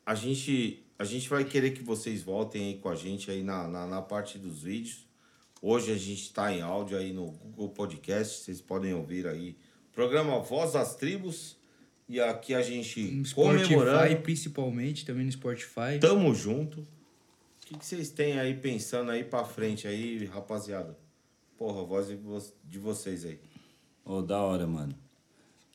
a 0.05 0.15
gente, 0.15 0.83
a 0.97 1.03
gente 1.03 1.29
vai 1.29 1.43
querer 1.45 1.71
que 1.71 1.83
vocês 1.83 2.21
voltem 2.23 2.63
aí 2.69 2.77
com 2.79 2.89
a 2.89 2.95
gente 2.95 3.29
aí 3.29 3.43
na, 3.43 3.67
na, 3.67 3.85
na 3.85 4.01
parte 4.01 4.37
dos 4.39 4.63
vídeos. 4.63 5.07
Hoje 5.61 5.91
a 5.91 5.97
gente 5.97 6.23
está 6.23 6.51
em 6.53 6.61
áudio 6.61 6.97
aí 6.97 7.13
no 7.13 7.31
Google 7.31 7.69
Podcast, 7.69 8.43
vocês 8.43 8.59
podem 8.61 8.93
ouvir 8.93 9.27
aí. 9.27 9.55
Programa 9.93 10.39
Voz 10.39 10.73
das 10.73 10.95
Tribos. 10.95 11.57
E 12.07 12.19
aqui 12.19 12.55
a 12.55 12.61
gente 12.63 12.99
No 13.11 13.23
Spotify, 13.23 13.63
comemorando. 13.75 14.21
principalmente, 14.23 15.05
também 15.05 15.25
no 15.25 15.31
Spotify. 15.31 15.99
Tamo 16.01 16.33
junto. 16.33 16.79
O 16.81 16.87
que, 17.77 17.85
vocês 17.85 18.09
têm 18.09 18.39
aí 18.39 18.55
pensando 18.55 19.11
aí 19.11 19.23
pra 19.23 19.43
frente 19.43 19.87
aí, 19.87 20.25
rapaziada? 20.25 20.97
Porra, 21.55 21.81
a 21.81 21.83
voz 21.83 22.07
de, 22.07 22.15
vo- 22.15 22.51
de 22.63 22.79
vocês 22.79 23.25
aí. 23.25 23.39
Ô, 24.03 24.23
da 24.23 24.41
hora, 24.41 24.65
mano. 24.65 24.95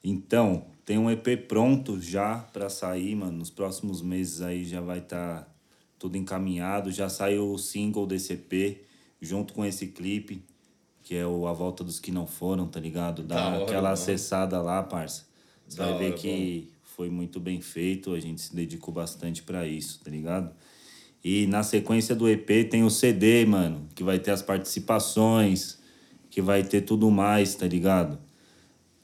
Então, 0.03 0.67
tem 0.85 0.99
um 0.99 1.11
EP 1.11 1.47
pronto 1.49 2.01
já 2.01 2.39
pra 2.53 2.69
sair, 2.69 3.15
mano. 3.15 3.39
Nos 3.39 3.51
próximos 3.51 4.03
meses 4.03 4.41
aí 4.43 4.65
já 4.65 4.81
vai 4.81 4.99
estar 4.99 5.49
tudo 5.99 6.17
encaminhado. 6.17 6.93
Já 6.93 7.09
saiu 7.09 7.53
o 7.53 7.59
single 7.59 8.07
desse 8.07 8.35
EP 8.35 8.83
junto 9.21 9.55
com 9.55 9.65
esse 9.65 9.89
clipe. 9.89 10.43
que 11.03 11.15
é 11.15 11.27
o 11.27 11.47
A 11.47 11.53
Volta 11.53 11.85
dos 11.85 12.01
Que 12.01 12.11
Não 12.11 12.27
Foram, 12.27 12.67
tá 12.67 12.81
ligado? 12.81 13.23
Dá 13.23 13.35
Da 13.37 13.47
hora, 13.49 13.63
aquela 13.65 13.83
mano. 13.83 13.93
acessada 13.95 14.61
lá, 14.63 14.83
parça. 14.83 15.27
Você 15.69 15.77
Da 15.77 15.85
vai 15.91 15.99
ver 15.99 16.05
hora, 16.13 16.15
que 16.15 16.71
foi 16.83 17.11
muito 17.11 17.39
bem 17.41 17.61
feito, 17.61 18.15
a 18.15 18.21
gente 18.21 18.41
se 18.41 18.55
dedicou 18.57 18.93
bastante 18.95 19.43
pra 19.43 19.67
isso, 19.67 20.01
tá 20.03 20.11
ligado? 20.11 20.55
E 21.23 21.47
na 21.47 21.63
sequência 21.63 22.15
do 22.15 22.29
EP 22.29 22.69
tem 22.71 22.85
o 22.85 22.91
CD, 22.91 23.45
mano, 23.45 23.87
que 23.95 24.03
vai 24.03 24.19
ter 24.19 24.31
as 24.31 24.41
participações, 24.43 25.79
que 26.31 26.41
vai 26.41 26.63
ter 26.63 26.83
tudo 26.83 27.11
mais, 27.11 27.55
tá 27.55 27.67
ligado? 27.67 28.19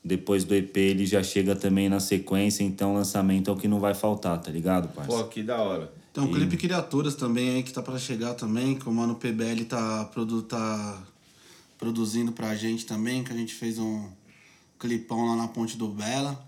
Depois 0.03 0.45
do 0.45 0.55
EP 0.55 0.77
ele 0.77 1.05
já 1.05 1.23
chega 1.23 1.55
também 1.55 1.89
na 1.89 2.01
sequência, 2.01 2.65
então 2.65 2.95
lançamento 2.95 3.51
é 3.51 3.53
o 3.53 3.57
que 3.57 3.69
não 3.69 3.79
vai 3.79 3.95
faltar, 3.95 4.41
tá 4.41 4.51
ligado, 4.51 4.89
parça? 4.95 5.11
Pô, 5.11 5.25
que 5.25 5.43
da 5.43 5.61
hora. 5.61 5.93
Tem 6.13 6.25
um 6.25 6.33
clipe 6.33 6.57
Criaturas 6.57 7.15
também 7.15 7.51
aí 7.51 7.63
que 7.63 7.73
tá 7.73 7.83
pra 7.83 7.99
chegar 7.99 8.35
também, 8.35 8.75
que 8.77 8.89
o 8.89 8.93
Mano 8.93 9.15
PBL 9.15 9.65
tá, 9.69 10.05
produ 10.07 10.43
tá 10.43 11.03
produzindo 11.79 12.33
pra 12.33 12.55
gente 12.57 12.85
também, 12.85 13.23
que 13.23 13.33
a 13.33 13.37
gente 13.37 13.55
fez 13.55 13.79
um 13.79 14.11
clipão 14.79 15.27
lá 15.29 15.37
na 15.37 15.49
Ponte 15.49 15.77
do 15.77 15.89
Bela. 15.89 16.47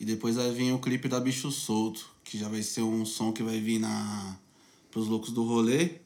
E 0.00 0.04
depois 0.04 0.36
vai 0.36 0.50
vir 0.50 0.72
o 0.72 0.78
clipe 0.78 1.08
da 1.08 1.20
Bicho 1.20 1.50
Solto, 1.50 2.10
que 2.24 2.38
já 2.38 2.48
vai 2.48 2.62
ser 2.62 2.82
um 2.82 3.04
som 3.04 3.32
que 3.32 3.42
vai 3.42 3.60
vir 3.60 3.78
na 3.78 4.36
pros 4.90 5.06
loucos 5.06 5.30
do 5.30 5.44
rolê. 5.44 6.00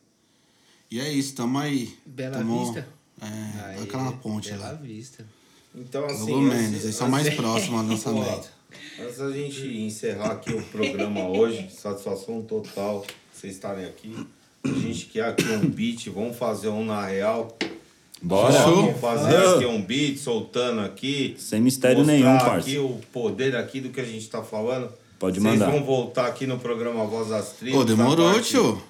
E 0.91 1.01
é 1.01 1.11
isso, 1.13 1.35
tamo 1.35 1.59
aí. 1.59 1.97
Bela 2.05 2.39
tamo, 2.39 2.65
Vista? 2.65 2.89
É, 3.21 3.65
Aí, 3.65 3.83
aquela 3.85 4.13
ponte 4.13 4.51
Bela 4.51 4.73
lá. 4.73 4.75
Vista. 4.75 5.27
Então, 5.75 6.05
assim. 6.07 6.31
Logo 6.31 6.43
menos, 6.43 6.85
eles 6.85 6.95
são 6.95 7.09
mais 7.09 7.29
próximos 7.35 7.81
ao 7.81 7.87
lançamento. 7.87 8.49
Antes 9.01 9.19
da 9.19 9.31
gente 9.31 9.67
encerrar 9.67 10.33
aqui 10.33 10.53
o 10.53 10.63
programa 10.63 11.29
hoje, 11.29 11.69
satisfação 11.71 12.43
total 12.43 13.05
vocês 13.33 13.55
estarem 13.55 13.85
aqui. 13.85 14.15
A 14.63 14.69
gente 14.69 15.07
quer 15.07 15.25
aqui 15.25 15.45
um 15.45 15.69
beat, 15.69 16.09
vamos 16.09 16.37
fazer 16.37 16.69
um 16.69 16.85
na 16.85 17.05
real. 17.05 17.57
Bora! 18.23 18.53
Vamos 18.53 19.01
fazer 19.01 19.37
aqui 19.37 19.67
um 19.67 19.83
beat, 19.83 20.19
soltando 20.19 20.81
aqui. 20.81 21.35
Sem 21.39 21.61
mistério 21.61 22.05
nenhum, 22.05 22.39
parça. 22.39 22.59
aqui 22.59 22.79
o 22.79 23.01
poder 23.13 23.55
aqui 23.57 23.81
do 23.81 23.91
que 23.91 24.01
a 24.01 24.05
gente 24.05 24.29
tá 24.29 24.43
falando. 24.43 24.91
Pode 25.19 25.41
Vocês 25.41 25.59
mandar. 25.59 25.71
vão 25.71 25.85
voltar 25.85 26.27
aqui 26.27 26.47
no 26.47 26.59
programa 26.59 27.05
Voz 27.05 27.29
das 27.29 27.53
Tribos. 27.53 27.81
Pô, 27.81 27.85
demorou, 27.85 28.41
tio. 28.41 28.83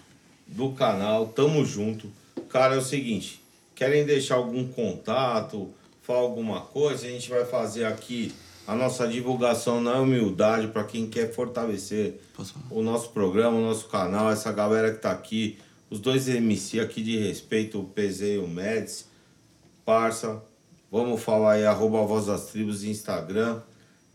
Do 0.46 0.70
canal, 0.70 1.26
tamo 1.26 1.64
junto. 1.64 2.08
Cara, 2.48 2.76
é 2.76 2.78
o 2.78 2.82
seguinte, 2.82 3.40
querem 3.74 4.04
deixar 4.04 4.36
algum 4.36 4.68
contato, 4.68 5.68
falar 6.04 6.20
alguma 6.20 6.60
coisa, 6.60 7.06
a 7.06 7.10
gente 7.10 7.30
vai 7.30 7.46
fazer 7.46 7.86
aqui 7.86 8.32
a 8.66 8.74
nossa 8.74 9.08
divulgação 9.08 9.80
na 9.80 9.98
humildade 9.98 10.68
para 10.68 10.84
quem 10.84 11.06
quer 11.06 11.32
fortalecer 11.32 12.20
o 12.70 12.82
nosso 12.82 13.08
programa, 13.10 13.56
o 13.56 13.62
nosso 13.62 13.88
canal, 13.88 14.30
essa 14.30 14.52
galera 14.52 14.92
que 14.92 15.00
tá 15.00 15.10
aqui, 15.10 15.58
os 15.90 15.98
dois 15.98 16.28
MC 16.28 16.78
aqui 16.78 17.02
de 17.02 17.18
respeito, 17.18 17.80
o 17.80 17.84
PZ 17.84 18.20
e 18.20 18.38
o 18.38 18.46
Meds, 18.46 19.06
parça, 19.84 20.42
vamos 20.92 21.22
falar 21.22 21.54
aí, 21.54 21.64
arroba 21.64 22.04
Voz 22.04 22.26
das 22.26 22.46
Tribos 22.46 22.84
Instagram, 22.84 23.60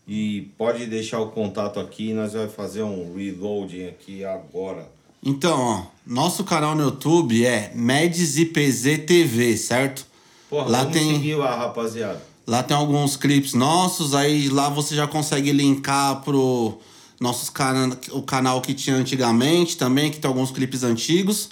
e 0.08 0.52
pode 0.58 0.86
deixar 0.86 1.20
o 1.20 1.32
contato 1.32 1.80
aqui, 1.80 2.14
nós 2.14 2.34
vamos 2.34 2.54
fazer 2.54 2.84
um 2.84 3.16
reloading 3.16 3.88
aqui 3.88 4.24
agora. 4.24 4.88
Então, 5.24 5.60
ó, 5.60 5.86
nosso 6.06 6.44
canal 6.44 6.76
no 6.76 6.84
YouTube 6.84 7.46
é 7.46 7.72
Meds 7.76 8.38
IPZ 8.38 9.06
TV, 9.06 9.58
certo? 9.58 10.09
Porra, 10.50 10.70
lá 10.70 10.86
tem 10.86 11.14
seguir 11.14 11.36
lá, 11.36 11.56
rapaziada. 11.56 12.22
lá 12.48 12.64
tem 12.64 12.76
alguns 12.76 13.16
clipes 13.16 13.54
nossos, 13.54 14.16
aí 14.16 14.50
lá 14.50 14.70
você 14.70 14.96
já 14.96 15.08
consegue 15.08 15.52
linkar 15.52 16.22
pro 16.22 16.80
nossos 17.20 17.50
cana 17.50 17.98
o 18.12 18.22
canal 18.22 18.62
que 18.62 18.74
tinha 18.74 18.96
antigamente 18.96 19.78
também, 19.78 20.10
que 20.10 20.20
tem 20.20 20.28
alguns 20.28 20.52
clipes 20.52 20.84
antigos. 20.84 21.50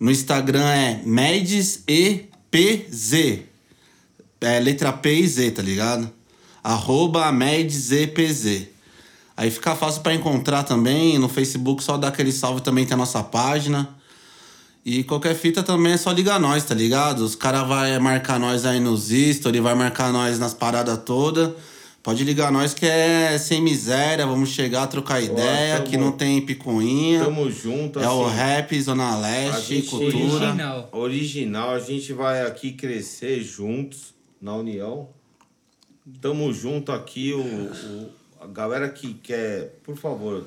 No 0.00 0.10
Instagram 0.10 0.66
é 0.66 1.02
Meds 1.04 1.82
EPZ. 1.86 3.42
É 4.40 4.60
letra 4.60 4.92
P 4.92 5.20
e 5.20 5.28
Z, 5.28 5.50
tá 5.52 5.62
ligado? 5.62 6.10
Arroba 6.62 7.30
Meds 7.30 7.92
EPZ. 7.92 8.68
Aí 9.36 9.50
fica 9.50 9.74
fácil 9.74 10.02
pra 10.02 10.14
encontrar 10.14 10.62
também. 10.62 11.18
No 11.18 11.28
Facebook 11.28 11.82
só 11.82 11.96
dá 11.96 12.08
aquele 12.08 12.32
salve 12.32 12.60
também 12.60 12.84
tem 12.84 12.94
a 12.94 12.98
nossa 12.98 13.22
página. 13.22 13.88
E 14.84 15.02
qualquer 15.02 15.34
fita 15.34 15.62
também 15.62 15.92
é 15.92 15.96
só 15.96 16.12
ligar 16.12 16.38
nós, 16.38 16.64
tá 16.64 16.74
ligado? 16.74 17.20
Os 17.20 17.34
caras 17.34 17.66
vai 17.66 17.98
marcar 17.98 18.38
nós 18.38 18.66
aí 18.66 18.78
nos 18.80 19.08
stories, 19.08 19.62
vai 19.62 19.74
marcar 19.74 20.12
nós 20.12 20.38
nas 20.38 20.52
paradas 20.52 20.98
todas. 21.04 21.52
Pode 22.02 22.22
ligar 22.22 22.52
nós 22.52 22.74
que 22.74 22.84
é 22.84 23.38
sem 23.38 23.62
miséria, 23.62 24.26
vamos 24.26 24.50
chegar, 24.50 24.86
trocar 24.88 25.22
ideia, 25.22 25.76
tamo- 25.78 25.88
que 25.90 25.96
não 25.96 26.12
tem 26.12 26.38
picuinha. 26.44 27.24
Tamo 27.24 27.50
junto, 27.50 27.98
É 27.98 28.06
o 28.06 28.26
assim, 28.26 28.36
rap, 28.36 28.82
Zona 28.82 29.16
Leste, 29.18 29.82
cultura. 29.82 30.18
Original. 30.48 30.88
original, 30.92 31.70
a 31.70 31.78
gente 31.80 32.12
vai 32.12 32.42
aqui 32.46 32.72
crescer 32.72 33.42
juntos 33.42 34.12
na 34.38 34.54
união. 34.54 35.08
Tamo 36.20 36.52
junto 36.52 36.92
aqui, 36.92 37.32
o, 37.32 37.40
o- 37.40 38.10
a 38.38 38.46
galera 38.46 38.90
que 38.90 39.14
quer, 39.14 39.78
por 39.82 39.96
favor, 39.96 40.46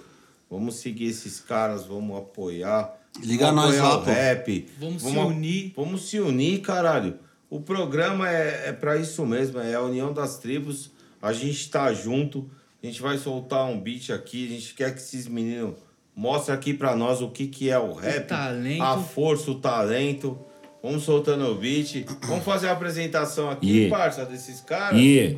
vamos 0.52 0.76
seguir 0.76 1.06
esses 1.08 1.40
caras, 1.40 1.88
vamos 1.88 2.16
apoiar. 2.16 2.96
Liga 3.24 3.48
vamos 3.48 3.64
nós 3.64 3.78
lá, 3.78 3.98
o 3.98 4.02
pô. 4.04 4.12
rap. 4.12 4.68
Vamos 4.80 5.02
se 5.04 5.10
unir. 5.18 5.74
Vamos 5.76 6.10
se 6.10 6.20
unir, 6.20 6.62
caralho. 6.62 7.16
O 7.50 7.62
programa 7.62 8.30
é, 8.30 8.66
é 8.68 8.74
para 8.74 8.98
isso 8.98 9.26
mesmo, 9.26 9.60
é 9.60 9.74
a 9.74 9.82
união 9.82 10.14
das 10.14 10.38
tribos. 10.38 10.92
A 11.22 11.34
gente 11.34 11.70
tá 11.70 11.92
junto. 11.94 12.50
A 12.84 12.86
gente 12.86 13.02
vai 13.02 13.18
soltar 13.18 13.66
um 13.66 13.80
beat 13.80 14.12
aqui. 14.12 14.46
A 14.48 14.50
gente 14.52 14.74
quer 14.76 14.92
que 14.94 15.00
esses 15.00 15.28
meninos 15.28 15.76
mostrem 16.16 16.56
aqui 16.56 16.74
pra 16.74 16.96
nós 16.96 17.22
o 17.22 17.30
que, 17.30 17.48
que 17.48 17.70
é 17.70 17.80
o 17.80 17.94
rap. 17.94 18.28
talento. 18.28 18.84
A 18.84 18.98
força, 19.00 19.50
o 19.52 19.56
talento. 19.56 20.38
Vamos 20.84 21.04
soltando 21.04 21.46
o 21.48 21.56
beat. 21.56 22.06
Vamos 22.28 22.46
fazer 22.46 22.68
a 22.68 22.74
apresentação 22.74 23.50
aqui, 23.50 23.68
Yeah. 23.68 23.98
parça, 23.98 24.26
desses 24.26 24.62
caras. 24.62 25.00
E 25.00 25.38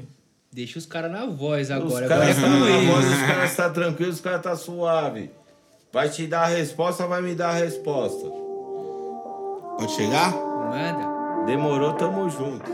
Deixa 0.52 0.80
os 0.80 0.86
caras 0.88 1.12
na 1.12 1.28
voz 1.28 1.68
Os 1.68 1.72
agora. 1.72 2.08
caras 2.08 2.12
Agora 2.12 2.28
é 2.28 2.32
estão 2.32 2.50
com 2.50 2.88
na 2.88 2.92
voz, 2.94 3.06
os 3.06 3.20
caras 3.28 3.50
estão 3.52 3.74
tranquilos, 3.74 4.16
os 4.16 4.22
caras 4.22 4.40
estão 4.40 4.56
suave. 4.58 5.30
Vai 5.92 6.08
te 6.08 6.28
dar 6.28 6.44
a 6.44 6.48
resposta, 6.50 7.08
vai 7.08 7.20
me 7.20 7.34
dar 7.34 7.50
a 7.50 7.54
resposta. 7.54 8.28
Pode 9.76 9.92
chegar? 9.92 10.32
Manda. 10.32 11.46
Demorou, 11.48 11.94
tamo 11.94 12.30
junto. 12.30 12.72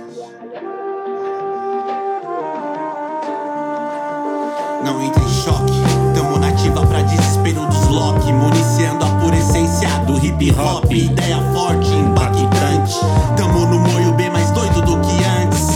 Não 4.84 5.02
entre 5.02 5.24
em 5.24 5.30
choque. 5.30 5.72
Tamo 6.14 6.38
nativa 6.40 6.86
pra 6.86 7.04
desespero 7.04 7.66
dos 7.68 7.88
Loki. 7.88 8.34
Municiando 8.34 9.06
a 9.06 9.10
pura 9.22 9.38
essência 9.38 9.88
do 10.06 10.18
hip 10.18 10.52
hop. 10.52 10.92
Ideia 10.92 11.38
forte, 11.54 11.90
impactante. 11.94 13.00
Tamo 13.38 13.66
no 13.66 13.80
moio 13.80 14.12
bem 14.12 14.30
mais 14.30 14.52
doido 14.52 14.82
do 14.82 15.00
que 15.00 15.24
antes. 15.24 15.70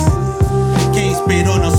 Quem 0.91 1.13
esperou 1.13 1.57
nosso 1.57 1.78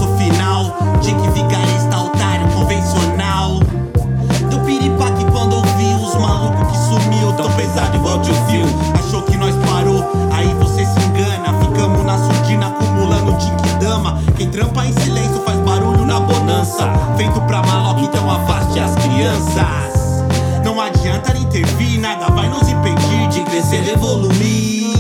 Achou 8.99 9.23
que 9.23 9.37
nós 9.37 9.55
parou, 9.67 10.05
aí 10.33 10.53
você 10.55 10.85
se 10.85 11.01
engana. 11.07 11.59
Ficamos 11.61 12.05
na 12.05 12.19
surdina 12.19 12.67
acumulando 12.67 13.37
dama. 13.81 14.21
Quem 14.37 14.51
trampa 14.51 14.85
em 14.85 14.93
silêncio 14.93 15.41
faz 15.45 15.59
barulho 15.61 16.05
na 16.05 16.21
bonança. 16.21 16.89
Feito 17.17 17.41
pra 17.43 17.63
maloca, 17.63 18.03
então 18.03 18.31
afaste 18.31 18.79
as 18.79 18.95
crianças. 18.97 20.25
Não 20.65 20.81
adianta 20.81 21.37
intervir, 21.37 21.99
nada 21.99 22.27
vai 22.27 22.49
nos 22.49 22.69
impedir 22.69 23.29
de 23.29 23.41
crescer 23.43 23.89
evoluir. 23.89 24.97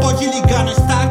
Pode 0.00 0.26
ligar, 0.26 0.64
nós 0.64 0.76
tá 0.76 1.05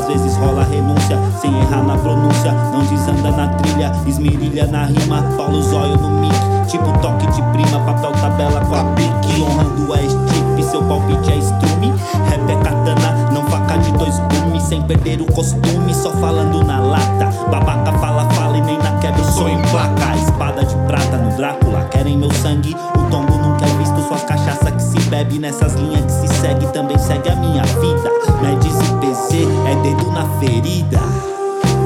às 0.00 0.06
vezes 0.06 0.36
rola 0.36 0.64
renúncia. 0.64 1.18
Sem 1.40 1.56
errar 1.60 1.82
na 1.82 1.96
pronúncia, 1.96 2.52
não 2.72 2.84
desanda 2.84 3.30
na 3.30 3.48
trilha. 3.48 3.92
Esmerilha 4.06 4.66
na 4.66 4.86
rima, 4.86 5.22
Paulo 5.36 5.62
Zóio 5.62 5.96
no 5.96 6.10
mic. 6.20 6.34
Tipo 6.68 6.92
toque 6.98 7.26
de 7.28 7.42
prima, 7.52 7.80
papel 7.80 8.12
tabela 8.12 8.60
com 8.64 8.74
a 8.74 8.84
pique. 8.94 9.42
Honrando 9.42 9.92
a 9.92 10.02
estipe, 10.02 10.62
seu 10.62 10.82
palpite 10.82 11.32
é 11.32 11.36
estrume. 11.36 11.92
Rap 12.28 12.50
é 12.50 12.56
katana, 12.56 13.30
não 13.32 13.44
faca 13.44 13.78
de 13.78 13.92
dois 13.92 14.18
gumes. 14.18 14.62
Sem 14.62 14.82
perder 14.82 15.20
o 15.20 15.26
costume, 15.26 15.94
só 15.94 16.10
falando 16.12 16.64
na 16.64 16.80
lata. 16.80 17.30
Babaca 17.50 17.92
fala, 17.98 18.24
fala 18.30 18.56
e 18.56 18.62
nem 18.62 18.78
na 18.78 18.92
quebra 18.98 19.20
eu 19.20 19.24
sou 19.24 19.48
em 19.48 19.60
placa. 19.62 20.16
Espada 20.16 20.64
de 20.64 20.74
prata 20.86 21.16
no 21.16 21.36
Drácula, 21.36 21.84
querem 21.90 22.16
meu 22.16 22.32
sangue. 22.34 22.76
Bebe. 25.10 25.38
Nessas 25.38 25.74
linhas 25.74 26.04
que 26.04 26.12
se 26.12 26.28
segue, 26.40 26.66
também 26.68 26.96
segue 26.96 27.28
a 27.28 27.36
minha 27.36 27.64
vida. 27.64 28.10
Médici 28.40 28.94
PC 29.00 29.46
é 29.66 29.74
dedo 29.82 30.10
na 30.12 30.24
ferida. 30.38 31.00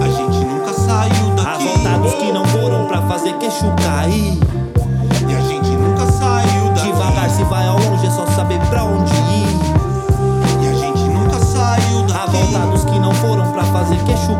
A 0.03 0.09
gente 0.09 0.45
nunca 0.45 0.72
saiu 0.75 1.31
daqui. 1.35 1.68
Arrotados 1.68 2.14
que 2.14 2.31
não 2.31 2.45
foram 2.47 2.87
pra 2.87 3.03
fazer 3.03 3.33
queixo 3.39 3.64
cair. 3.83 4.39
E 5.27 5.35
a 5.35 5.41
gente 5.41 5.70
nunca 5.70 6.07
saiu 6.12 6.68
daqui. 6.75 6.93
Devagar 6.93 7.31
se 7.31 7.43
vai 7.45 7.66
ao 7.66 7.79
longe, 7.79 8.07
é 8.07 8.11
só 8.11 8.27
saber 8.27 8.61
pra 8.68 8.85
onde 8.85 9.14
ir. 9.14 9.57
E 10.62 10.68
a 10.68 10.75
gente 10.75 11.03
nunca 11.05 11.39
saiu 11.41 12.03
daqui. 12.03 12.37
Arrotados 12.37 12.85
que 12.85 12.99
não 12.99 13.14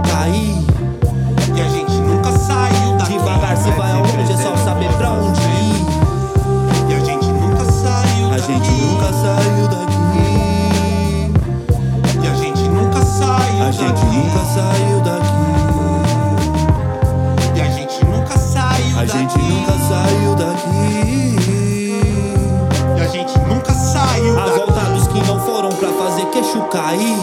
cair. 0.03 0.64
E 1.57 1.61
a 1.61 1.68
gente 1.68 1.95
nunca 1.95 2.30
saiu 2.32 2.84
saiu 14.55 15.00
daqui. 15.00 15.44
E 17.57 17.61
a 17.61 17.68
gente 17.70 18.05
nunca 18.05 18.38
saiu 18.38 18.98
A 18.98 19.05
daqui. 19.05 19.18
gente 19.18 19.38
nunca 19.38 19.72
saiu 19.72 20.36
daqui. 20.36 20.94
E 22.96 23.00
a 23.00 23.07
gente 23.09 23.38
nunca 23.48 23.72
saiu 23.72 24.38
A 24.38 24.44
daqui. 24.44 24.59
volta 24.59 24.80
dos 24.92 25.09
que 25.09 25.20
não 25.26 25.40
foram 25.44 25.70
pra 25.70 25.88
fazer 25.92 26.26
queixo 26.30 26.62
cair. 26.68 27.18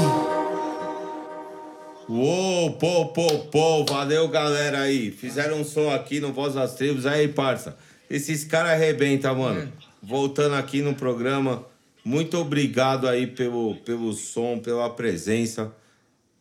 Uou, 2.09 2.71
pô, 2.73 3.05
pô, 3.07 3.27
pô, 3.49 3.85
valeu 3.85 4.27
galera 4.27 4.79
aí. 4.81 5.11
Fizeram 5.11 5.61
um 5.61 5.63
som 5.63 5.89
aqui 5.89 6.19
no 6.19 6.33
Voz 6.33 6.55
das 6.55 6.75
Tribos. 6.75 7.05
Aí, 7.05 7.29
parça, 7.29 7.77
esses 8.09 8.43
caras 8.43 8.71
arrebentam, 8.71 9.33
mano. 9.35 9.71
Voltando 10.03 10.55
aqui 10.55 10.81
no 10.81 10.93
programa, 10.93 11.63
muito 12.03 12.37
obrigado 12.37 13.07
aí 13.07 13.25
pelo, 13.27 13.75
pelo 13.85 14.11
som, 14.11 14.59
pela 14.59 14.89
presença. 14.89 15.71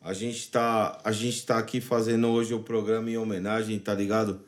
A 0.03 0.15
gente, 0.15 0.51
tá, 0.51 0.99
a 1.05 1.13
gente 1.13 1.45
tá 1.45 1.59
aqui 1.59 1.79
fazendo 1.79 2.29
hoje 2.29 2.55
o 2.55 2.63
programa 2.63 3.11
em 3.11 3.19
homenagem, 3.19 3.79
tá 3.79 3.93
ligado? 3.93 4.41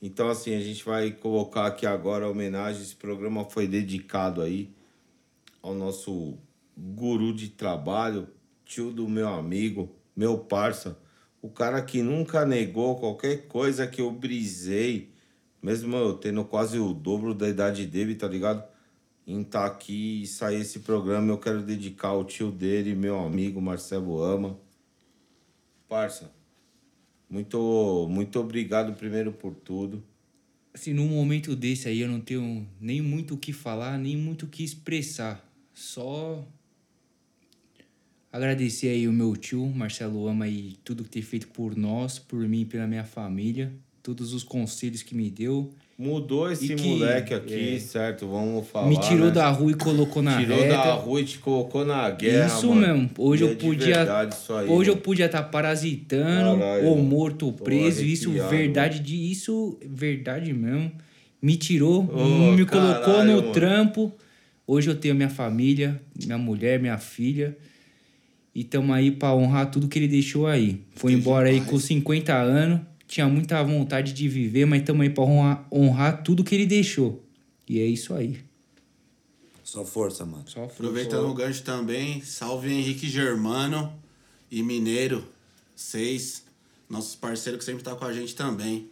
Então, 0.00 0.28
assim, 0.30 0.54
a 0.54 0.60
gente 0.60 0.82
vai 0.84 1.10
colocar 1.10 1.66
aqui 1.66 1.86
agora 1.86 2.24
a 2.24 2.30
homenagem. 2.30 2.80
Esse 2.80 2.96
programa 2.96 3.44
foi 3.44 3.66
dedicado 3.66 4.40
aí 4.40 4.70
ao 5.62 5.74
nosso 5.74 6.38
guru 6.74 7.34
de 7.34 7.50
trabalho, 7.50 8.28
tio 8.64 8.90
do 8.90 9.06
meu 9.06 9.28
amigo, 9.28 9.94
meu 10.16 10.38
parça, 10.38 10.98
o 11.42 11.50
cara 11.50 11.82
que 11.82 12.02
nunca 12.02 12.46
negou 12.46 12.96
qualquer 12.96 13.48
coisa 13.48 13.86
que 13.86 14.00
eu 14.00 14.10
brisei, 14.10 15.12
mesmo 15.62 15.94
eu 15.94 16.14
tendo 16.14 16.44
quase 16.44 16.78
o 16.78 16.94
dobro 16.94 17.34
da 17.34 17.48
idade 17.48 17.86
dele, 17.86 18.14
tá 18.14 18.28
ligado? 18.28 18.64
Em 19.26 19.42
estar 19.42 19.66
aqui 19.66 20.22
e 20.22 20.26
sair 20.26 20.60
esse 20.62 20.80
programa, 20.80 21.32
eu 21.32 21.38
quero 21.38 21.62
dedicar 21.62 22.08
ao 22.08 22.24
tio 22.24 22.50
dele, 22.50 22.94
meu 22.94 23.18
amigo 23.18 23.60
Marcelo 23.60 24.22
Ama. 24.22 24.65
Parça, 25.88 26.32
muito, 27.28 28.08
muito 28.10 28.38
obrigado 28.38 28.94
primeiro 28.94 29.32
por 29.32 29.54
tudo. 29.54 30.02
Assim, 30.72 30.92
num 30.92 31.08
momento 31.08 31.56
desse 31.56 31.88
aí, 31.88 32.00
eu 32.00 32.08
não 32.08 32.20
tenho 32.20 32.68
nem 32.80 33.00
muito 33.00 33.34
o 33.34 33.38
que 33.38 33.52
falar, 33.52 33.98
nem 33.98 34.16
muito 34.16 34.46
o 34.46 34.48
que 34.48 34.62
expressar. 34.62 35.42
Só 35.72 36.46
agradecer 38.30 38.88
aí 38.88 39.08
o 39.08 39.12
meu 39.12 39.34
tio, 39.36 39.66
Marcelo 39.66 40.28
Ama, 40.28 40.48
e 40.48 40.76
tudo 40.84 41.04
que 41.04 41.10
tem 41.10 41.22
feito 41.22 41.48
por 41.48 41.76
nós, 41.76 42.18
por 42.18 42.46
mim 42.48 42.60
e 42.62 42.66
pela 42.66 42.86
minha 42.86 43.04
família. 43.04 43.72
Todos 44.02 44.34
os 44.34 44.44
conselhos 44.44 45.02
que 45.02 45.14
me 45.14 45.30
deu. 45.30 45.72
Mudou 45.98 46.52
esse 46.52 46.74
que- 46.74 46.82
moleque 46.88 47.32
aqui, 47.32 47.76
é. 47.76 47.78
certo? 47.78 48.26
Vamos 48.28 48.68
falar. 48.68 48.86
me 48.86 49.00
tirou 49.00 49.28
né? 49.28 49.32
da 49.32 49.48
rua 49.48 49.70
e 49.70 49.74
colocou 49.74 50.22
na 50.22 50.38
Tirou 50.38 50.58
reta. 50.58 50.74
da 50.74 50.92
rua 50.92 51.20
e 51.22 51.24
te 51.24 51.38
colocou 51.38 51.86
na 51.86 52.10
guerra. 52.10 52.46
Isso 52.48 52.68
mano. 52.68 52.80
mesmo. 52.80 53.10
Hoje 53.16 53.44
E 53.44 53.46
é 53.46 53.50
eu 53.50 53.54
de 53.54 53.64
podia. 53.64 54.02
aí, 54.20 54.68
hoje 54.68 54.90
eu 54.90 54.94
mano. 54.94 55.02
podia 55.02 55.24
estar 55.24 55.42
parasitando, 55.44 56.58
Caralho, 56.60 56.84
ou 56.86 56.98
morto, 56.98 57.46
ou 57.46 57.52
preso. 57.54 58.04
Isso, 58.04 58.30
verdade 58.30 59.00
de 59.00 59.16
isso, 59.30 59.78
verdade 59.88 60.52
mesmo. 60.52 60.92
Me 61.40 61.56
tirou, 61.56 62.02
Ô, 62.12 62.52
me 62.52 62.66
colocou 62.66 63.14
caralho, 63.14 63.32
no 63.36 63.40
mano. 63.40 63.52
trampo. 63.52 64.12
Hoje 64.66 64.90
eu 64.90 64.96
tenho 64.96 65.14
minha 65.14 65.30
família, 65.30 65.98
minha 66.26 66.36
mulher, 66.36 66.78
minha 66.78 66.98
filha. 66.98 67.56
E 68.54 68.60
estamos 68.62 68.94
aí 68.94 69.10
para 69.10 69.34
honrar 69.34 69.70
tudo 69.70 69.88
que 69.88 69.98
ele 69.98 70.08
deixou 70.08 70.46
aí. 70.46 70.82
Foi 70.94 71.12
embora 71.12 71.48
aí 71.48 71.60
com 71.62 71.78
50 71.78 72.34
anos. 72.34 72.80
Tinha 73.06 73.28
muita 73.28 73.62
vontade 73.62 74.12
de 74.12 74.28
viver, 74.28 74.64
mas 74.66 74.80
estamos 74.80 75.02
aí 75.02 75.10
para 75.10 75.24
honrar, 75.24 75.66
honrar 75.72 76.22
tudo 76.22 76.42
que 76.42 76.54
ele 76.54 76.66
deixou. 76.66 77.24
E 77.68 77.78
é 77.80 77.84
isso 77.86 78.12
aí. 78.14 78.40
Só 79.62 79.84
força, 79.84 80.24
mano. 80.24 80.44
Só 80.46 80.64
Aproveitando 80.64 81.28
o 81.28 81.34
gancho 81.34 81.62
também, 81.62 82.20
salve 82.22 82.72
Henrique 82.72 83.08
Germano 83.08 83.92
e 84.50 84.62
Mineiro, 84.62 85.24
seis, 85.74 86.44
nossos 86.88 87.14
parceiros 87.16 87.58
que 87.60 87.64
sempre 87.64 87.82
tá 87.82 87.94
com 87.94 88.04
a 88.04 88.12
gente 88.12 88.34
também. 88.34 88.88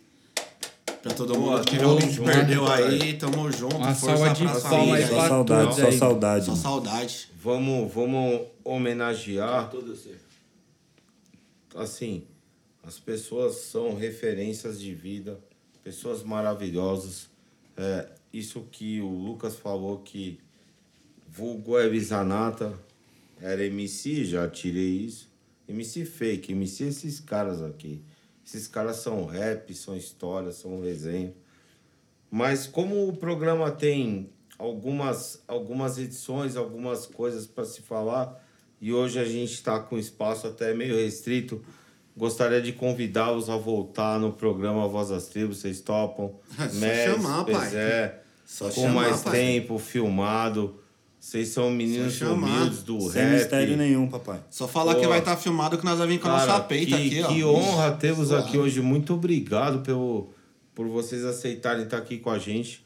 Pra 1.02 1.12
todo 1.12 1.34
Boa, 1.34 1.58
mundo 1.58 1.66
que 1.66 1.76
realmente 1.76 2.12
junto, 2.14 2.30
perdeu 2.30 2.64
cara. 2.64 2.86
aí, 2.88 3.12
tamo 3.14 3.52
junto, 3.52 3.76
Uma 3.76 3.94
força 3.94 4.16
salva 4.16 4.32
de 4.34 4.44
pra 4.44 4.54
família. 4.54 4.94
aí 4.96 5.06
Só 5.06 5.28
saudade, 5.28 5.74
só 5.76 5.86
aí. 5.86 5.98
saudade. 5.98 6.44
Só 6.46 6.54
saudade. 6.56 7.28
Vamos, 7.42 7.92
vamos 7.92 8.40
homenagear. 8.64 9.70
Assim, 11.76 12.22
as 12.86 12.98
pessoas 12.98 13.56
são 13.56 13.94
referências 13.94 14.78
de 14.78 14.94
vida, 14.94 15.40
pessoas 15.82 16.22
maravilhosas. 16.22 17.28
É, 17.76 18.08
isso 18.32 18.66
que 18.70 19.00
o 19.00 19.08
Lucas 19.08 19.56
falou 19.56 19.98
que 19.98 20.38
vulgo 21.26 21.78
é 21.78 21.98
Zanata, 21.98 22.78
era 23.40 23.64
MC, 23.64 24.24
já 24.24 24.48
tirei 24.48 24.98
isso. 25.06 25.32
MC 25.66 26.04
fake, 26.04 26.52
MC 26.52 26.84
esses 26.84 27.20
caras 27.20 27.62
aqui. 27.62 28.02
Esses 28.46 28.68
caras 28.68 28.96
são 28.96 29.24
rap, 29.24 29.74
são 29.74 29.96
história, 29.96 30.52
são 30.52 30.82
resenha. 30.82 31.34
Mas 32.30 32.66
como 32.66 33.08
o 33.08 33.16
programa 33.16 33.70
tem 33.70 34.30
algumas, 34.58 35.42
algumas 35.48 35.98
edições, 35.98 36.56
algumas 36.56 37.06
coisas 37.06 37.46
para 37.46 37.64
se 37.64 37.80
falar, 37.80 38.44
e 38.80 38.92
hoje 38.92 39.18
a 39.18 39.24
gente 39.24 39.54
está 39.54 39.80
com 39.80 39.96
espaço 39.96 40.46
até 40.46 40.74
meio 40.74 40.96
restrito, 40.96 41.64
gostaria 42.16 42.60
de 42.60 42.72
convidá-los 42.72 43.48
a 43.50 43.56
voltar 43.56 44.18
no 44.18 44.32
programa 44.32 44.86
Voz 44.88 45.08
das 45.08 45.26
Tribos, 45.26 45.58
vocês 45.58 45.80
topam? 45.80 46.32
É 46.58 46.68
só 46.68 46.78
Mes, 46.80 47.04
chamar, 47.14 47.44
pai. 47.44 47.54
Pezé, 47.64 48.20
Só 48.46 48.64
com 48.66 48.82
chamar, 48.82 48.92
mais 49.08 49.22
pai. 49.22 49.32
tempo, 49.32 49.78
filmado. 49.78 50.76
Vocês 51.18 51.48
são 51.48 51.70
meninos 51.70 52.20
humildes 52.20 52.82
do 52.82 53.00
Sem 53.10 53.22
rap. 53.22 53.32
mistério 53.32 53.76
nenhum, 53.78 54.06
papai. 54.08 54.40
Só 54.50 54.68
falar 54.68 54.94
Pô. 54.94 55.00
que 55.00 55.06
vai 55.06 55.20
estar 55.20 55.36
filmado 55.38 55.78
que 55.78 55.84
nós 55.84 55.96
vamos 55.98 56.12
vir 56.12 56.20
com 56.20 56.28
a 56.28 56.32
nossa 56.32 56.60
peita 56.60 56.98
que, 56.98 57.06
aqui, 57.06 57.22
ó. 57.22 57.28
que 57.28 57.44
honra 57.44 57.92
tê-los 57.92 58.28
Suave. 58.28 58.46
aqui 58.46 58.58
hoje. 58.58 58.82
Muito 58.82 59.14
obrigado 59.14 59.78
pelo, 59.80 60.28
por 60.74 60.86
vocês 60.86 61.24
aceitarem 61.24 61.84
estar 61.84 61.96
aqui 61.96 62.18
com 62.18 62.28
a 62.28 62.38
gente. 62.38 62.84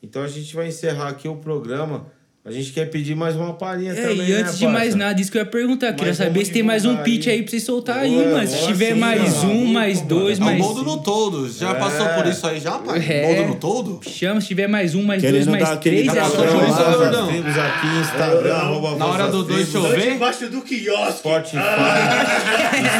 Então 0.00 0.22
a 0.22 0.28
gente 0.28 0.54
vai 0.54 0.68
encerrar 0.68 1.08
aqui 1.08 1.26
o 1.26 1.34
programa. 1.36 2.06
A 2.44 2.50
gente 2.50 2.72
quer 2.72 2.86
pedir 2.90 3.14
mais 3.14 3.36
uma 3.36 3.52
palhinha 3.54 3.92
É, 3.92 4.02
também, 4.02 4.28
e 4.28 4.32
antes 4.32 4.54
né, 4.54 4.58
de 4.58 4.66
mais 4.66 4.96
nada, 4.96 5.20
isso 5.20 5.30
que 5.30 5.38
eu 5.38 5.42
ia 5.42 5.46
perguntar. 5.46 5.92
Queria 5.92 6.12
saber 6.12 6.44
se 6.44 6.50
tem 6.50 6.60
mais 6.64 6.84
um 6.84 6.96
pitch 6.96 7.28
aí. 7.28 7.34
aí 7.34 7.42
pra 7.42 7.50
vocês 7.52 7.62
soltar 7.62 7.98
aí, 7.98 8.10
mano. 8.32 8.44
Se 8.48 8.66
tiver 8.66 8.94
sim, 8.94 8.98
mais 8.98 9.44
mano. 9.44 9.52
um, 9.52 9.66
mais 9.66 10.00
dois, 10.00 10.40
É 10.40 10.42
o 10.42 10.44
mais. 10.46 10.58
boldo 10.58 10.82
no 10.82 10.96
todo. 11.00 11.48
Já 11.48 11.70
É. 11.70 11.74
passou 11.74 12.08
por 12.08 12.26
isso 12.26 12.44
aí 12.44 12.58
já, 12.58 12.72
pai? 12.78 12.98
É. 13.08 13.26
Boldo 13.36 13.48
no 13.50 13.54
todo? 13.60 14.00
Chama, 14.10 14.40
se 14.40 14.48
tiver 14.48 14.66
mais 14.66 14.92
um, 14.96 15.04
mais 15.04 15.20
Querendo 15.22 15.46
dois, 15.46 15.60
mais 15.62 15.78
três, 15.78 16.08
é 16.08 16.24
só 16.24 16.44
das 16.44 17.28
Tribos 17.28 17.58
aqui, 17.58 17.86
Instagram, 18.00 18.54
arroba 18.56 18.96
Na 18.96 19.06
hora 19.06 19.28
do 19.28 19.44
dois 19.44 19.68
chover? 19.70 20.14
Embaixo 20.14 20.48
do 20.48 20.62
quiosque. 20.62 21.18
Spotify, 21.18 21.58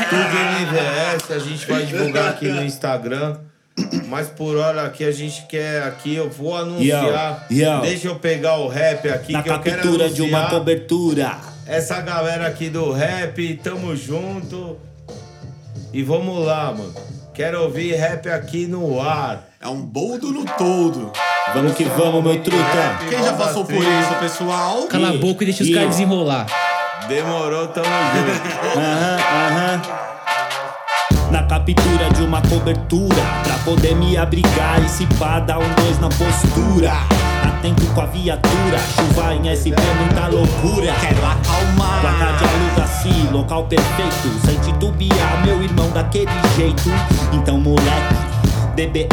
Estúdio 0.05 0.41
MVS, 0.61 1.31
a 1.33 1.39
gente 1.41 1.67
vai 1.67 1.85
divulgar 1.85 2.29
aqui 2.31 2.47
no 2.47 2.63
Instagram. 2.63 3.39
Mas 4.09 4.29
por 4.29 4.57
hora 4.57 4.85
aqui 4.85 5.05
a 5.05 5.13
gente 5.13 5.47
quer 5.47 5.83
aqui, 5.85 6.15
eu 6.15 6.29
vou 6.29 6.57
anunciar. 6.57 7.47
Yo, 7.51 7.57
yo. 7.65 7.81
Deixa 7.81 8.09
eu 8.09 8.17
pegar 8.17 8.57
o 8.59 8.69
rap 8.69 9.09
aqui 9.09 9.33
Na 9.33 9.43
que 9.43 9.49
eu 9.51 9.59
quero 9.61 9.77
captura 9.83 10.11
de 10.11 10.21
uma 10.23 10.39
anunciar 10.39 10.59
cobertura. 10.59 11.37
essa 11.67 12.01
galera 12.03 12.47
aqui 12.47 12.69
do 12.69 12.93
rap, 12.93 13.61
tamo 13.63 13.97
junto. 13.97 14.77
E 15.93 16.03
vamos 16.03 16.45
lá, 16.45 16.67
mano. 16.73 16.95
Quero 17.35 17.63
ouvir 17.63 17.95
rap 17.95 18.29
aqui 18.29 18.67
no 18.67 19.01
ar. 19.01 19.49
É 19.61 19.67
um 19.69 19.81
boldo 19.81 20.31
no 20.33 20.45
todo. 20.45 21.11
Vamos 21.55 21.75
que 21.75 21.85
vamos, 21.85 22.23
meu 22.23 22.43
truta. 22.43 22.99
Quem 23.09 23.23
já 23.23 23.33
passou 23.33 23.65
por 23.65 23.83
isso, 23.83 24.15
pessoal? 24.21 24.83
Cala 24.89 25.11
a 25.11 25.17
boca 25.17 25.43
e 25.43 25.47
deixa 25.47 25.63
os 25.65 25.71
caras 25.73 25.91
desenrolar. 25.91 26.47
Demorou, 27.09 27.69
tamo 27.69 27.87
junto. 27.87 28.79
Aham, 28.79 29.19
aham. 29.19 29.72
Captura 31.65 32.11
de 32.11 32.23
uma 32.23 32.43
cobertura 32.43 33.23
Pra 33.45 33.57
poder 33.59 33.95
me 33.95 34.17
abrigar 34.17 34.83
e 34.85 34.89
se 34.89 35.07
pá 35.17 35.39
dar 35.39 35.59
um 35.61 35.75
dois 35.77 35.97
na 36.01 36.09
postura. 36.09 36.93
Atento 37.45 37.87
com 37.95 38.01
a 38.01 38.07
viatura 38.07 38.79
Chuva 38.79 39.35
em 39.35 39.55
SP, 39.55 39.79
muita 40.01 40.27
loucura. 40.27 40.93
Quero 41.01 41.25
acalmar. 41.25 42.01
Placa 42.01 42.33
de 42.33 42.45
aluga-se, 42.45 43.33
local 43.33 43.65
perfeito. 43.67 44.29
Sem 44.45 44.59
titubear, 44.59 45.47
meu 45.47 45.63
irmão, 45.63 45.89
daquele 45.91 46.31
jeito. 46.57 46.91
Então, 47.33 47.61
moleque, 47.61 48.32
DBF 48.75 49.09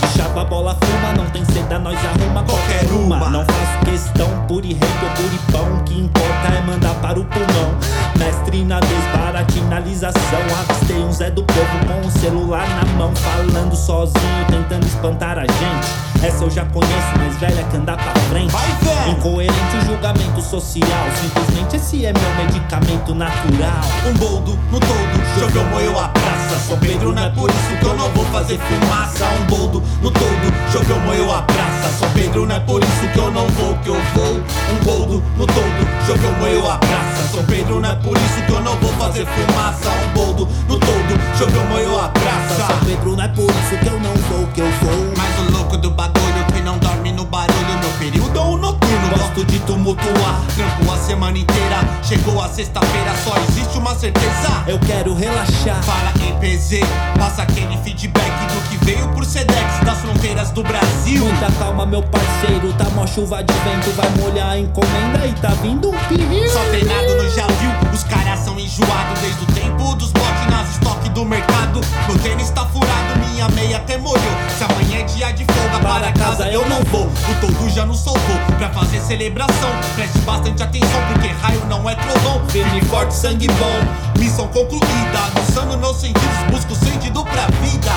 De 0.00 0.16
chapa, 0.16 0.44
bola, 0.44 0.76
fuma, 0.80 1.12
não 1.14 1.28
tem 1.30 1.44
seda, 1.46 1.78
nós 1.78 1.98
arruma 1.98 2.44
qualquer 2.44 2.84
uma. 2.92 3.28
Não 3.28 3.44
faço 3.44 3.84
questão, 3.84 4.28
puri 4.46 4.74
rei 4.74 4.90
ou 5.02 5.10
puri 5.10 5.38
pão 5.50 5.76
O 5.76 5.82
que 5.84 5.98
importa 5.98 6.48
é 6.56 6.60
mandar 6.62 6.94
para 6.96 7.18
o 7.18 7.24
pulmão. 7.24 7.74
Mestre 8.16 8.64
na 8.64 8.80
desbaratinalização 8.80 10.40
Avistei 10.60 10.96
um 10.98 11.12
Zé 11.12 11.30
do 11.30 11.42
povo 11.42 11.86
com 11.86 12.06
o 12.06 12.10
celular 12.10 12.68
na 12.68 12.84
mão 12.98 13.12
Falando 13.16 13.74
sozinho, 13.74 14.46
tentando 14.48 14.86
espantar 14.86 15.38
a 15.38 15.42
gente. 15.42 15.88
Essa 16.22 16.44
eu 16.44 16.50
já 16.50 16.64
conheço, 16.66 17.18
mais 17.18 17.36
velha 17.38 17.64
que 17.64 17.76
andar 17.76 17.96
pra 17.96 18.12
frente. 18.28 18.52
Vai! 18.52 19.10
Incoerente 19.10 19.76
o 19.82 19.86
julgamento 19.86 20.40
social 20.42 21.06
Simplesmente 21.20 21.76
esse 21.76 22.04
é 22.04 22.12
meu 22.12 22.44
medicamento 22.44 23.14
natural. 23.14 23.80
Um 24.06 24.14
boldo 24.14 24.58
no 24.70 24.78
todo, 24.78 25.38
choveu, 25.38 25.64
moeu 25.64 25.98
a 25.98 26.08
praça. 26.08 26.39
Praça. 26.50 26.66
Sou 26.66 26.76
Pedro, 26.78 27.12
não 27.12 27.22
é 27.22 27.30
por 27.30 27.50
isso 27.50 27.76
que 27.78 27.84
eu 27.84 27.96
não 27.96 28.08
vou 28.10 28.24
fazer 28.26 28.58
fumaça. 28.58 29.26
Um 29.40 29.46
boldo 29.46 29.82
no 30.02 30.10
todo, 30.10 30.72
choveu, 30.72 30.98
moeu 31.00 31.32
a 31.32 31.42
praça. 31.42 31.98
Sou 31.98 32.08
Pedro, 32.10 32.46
não 32.46 32.56
é 32.56 32.60
por 32.60 32.82
isso 32.82 33.08
que 33.12 33.18
eu 33.18 33.30
não 33.30 33.46
vou, 33.48 33.74
que 33.78 33.88
eu 33.88 34.00
vou. 34.14 34.34
Um 34.34 34.84
boldo 34.84 35.22
no 35.36 35.46
todo, 35.46 36.06
choveu, 36.06 36.32
moeu 36.32 36.70
a 36.70 36.78
praça. 36.78 37.28
Sou 37.30 37.44
Pedro, 37.44 37.80
não 37.80 37.90
é 37.90 37.94
por 37.96 38.16
isso 38.16 38.42
que 38.46 38.52
eu 38.52 38.60
não 38.60 38.76
vou 38.76 38.92
fazer 38.94 39.26
fumaça. 39.26 39.90
Um 39.90 40.14
boldo 40.14 40.48
no 40.68 40.78
todo, 40.78 41.38
choveu, 41.38 41.64
moeu 41.66 42.00
a 42.00 42.08
praça. 42.08 42.66
Sou 42.66 42.76
Pedro, 42.86 43.16
não 43.16 43.24
é 43.24 43.28
por 43.28 43.50
isso 43.50 43.78
que 43.78 43.86
eu 43.86 44.00
não 44.00 44.14
vou, 44.14 44.46
que 44.48 44.60
eu 44.60 44.70
vou. 44.82 45.12
Mas 45.16 45.38
o 45.38 45.52
louco 45.52 45.76
do 45.76 45.90
bagulho 45.90 46.44
que 46.52 46.60
não 46.62 46.78
dorme 46.78 47.12
no 47.12 47.24
barulho, 47.24 47.78
meu 47.80 47.90
período 47.98 48.40
ou 48.40 48.56
noturno. 48.56 49.10
Gosto 49.16 49.44
de 49.44 49.58
tumultuar, 49.60 50.40
Trampo 50.56 50.92
a 50.92 50.96
semana 50.98 51.38
inteira, 51.38 51.78
chegou 52.02 52.40
a 52.42 52.48
sexta-feira, 52.48 53.12
só 53.24 53.34
existe 53.48 53.78
uma 53.78 53.94
certeza. 53.94 54.64
eu 54.66 54.78
quero 54.80 55.14
relaxar. 55.14 55.82
Fala 55.82 56.12
EPZ, 56.42 56.80
passa 57.18 57.42
aquele 57.42 57.76
feedback 57.84 58.24
do 58.24 58.68
que 58.70 58.84
veio 58.84 59.06
por 59.08 59.26
Sedex 59.26 59.84
das 59.84 59.98
fronteiras 59.98 60.50
do 60.50 60.62
Brasil. 60.62 61.22
Muita 61.22 61.52
calma, 61.58 61.84
meu 61.84 62.02
parceiro. 62.02 62.72
Tá 62.78 62.84
mó 62.90 63.06
chuva 63.06 63.44
de 63.44 63.52
vento, 63.52 63.90
vai 63.94 64.08
molhar 64.18 64.50
a 64.52 64.58
encomenda 64.58 65.26
e 65.26 65.34
tá 65.34 65.50
vindo 65.62 65.90
um 65.90 65.98
perigo. 66.08 66.48
Só 66.48 66.64
treinado 66.70 67.14
no 67.14 67.30
já 67.30 67.46
viu, 67.46 67.70
os 67.92 68.04
caras 68.04 68.40
são 68.40 68.58
enjoados 68.58 69.20
desde 69.20 69.42
o 69.42 69.46
tempo 69.48 69.94
dos 69.96 70.12
botes 70.12 70.46
nas 70.50 70.70
estoque 70.70 70.89
do 71.10 71.24
mercado. 71.24 71.80
Meu 72.08 72.18
tênis 72.18 72.50
tá 72.50 72.64
furado, 72.66 73.18
minha 73.28 73.48
meia 73.50 73.76
até 73.76 73.98
molhou. 73.98 74.18
Se 74.56 74.64
amanhã 74.64 75.00
é 75.00 75.02
dia 75.02 75.32
de 75.32 75.44
folga, 75.44 75.78
para 75.80 76.12
casa 76.12 76.48
eu 76.48 76.68
não 76.68 76.82
vou. 76.84 77.06
O 77.06 77.40
todo 77.40 77.70
já 77.70 77.84
nos 77.86 78.00
soltou 78.00 78.36
pra 78.58 78.70
fazer 78.70 79.00
celebração. 79.00 79.70
Preste 79.94 80.18
bastante 80.20 80.62
atenção, 80.62 81.00
porque 81.12 81.28
raio 81.28 81.64
não 81.66 81.88
é 81.88 81.94
trovão. 81.94 82.40
Firme, 82.48 82.80
forte, 82.82 83.14
sangue 83.14 83.48
bom. 83.48 84.18
Missão 84.18 84.48
concluída, 84.48 85.18
aguçando 85.34 85.78
meus 85.78 86.00
sentidos, 86.00 86.50
busco 86.50 86.74
sentido 86.74 87.24
pra 87.24 87.46
vida. 87.60 87.90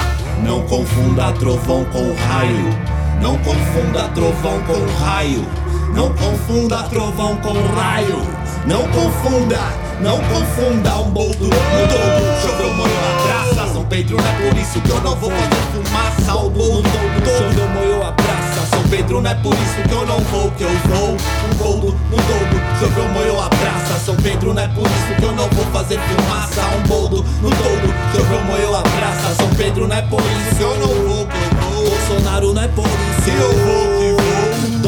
Não 0.43 0.61
confunda 0.63 1.31
trovão 1.33 1.85
com 1.85 2.13
raio. 2.27 2.93
Não 3.21 3.37
confunda 3.37 4.09
trovão 4.09 4.59
com 4.63 5.03
raio. 5.03 5.45
Não 5.93 6.13
confunda 6.13 6.83
trovão 6.83 7.35
com 7.37 7.53
raio. 7.75 8.21
Não 8.65 8.83
confunda, 8.89 9.59
não 10.03 10.19
confunda 10.19 10.97
um 10.97 11.09
boldo 11.11 11.45
no 11.45 11.49
todo. 11.49 12.41
Choveu, 12.41 12.73
molhou 12.73 12.97
a 12.97 13.23
praça, 13.23 13.73
São 13.73 13.85
Pedro 13.85 14.17
não 14.17 14.27
é 14.27 14.49
por 14.49 14.57
isso 14.59 14.81
que 14.81 14.89
eu 14.89 15.01
não 15.01 15.15
vou 15.15 15.31
fazer 15.31 15.61
fumaça. 15.71 16.35
O 16.35 16.49
bolo 16.49 16.83
todo, 16.83 17.23
todo. 17.23 17.37
Choveu, 17.37 17.69
moeu 17.69 18.05
a 18.05 18.11
praça. 18.11 18.67
São 18.69 18.83
Pedro 18.89 19.21
não 19.21 19.31
é 19.31 19.35
por 19.35 19.53
isso 19.53 19.87
que 19.87 19.93
eu 19.93 20.05
não 20.05 20.19
vou, 20.19 20.51
que 20.51 20.63
eu 20.63 20.69
vou. 20.69 21.11
Um 21.11 21.55
boldo 21.57 21.97
no 22.11 22.17
todo, 22.17 22.79
choveu, 22.79 23.07
molhou 23.09 23.41
a 23.41 23.49
praça. 23.49 23.99
São 24.05 24.15
Pedro 24.17 24.53
não 24.53 24.61
é 24.61 24.67
por 24.67 24.85
isso 24.85 25.15
que 25.17 25.23
eu 25.23 25.31
não 25.31 25.47
vou 25.47 25.65
fazer 25.67 25.97
fumaça. 25.99 26.61
Um 26.77 26.87
boldo 26.87 27.25
no 27.41 27.49
todo, 27.49 27.93
choveu, 28.13 28.43
molhou 28.43 28.75
a 28.75 28.81
praça. 28.81 29.35
São 29.35 29.49
Pedro 29.55 29.87
não 29.87 29.95
é 29.95 30.01
por 30.01 30.21
isso 30.21 30.55
que 30.57 30.61
eu 30.61 30.77
não 30.79 30.87
vou, 31.07 31.25
que 31.27 31.37
eu 31.37 31.71
vou. 31.71 31.89
Bolsonaro 31.89 32.53
não 32.53 32.61
é 32.61 32.67
por 32.67 32.85
isso. 32.85 33.21
Se 33.23 33.29
eu 33.29 33.53
vou, 33.53 34.22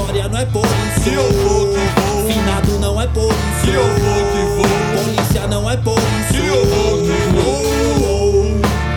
Dória 0.06 0.28
não 0.30 0.38
é 0.38 0.46
isso. 0.46 1.02
Se 1.04 1.14
eu 1.14 1.34
vou, 1.34 1.68
que 1.74 1.80
vou. 2.00 2.28
Finado 2.28 2.80
não 2.80 3.02
é 3.02 3.08
isso. 3.08 3.30
Se 3.62 3.72
eu 3.72 3.84
vou, 3.84 4.22
que 4.32 4.42
vou. 4.56 5.04
Polícia 5.04 5.48
não 5.48 5.68
é 5.68 5.76
isso. 5.78 6.32
Se 6.32 6.46
eu 6.46 6.66
vou, 6.68 6.98
que 7.00 7.18
vou. 7.34 7.64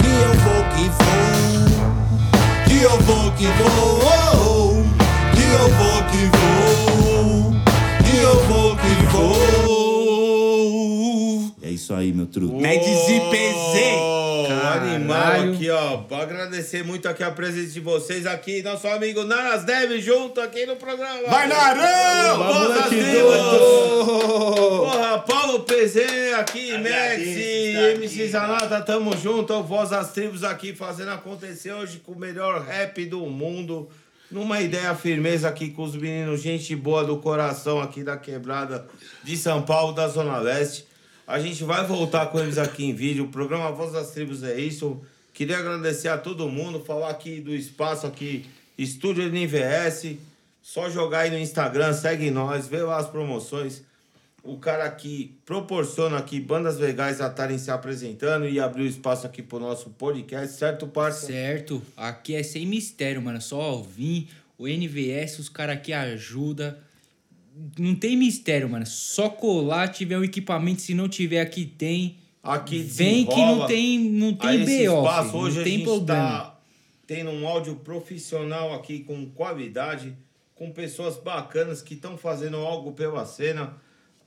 Que 0.03 0.11
eu 0.11 0.33
vou, 0.45 0.63
que 0.75 0.85
vou. 0.99 1.17
Que 2.67 2.77
eu 2.83 3.01
vou, 3.01 3.31
que 3.33 3.47
vou. 3.47 4.85
Que 5.33 5.43
eu 5.43 5.69
vou, 5.71 6.03
que 6.11 6.27
vou. 6.27 6.58
Isso 11.89 11.95
aí, 11.95 12.13
meu 12.13 12.27
truque. 12.27 12.55
Meds 12.55 13.09
e 13.09 13.21
PZ. 13.31 14.19
Animal 14.75 15.55
aqui, 15.55 15.71
ó. 15.71 15.99
Pra 15.99 16.19
agradecer 16.19 16.85
muito 16.85 17.09
aqui 17.09 17.23
a 17.23 17.31
presença 17.31 17.73
de 17.73 17.81
vocês 17.81 18.27
aqui. 18.27 18.63
Nosso 18.63 18.87
amigo 18.87 19.25
Naras 19.25 19.65
Deve 19.65 19.99
junto 19.99 20.39
aqui 20.39 20.67
no 20.67 20.77
programa. 20.77 21.29
Vai, 21.29 21.49
Narão! 21.49 22.39
Porra, 24.81 25.19
Paulo 25.21 25.61
PZ 25.61 26.35
aqui, 26.39 26.73
e 26.73 26.77
estar 26.77 27.91
MC 27.93 28.23
aqui, 28.23 28.29
Zanata, 28.29 28.83
tamo 28.83 29.17
junto. 29.17 29.55
ó, 29.55 29.63
Voz 29.63 29.89
das 29.89 30.13
Tribos 30.13 30.45
aqui 30.45 30.75
fazendo 30.75 31.13
acontecer 31.13 31.73
hoje 31.73 32.03
com 32.05 32.13
o 32.13 32.19
melhor 32.19 32.61
rap 32.63 33.05
do 33.07 33.21
mundo. 33.21 33.89
Numa 34.31 34.61
ideia 34.61 34.95
firmeza 34.95 35.49
aqui 35.49 35.71
com 35.71 35.85
os 35.85 35.97
meninos, 35.97 36.43
gente 36.43 36.77
boa 36.77 37.03
do 37.03 37.17
coração 37.17 37.81
aqui 37.81 38.05
da 38.05 38.15
quebrada 38.15 38.87
de 39.25 39.39
São 39.39 39.63
Paulo, 39.63 39.95
da 39.95 40.07
Zona 40.07 40.37
Leste. 40.37 40.88
A 41.29 41.39
gente 41.39 41.63
vai 41.63 41.87
voltar 41.87 42.29
com 42.29 42.41
eles 42.41 42.57
aqui 42.57 42.87
em 42.87 42.95
vídeo. 42.95 43.25
O 43.25 43.29
programa 43.29 43.71
Voz 43.71 43.93
das 43.93 44.13
Tribos 44.13 44.43
é 44.43 44.59
isso. 44.59 44.99
Queria 45.35 45.59
agradecer 45.59 46.09
a 46.09 46.17
todo 46.17 46.49
mundo, 46.49 46.81
falar 46.81 47.11
aqui 47.11 47.39
do 47.39 47.55
espaço 47.55 48.07
aqui, 48.07 48.47
Estúdio 48.79 49.31
NVS. 49.31 50.17
Só 50.63 50.89
jogar 50.89 51.19
aí 51.21 51.31
no 51.31 51.37
Instagram, 51.37 51.93
segue 51.93 52.31
nós, 52.31 52.67
vê 52.67 52.81
lá 52.81 52.97
as 52.97 53.11
promoções. 53.11 53.83
O 54.43 54.57
cara 54.57 54.85
aqui 54.85 55.37
proporciona 55.45 56.17
aqui 56.17 56.41
bandas 56.41 56.79
legais 56.79 57.21
a 57.21 57.27
estarem 57.27 57.59
se 57.59 57.71
apresentando 57.71 58.49
e 58.49 58.59
abriu 58.59 58.87
espaço 58.87 59.27
aqui 59.27 59.43
pro 59.43 59.61
nosso 59.61 59.91
podcast, 59.91 60.57
certo, 60.57 60.87
parça? 60.87 61.27
Certo. 61.27 61.83
Aqui 61.95 62.37
é 62.37 62.43
sem 62.43 62.65
mistério, 62.65 63.21
mano. 63.21 63.43
Só 63.43 63.83
vir, 63.83 64.31
o 64.57 64.67
NVS, 64.67 65.41
os 65.41 65.51
caras 65.51 65.77
aqui 65.77 65.93
ajudam. 65.93 66.75
Não 67.79 67.95
tem 67.95 68.17
mistério, 68.17 68.69
mano. 68.69 68.87
Só 68.87 69.29
colar, 69.29 69.89
tiver 69.89 70.19
um 70.19 70.25
equipamento, 70.25 70.81
se 70.83 70.95
não 70.95 71.09
tiver 71.09 71.41
aqui 71.41 71.65
tem. 71.67 72.19
Aqui 72.43 72.79
Vem 72.79 73.27
que 73.27 73.37
não 73.37 73.67
tem, 73.67 73.99
não 73.99 74.33
tem 74.35 74.65
BO, 74.65 74.71
espaço 74.71 75.31
filho, 75.31 75.43
hoje 75.43 75.55
não 75.57 75.61
a 75.61 75.65
tem 75.65 75.73
gente 75.75 75.85
problema. 75.85 76.31
tá 76.31 76.61
tendo 77.07 77.31
um 77.31 77.49
áudio 77.49 77.77
profissional 77.77 78.75
aqui 78.75 79.01
com 79.01 79.27
qualidade, 79.31 80.17
com 80.55 80.71
pessoas 80.71 81.17
bacanas 81.17 81.83
que 81.83 81.95
estão 81.95 82.17
fazendo 82.17 82.59
algo 82.59 82.93
pela 82.93 83.25
cena. 83.25 83.75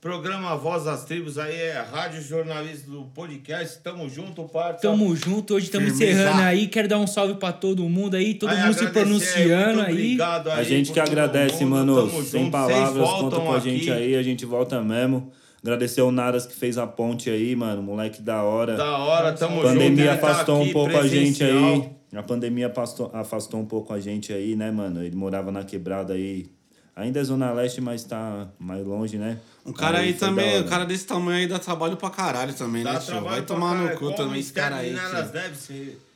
Programa 0.02 0.56
Voz 0.56 0.82
das 0.82 1.04
Tribos 1.04 1.38
aí 1.38 1.54
é 1.54 1.78
rádio 1.80 2.20
jornalista 2.20 2.90
do 2.90 3.02
podcast. 3.14 3.78
Tamo 3.84 4.08
junto, 4.08 4.42
parça. 4.48 4.80
Tamo 4.82 5.14
junto, 5.14 5.54
hoje 5.54 5.66
estamos 5.66 5.92
encerrando 5.92 6.42
aí. 6.42 6.66
Quero 6.66 6.88
dar 6.88 6.98
um 6.98 7.06
salve 7.06 7.34
pra 7.34 7.52
todo 7.52 7.88
mundo 7.88 8.16
aí, 8.16 8.34
todo 8.34 8.50
Aí, 8.50 8.64
mundo 8.64 8.74
se 8.74 8.86
pronunciando 8.88 9.76
muito 9.76 9.86
aí. 9.86 9.94
obrigado 9.94 10.50
A 10.50 10.56
aí 10.56 10.64
gente 10.64 10.86
por 10.88 10.94
que 10.94 11.00
agradece, 11.00 11.64
mundo. 11.64 11.70
mano. 11.70 11.94
Tamo 12.10 12.22
Sem 12.24 12.40
junto. 12.40 12.50
Palavras, 12.50 13.10
conta 13.10 13.36
com 13.36 13.52
a 13.54 13.60
gente 13.60 13.92
aqui. 13.92 14.02
aí, 14.02 14.16
a 14.16 14.22
gente 14.24 14.44
volta 14.44 14.80
mesmo. 14.82 15.30
Agradecer 15.62 16.02
o 16.02 16.10
Naras 16.10 16.46
que 16.46 16.54
fez 16.56 16.76
a 16.78 16.86
ponte 16.88 17.30
aí, 17.30 17.54
mano. 17.54 17.80
Moleque 17.80 18.20
da 18.20 18.42
hora. 18.42 18.74
Da 18.76 18.98
hora, 18.98 19.32
tamo 19.32 19.60
A 19.60 19.66
junto. 19.68 19.72
pandemia 19.74 20.10
ele 20.10 20.18
tá 20.18 20.26
afastou 20.30 20.60
aqui 20.62 20.68
um 20.68 20.72
pouco 20.72 20.96
a 20.96 21.06
gente 21.06 21.44
aí. 21.44 21.50
presencial. 21.52 21.96
A 22.16 22.22
pandemia 22.24 22.66
afastou, 22.66 23.08
afastou 23.14 23.60
um 23.60 23.66
pouco 23.66 23.94
a 23.94 24.00
gente 24.00 24.32
aí, 24.32 24.56
né, 24.56 24.68
mano? 24.72 25.00
Ele 25.00 25.14
morava 25.14 25.52
na 25.52 25.62
quebrada 25.62 26.14
aí. 26.14 26.46
Ainda 27.02 27.20
é 27.20 27.24
Zona 27.24 27.52
Leste, 27.52 27.80
mas 27.80 28.04
tá 28.04 28.48
mais 28.58 28.84
longe, 28.86 29.18
né? 29.18 29.38
Um 29.64 29.72
cara 29.72 29.98
aí 29.98 30.12
da 30.12 30.26
também, 30.26 30.60
um 30.60 30.64
cara 30.66 30.84
desse 30.84 31.06
tamanho 31.06 31.38
aí 31.38 31.46
dá 31.46 31.58
trabalho 31.58 31.96
pra 31.96 32.10
caralho 32.10 32.52
também, 32.54 32.82
Dá 32.82 32.94
né, 32.94 32.98
tio? 33.00 33.20
Vai 33.22 33.42
tomar 33.42 33.74
no 33.74 33.96
cu 33.96 34.12
também 34.12 34.40
esse 34.40 34.52
cara 34.52 34.76
aí. 34.76 34.94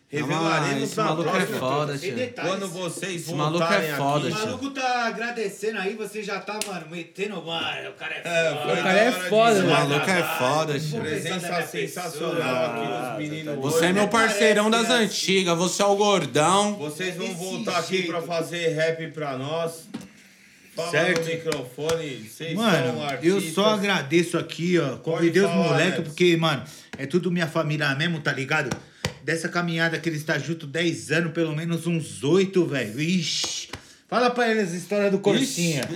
Revelaremos 0.09 0.85
esse 0.85 0.97
na 0.97 1.05
maluco 1.05 1.37
é 1.37 1.47
foda, 1.47 1.99
tio. 1.99 2.15
Quando 2.41 2.69
vocês 2.69 3.23
Esse 3.23 3.35
maluco 3.35 3.65
é 3.65 3.93
foda, 3.97 4.27
O 4.27 4.29
aqui, 4.29 4.37
tio. 4.37 4.47
maluco 4.47 4.71
tá 4.71 5.07
agradecendo 5.09 5.79
aí, 5.81 5.97
você 5.97 6.23
já 6.23 6.39
tá, 6.39 6.61
mano, 6.65 6.87
metendo, 6.89 7.43
mano, 7.45 7.91
o 7.91 7.93
cara 7.95 8.15
é 8.15 8.23
É, 8.25 8.51
foda. 8.55 8.63
foi 8.63 8.73
O 8.73 8.83
cara 8.85 8.99
é 8.99 9.13
foda, 9.13 9.53
de- 9.55 9.59
Esse 9.59 9.67
mano. 9.69 9.89
maluco 9.89 10.11
é 10.11 10.23
foda, 10.39 10.79
tio. 10.79 11.01
Presença 11.01 11.63
sensacional 11.67 12.67
aqui 12.67 12.87
dos 12.87 13.19
meninos. 13.31 13.57
Você 13.61 13.87
é 13.87 13.93
meu 13.93 14.07
parceirão 14.07 14.71
das 14.71 14.89
né? 14.89 14.95
antigas, 14.95 15.59
você 15.59 15.83
é 15.83 15.87
o 15.87 15.97
gordão. 15.97 16.75
Vocês 16.77 17.17
vão 17.17 17.35
voltar 17.35 17.79
aqui 17.79 18.05
pra 18.05 18.23
fazer 18.23 18.69
rap 18.69 19.09
pra 19.11 19.37
nós. 19.37 19.89
Fala 20.77 20.91
Certo. 20.91 21.21
no 21.21 21.27
microfone, 21.27 22.29
vocês 22.29 22.53
são 22.53 22.63
Mano, 22.63 23.01
eu 23.23 23.41
só 23.41 23.71
agradeço 23.75 24.37
aqui, 24.37 24.79
ó. 24.79 24.97
Convidei 24.99 25.43
os 25.43 25.51
moleques, 25.51 26.05
porque, 26.05 26.37
mano, 26.37 26.63
é 26.99 27.07
tudo 27.07 27.31
minha 27.33 27.47
família 27.47 27.95
mesmo, 27.95 28.21
tá 28.21 28.31
ligado? 28.33 28.77
Dessa 29.25 29.49
caminhada 29.49 29.99
que 29.99 30.09
eles 30.09 30.21
estão 30.21 30.39
juntos 30.39 30.69
10 30.69 31.11
anos, 31.13 31.33
pelo 31.33 31.57
menos 31.57 31.87
uns 31.87 32.23
8, 32.23 32.65
velho. 32.67 33.01
Ixi. 33.01 33.69
Fala 34.09 34.31
pra 34.31 34.49
eles 34.49 34.73
a 34.73 34.77
história 34.77 35.11
do 35.11 35.19
Corsinha. 35.19 35.83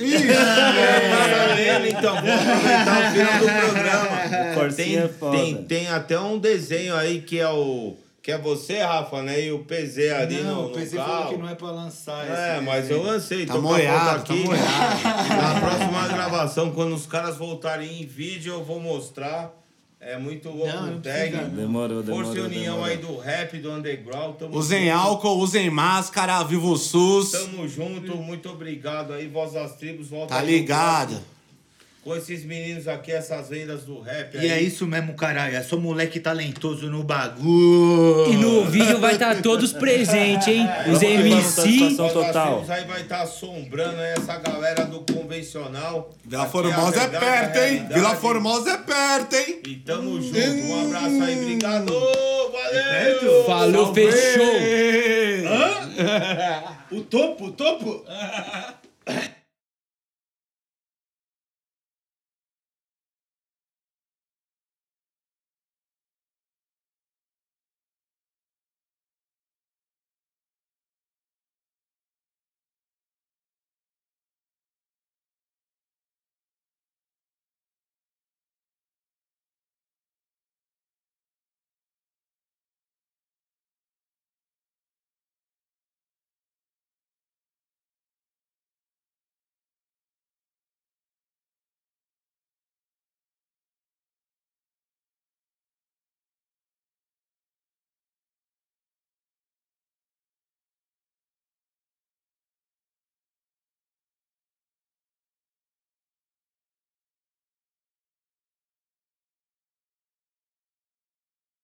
É, 1.61 1.76
ele, 1.76 1.91
então, 1.91 2.14
vou 2.20 2.33
aproveitar 2.33 3.09
o 3.09 3.12
final 3.12 3.39
do 3.39 3.45
programa. 3.61 4.51
O 4.51 4.55
Corsinha 4.55 4.87
Tem, 4.87 4.99
é 4.99 5.09
foda. 5.09 5.37
tem, 5.39 5.62
tem 5.64 5.89
até 5.89 6.18
um 6.18 6.39
desenho 6.39 6.97
aí 6.97 7.20
que 7.20 7.39
é 7.39 7.49
o. 7.49 7.97
Que 8.23 8.33
é 8.33 8.39
você, 8.39 8.81
Rafa, 8.83 9.23
né? 9.23 9.47
E 9.47 9.51
o 9.53 9.61
PZ 9.64 9.99
ali 10.12 10.37
no, 10.43 10.68
no 10.68 10.91
carro. 10.93 11.49
é 11.49 11.55
pra 11.55 11.71
lançar 11.71 12.27
É, 12.27 12.61
mas 12.61 12.91
eu 12.91 13.03
lancei. 13.03 13.47
Tá 13.47 13.55
tô 13.55 13.62
com 13.62 13.68
a 13.68 13.71
foto 13.71 13.79
moiado, 13.83 14.05
tá 14.05 14.14
aqui. 14.33 14.45
moiado. 14.45 14.68
Na 15.55 15.61
próxima 15.61 16.09
gravação, 16.09 16.71
quando 16.71 16.95
os 16.95 17.07
caras 17.07 17.37
voltarem 17.39 18.03
em 18.03 18.07
vídeo, 18.07 18.53
eu 18.53 18.62
vou 18.64 18.79
mostrar. 18.79 19.57
É 20.03 20.16
muito 20.18 20.49
louco 20.49 20.66
Não, 20.66 20.83
o 20.83 20.87
não 20.93 21.01
tag. 21.01 21.31
precisa, 21.31 21.49
Demorou, 21.51 22.03
demorou. 22.03 22.25
Força 22.33 22.39
e 22.41 22.43
união 22.43 22.62
demorou. 22.77 22.85
aí 22.85 22.97
do 22.97 23.18
rap, 23.18 23.59
do 23.59 23.71
underground. 23.71 24.35
Tamo 24.37 24.57
Usem 24.57 24.87
junto. 24.89 24.99
álcool, 24.99 25.39
usem 25.39 25.68
máscara, 25.71 26.43
viva 26.43 26.66
o 26.66 26.77
SUS. 26.77 27.33
Tamo 27.33 27.68
junto, 27.68 28.16
muito 28.16 28.49
obrigado 28.51 29.12
aí, 29.12 29.29
Voz 29.29 29.53
das 29.53 29.77
Tribos. 29.77 30.09
Volta 30.09 30.35
Tá 30.35 30.41
aí 30.41 30.47
ligado? 30.47 31.09
próximo. 31.09 31.27
Com 32.03 32.17
esses 32.17 32.45
meninos 32.45 32.89
aqui, 32.89 33.13
essas 33.13 33.51
vendas 33.51 33.85
do 33.85 34.01
rap. 34.01 34.35
E 34.35 34.39
aí. 34.39 34.49
é 34.51 34.61
isso 34.61 34.87
mesmo, 34.87 35.15
caralho. 35.15 35.55
É 35.55 35.63
só 35.63 35.77
moleque 35.77 36.19
talentoso 36.19 36.89
no 36.89 37.05
bagulho. 37.05 38.33
E 38.33 38.37
no 38.37 38.65
vídeo 38.65 38.99
vai 38.99 39.13
estar 39.13 39.43
todos 39.43 39.73
presentes, 39.73 40.49
hein? 40.49 40.67
Os 40.91 41.03
MC. 41.03 41.95
total. 41.97 42.55
temos 42.55 42.71
aí 42.71 42.85
vai 42.87 43.03
estar 43.03 43.23
assombrando 43.23 44.01
aí 44.01 44.13
essa 44.13 44.39
galera 44.39 44.87
do 44.87 45.01
convencional. 45.13 46.15
Vila 46.25 46.43
Aqui 46.45 46.53
Formosa 46.53 46.97
é 46.97 47.09
verdade, 47.09 47.25
perto, 47.25 47.59
hein? 47.59 47.87
Vila 47.93 48.17
Formosa 48.17 48.71
é 48.71 48.79
perto, 48.79 49.37
hein? 49.37 49.61
E 49.67 49.75
tamo 49.77 50.23
junto. 50.23 50.39
Um 50.39 50.87
abraço 50.87 51.23
aí, 51.23 51.39
obrigado. 51.39 51.93
Valeu! 52.53 53.45
Falou, 53.45 53.95
fechou. 53.95 54.47
O 56.93 57.03
topo, 57.03 57.47
o 57.47 57.53
topo? 57.53 58.05